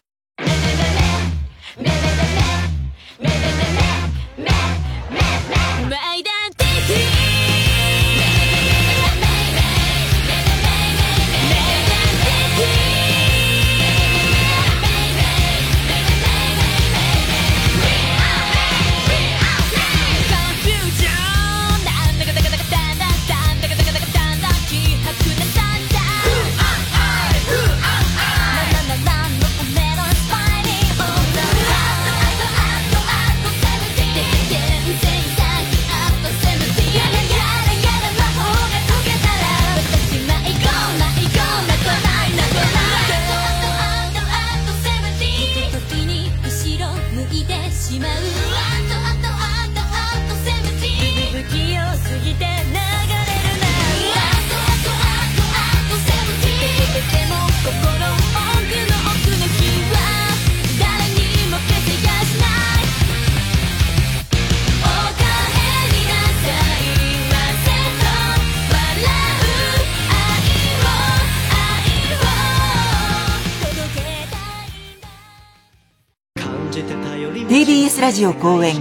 [77.56, 78.76] TBS ラジオ公演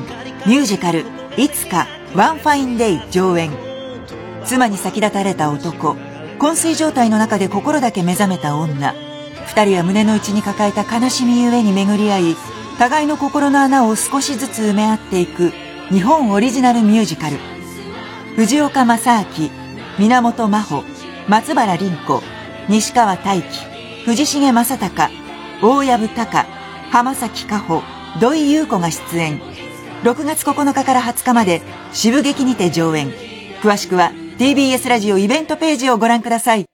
[0.46, 1.04] ミュージカル
[1.38, 3.52] 「いつかワンファインデイ」上演。
[4.44, 5.96] 妻に先立たれた男
[6.40, 8.92] 昏睡状態の中で心だけ目覚めた女。
[9.46, 12.36] 二人は胸の内に抱えた悲しみゆえに巡り合い
[12.76, 15.52] 互いの心の穴を少しずつ埋め合っていく
[15.90, 17.38] 日本オリジナルミュージカル。
[18.34, 19.50] 藤岡正明
[20.00, 20.84] 源真帆
[21.28, 22.24] 松原凛子
[22.68, 23.46] 西川大輝
[24.04, 25.14] 藤重正隆
[25.62, 26.46] 大藪隆
[26.90, 29.40] 浜崎加穂土井優子が出演。
[30.04, 31.62] 6月9日から20日まで
[31.92, 33.10] 渋劇にて上演。
[33.60, 36.66] 詳しくは TBS ラジオイベントページをご覧ください。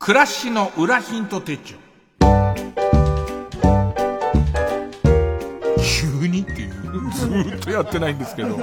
[0.00, 1.76] 暮らしの裏ヒント手帳。
[7.20, 8.58] ずっとやってないんですけど。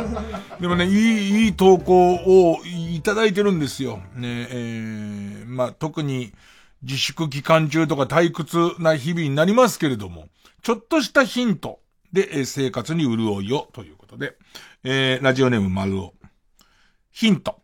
[0.59, 3.97] でもね、いい、いい投稿をいただいてるんですよ。
[4.15, 6.33] ね、えー、まあ、特に
[6.83, 10.27] 自粛期間中とか退屈な日々になりますけれども、
[10.61, 11.79] ちょっとしたヒント
[12.11, 14.35] で、え生活に潤いをということで、
[14.83, 16.13] えー、ラジオネーム丸尾。
[17.11, 17.59] ヒント。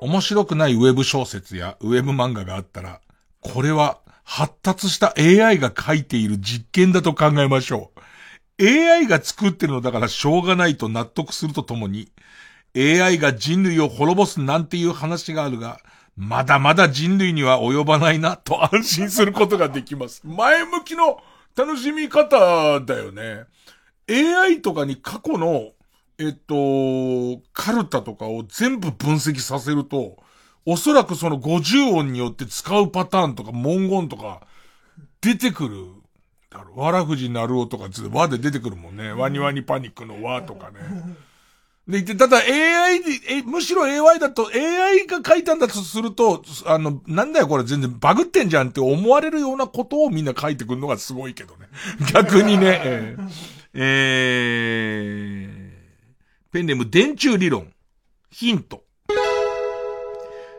[0.00, 3.00] 面白くないウェブ小説やウェブ漫画があったら、
[3.40, 7.91] これは発達した AI が書いている実験だと考えましょう。
[8.60, 12.10] AI が作ってるのだからしょうがないと納得するとともに、
[12.76, 15.80] AI が人類を滅ぼすなんていう話があるが、
[16.16, 20.22] まだまだ人類には及ばないなと安心することができます。
[20.26, 21.22] 前向きの
[21.56, 23.44] 楽しみ方だよね。
[24.10, 25.70] AI とかに過去の、
[26.18, 30.18] えっと、カルタとかを全部分析させると、
[30.66, 34.42] おそらくその50音によって使うパターンとか文言とか
[35.20, 35.86] 出てくる。
[36.52, 39.12] だろ、わらふじなるおとかつ、和で出てくるもんね。
[39.12, 40.78] ワニワニパニックの和とかね。
[41.88, 51.66] で、ただ AI で、え、むしろ AI だと、AI が書いたんだとすると、あの、なんだよこれ全然バグってんじゃんって思われるようなことをみんな書いてくるのがすごいけどね。
[52.12, 53.30] 逆にね、えー、
[53.74, 57.72] えー、ペンネーム電柱理論。
[58.30, 58.84] ヒント。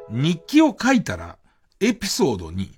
[0.10, 1.38] 日記を書いたら、
[1.80, 2.72] エピソードに、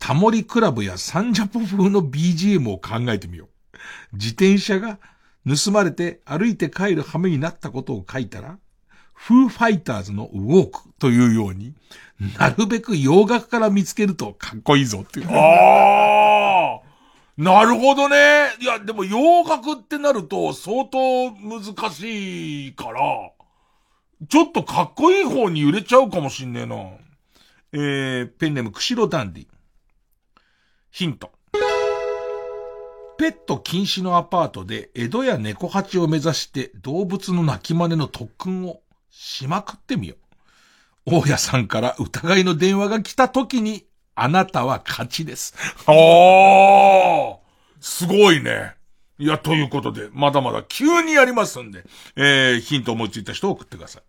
[0.00, 4.16] タモリクラブやサンジャポ風の BGM を考えてみよう。
[4.16, 4.98] 自転車が
[5.46, 8.58] 盗まれて歩いて帰る羽目になったことを書いたら、
[9.14, 11.74] フーファイターズのウォークというように、
[12.38, 15.28] なるべく洋楽から見つけるとかっこいいぞっていう。
[15.30, 16.90] ああ
[17.36, 18.50] なるほどね。
[18.60, 21.62] いや、でも洋楽ってなると相当難
[21.92, 23.00] しいから、
[24.28, 26.76] ちょっとかっこいい方に揺れちゃうかもしんねえな。
[27.72, 29.46] えー、ペンネーム、釧路ダンディ。
[30.90, 31.30] ヒント。
[33.16, 38.80] ペット禁止のアパートで江戸や猫八を目指して動物の鳴き真似の特訓を
[39.10, 40.16] しまくってみよ
[41.06, 41.16] う。
[41.16, 43.84] 大家さんから疑いの電話が来た時に
[44.14, 45.54] あなたは勝ちです。
[45.86, 47.36] おー
[47.80, 48.74] すごいね。
[49.18, 51.84] いや、ということで、まだまだ急にやりますんで、
[52.16, 54.02] えー、ヒント思いついた人を送ってください。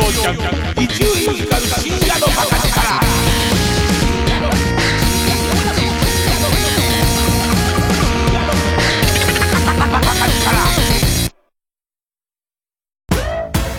[0.00, 0.36] 曜ジャン
[0.76, 2.70] ク、一流ミュージカル深夜のバカ力。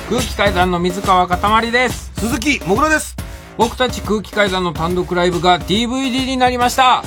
[0.10, 2.12] 空気階段の水川かたまりです。
[2.18, 3.16] 鈴木もぐらです。
[3.58, 7.04] 僕たち空気階段の単独ライブが DVD になりました。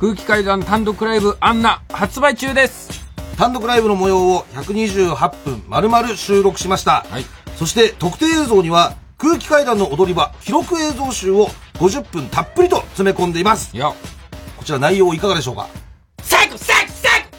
[0.00, 3.04] 空気階段単独ライブアンナ発売中です。
[3.36, 7.04] 単独ライブの模様を128分丸々収録しました。
[7.56, 13.72] そして特定映像には空気階段の踊り場記録映像集を50分たっぷりと詰め込んでいます。
[14.56, 15.68] こちら内容いかがでしょうか？
[16.22, 17.36] 最高最高最高！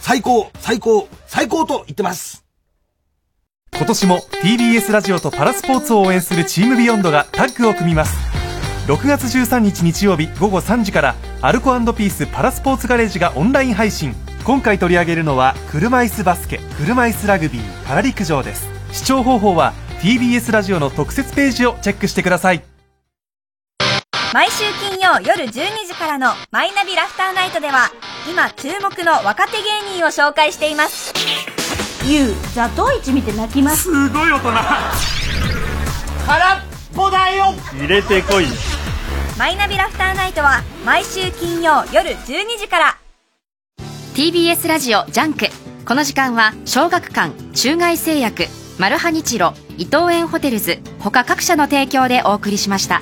[0.00, 2.44] 最高、最高、最高と言ってます。
[3.76, 8.16] 今年も TBS ラジオとパラスポーツを応援するチームビヨンドがタッグを組みます。
[8.86, 14.14] 6月13日日曜日午後3時からアルコピースパラスポーツガレージがオンライン配信。
[14.44, 22.62] 今回取り上げるのは車椅子バスケ車椅子ラグビーパラ陸上です視聴方法は TBS ラジオの特設ページをチェックしてください。
[24.32, 25.50] 毎週金曜夜12
[25.86, 27.90] 時からのマイナビラフターナイトでは
[28.30, 31.14] 今注目の若手芸人を紹介しています。
[32.06, 33.84] ゆうザトウイチ見て泣きます。
[33.84, 34.52] すごい大人。
[36.26, 36.60] 空っ
[36.94, 37.54] ぽだよ。
[37.72, 38.46] 入れてこい。
[39.38, 42.98] マイナビラフターナイトは毎週金曜夜12時から。
[44.14, 45.46] TBS ラジオ JUNK。
[45.86, 48.44] この時間は小学館中外製薬
[48.78, 53.00] マルハニチロ伊藤園ホテルズ他各社の提供でお送りしました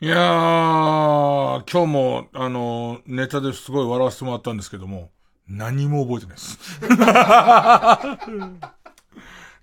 [0.00, 5.10] いやー、今日も、あの、ネタですごい笑わせてもらったんですけども、
[5.48, 6.58] 何も覚えてないです。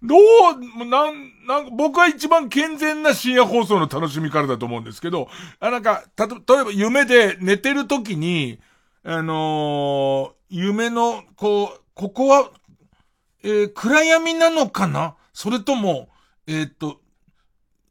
[0.04, 8.60] どう、なん、なんか僕は一番健全な深夜放送の楽しみからだと思うんですけど、あ、なんか、たと、例えば夢で寝てる時に、
[9.04, 12.52] あのー夢の、こう、ここは、
[13.44, 15.16] えー暗闇なのかな？
[15.34, 16.10] それとも、
[16.48, 17.02] えーっと、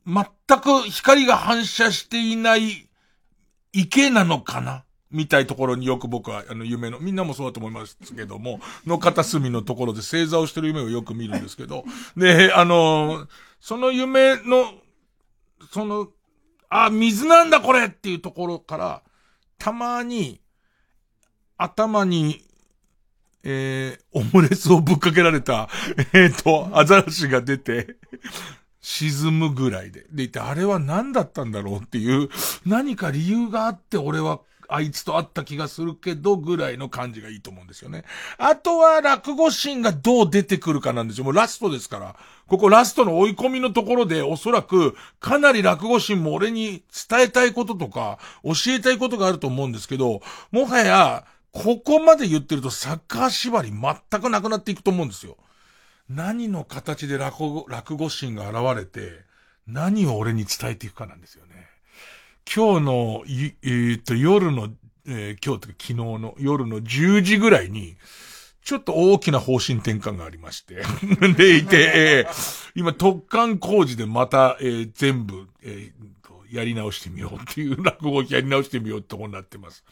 [0.07, 0.25] 全
[0.61, 2.89] く光が反射していない
[3.73, 4.85] 池なのかな？
[5.13, 11.85] みたいところによく僕は、あの、夢の、みんなもそうだと思いますけども、の片隅のところで正座をしてる夢をよく見るんですけど、
[12.17, 13.29] で、あの、
[13.61, 14.73] その夢の、
[15.71, 16.09] その、
[16.69, 19.03] あ、水なんだこれっていうところから、
[19.59, 20.41] たまに、
[21.59, 22.43] 頭に、
[23.45, 25.69] えー、オムレツをぶっかけられた、
[26.15, 27.97] えっ、と、アザラシが出て、
[28.83, 30.07] 沈むぐらいで。
[30.11, 32.29] でいて、あれは何だったんだろうっていう、
[32.67, 34.41] 何か理由があって俺は
[34.75, 38.05] あいつと会った気がするけど、ぐらいの感じがいいと思うんですよね。
[38.39, 41.25] あとは落語シーンがどう出てくるかなんですよ。
[41.25, 42.17] もうラストですから。
[42.47, 50.21] ここラストの追い込みのところで、おそらく、かなり落語シーンも俺に伝えたいこととか、教えたいことがあると思うんですけど、
[50.51, 55.37] もはや、ここまで言ってるとサッカー縛り全くなくなっていくと思うんですよ。
[56.09, 59.25] 何の形で落語、落語シーンが現れて、
[59.67, 61.52] 何を俺に伝えていくかなんですよね。
[62.55, 64.69] 今日の、えー、っと、夜の、
[65.07, 67.97] えー、今日というか昨日の夜の10時ぐらいに、
[68.65, 70.83] ちょっと大きな方針転換がありまして。
[71.37, 79.85] でいて、えー、今特貫工事でまた、えー、全部、えー、やり直してみようっていう 落語をやり直してみようってことになってます。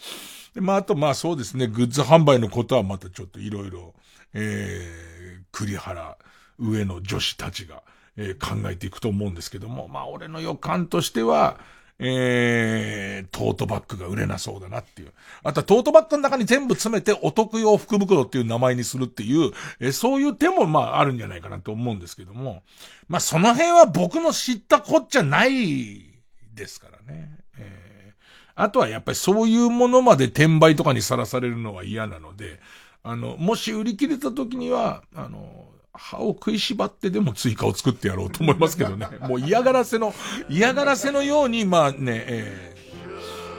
[0.54, 3.94] で、まあ、あと、まあそうですね、グッズ販売のことはまたちょっといろいろ、
[4.34, 6.16] えー、栗原、
[6.58, 7.82] 上の女子たちが、
[8.16, 11.58] えー、考えていくと思うんですけども、まあ俺の予感としては、
[12.02, 15.12] えー、トートバッグが売れなそうだなっていう。
[15.42, 22.62] あとはトートバッグの中に全部詰めてお得用福袋っていう名前にするっていう、えー、そういう手もまああるんじゃないかなと思うんですけども、
[23.08, 26.06] まあその辺は僕の知ったこっちゃない
[26.54, 27.36] ですからね。
[27.58, 32.60] えー、あとはやっぱりそういうものまで転売とかにさらされるのは嫌なので、
[33.02, 35.69] あの、もし売り切れた時には、あの、
[36.00, 39.06] 歯を食いしばってでも追加を作ってやろうと思いますけどね。
[39.28, 40.14] もう嫌がらせの、
[40.48, 42.76] 嫌がらせのように、まあね、え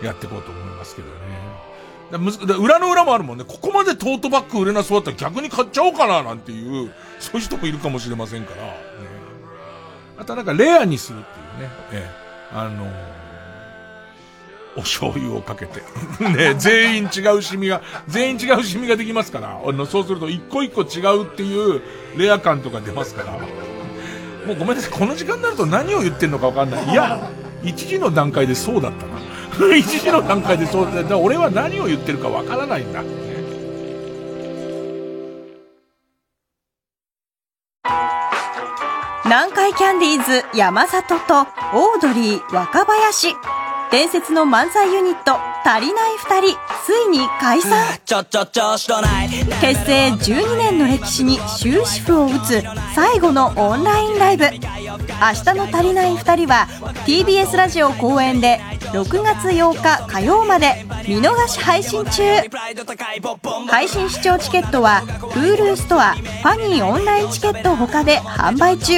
[0.01, 1.13] ー、やっていこうと思いますけどね。
[2.11, 3.45] だむだ裏の裏もあるもんね。
[3.47, 8.63] ここまでトートバッグ売れなそうだったら逆に買っちゃおうかななんていう、そういう人もいるかもしれませんから。
[8.63, 8.73] ね、
[10.17, 11.73] あとなんかレアにするっていうね。
[11.91, 13.10] えー、あのー
[14.77, 15.81] お醤油をかけて。
[16.23, 21.81] ね、全員違うシミが、全員違うシミができますから、あの、そうすると一個一個違うっていう
[22.17, 23.31] レア感とか出ますから。
[24.45, 26.89] もうごめんなさい、この時間になると何を言ってんのかわかんない。
[26.89, 27.19] いや、
[27.63, 29.05] 一時の段階でそうだった
[29.67, 29.75] な。
[29.75, 31.17] 一時の段階でそうだった。
[31.17, 33.03] 俺は何を言ってるかわからないんだ。
[39.31, 43.33] 南海キャンディーズ山里とオードリー若林
[43.91, 47.85] 伝説の漫才ユニット足りない二人ついに解散。
[49.61, 52.63] 結成12年の歴史に終止符を打つ
[52.95, 54.45] 最後のオンラインライブ。
[54.45, 56.67] 明日の足りない二人は
[57.05, 58.59] TBS ラジオ公演で
[58.91, 62.23] 6月8日火曜まで見逃し配信中。
[63.69, 68.93] 配信視聴チケットは Hulu ストアファニーオンラインチケット他で販売中。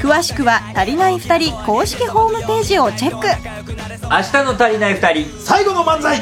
[0.00, 3.26] 詳しくは足りない二人公式ホームページをチェック。
[4.10, 6.18] 明日の足りない二人最後の漫才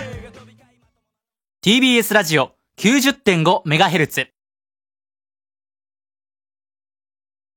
[1.65, 4.27] TBS ラジオ 90.5MHz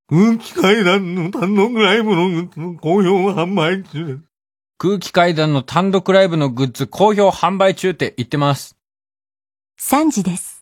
[0.08, 4.20] 空気階段の単独ライブの好評販売中
[4.78, 8.78] 空気階段の単独ライブのグッズ好評販売中って言ってます。
[9.80, 10.61] 3時です。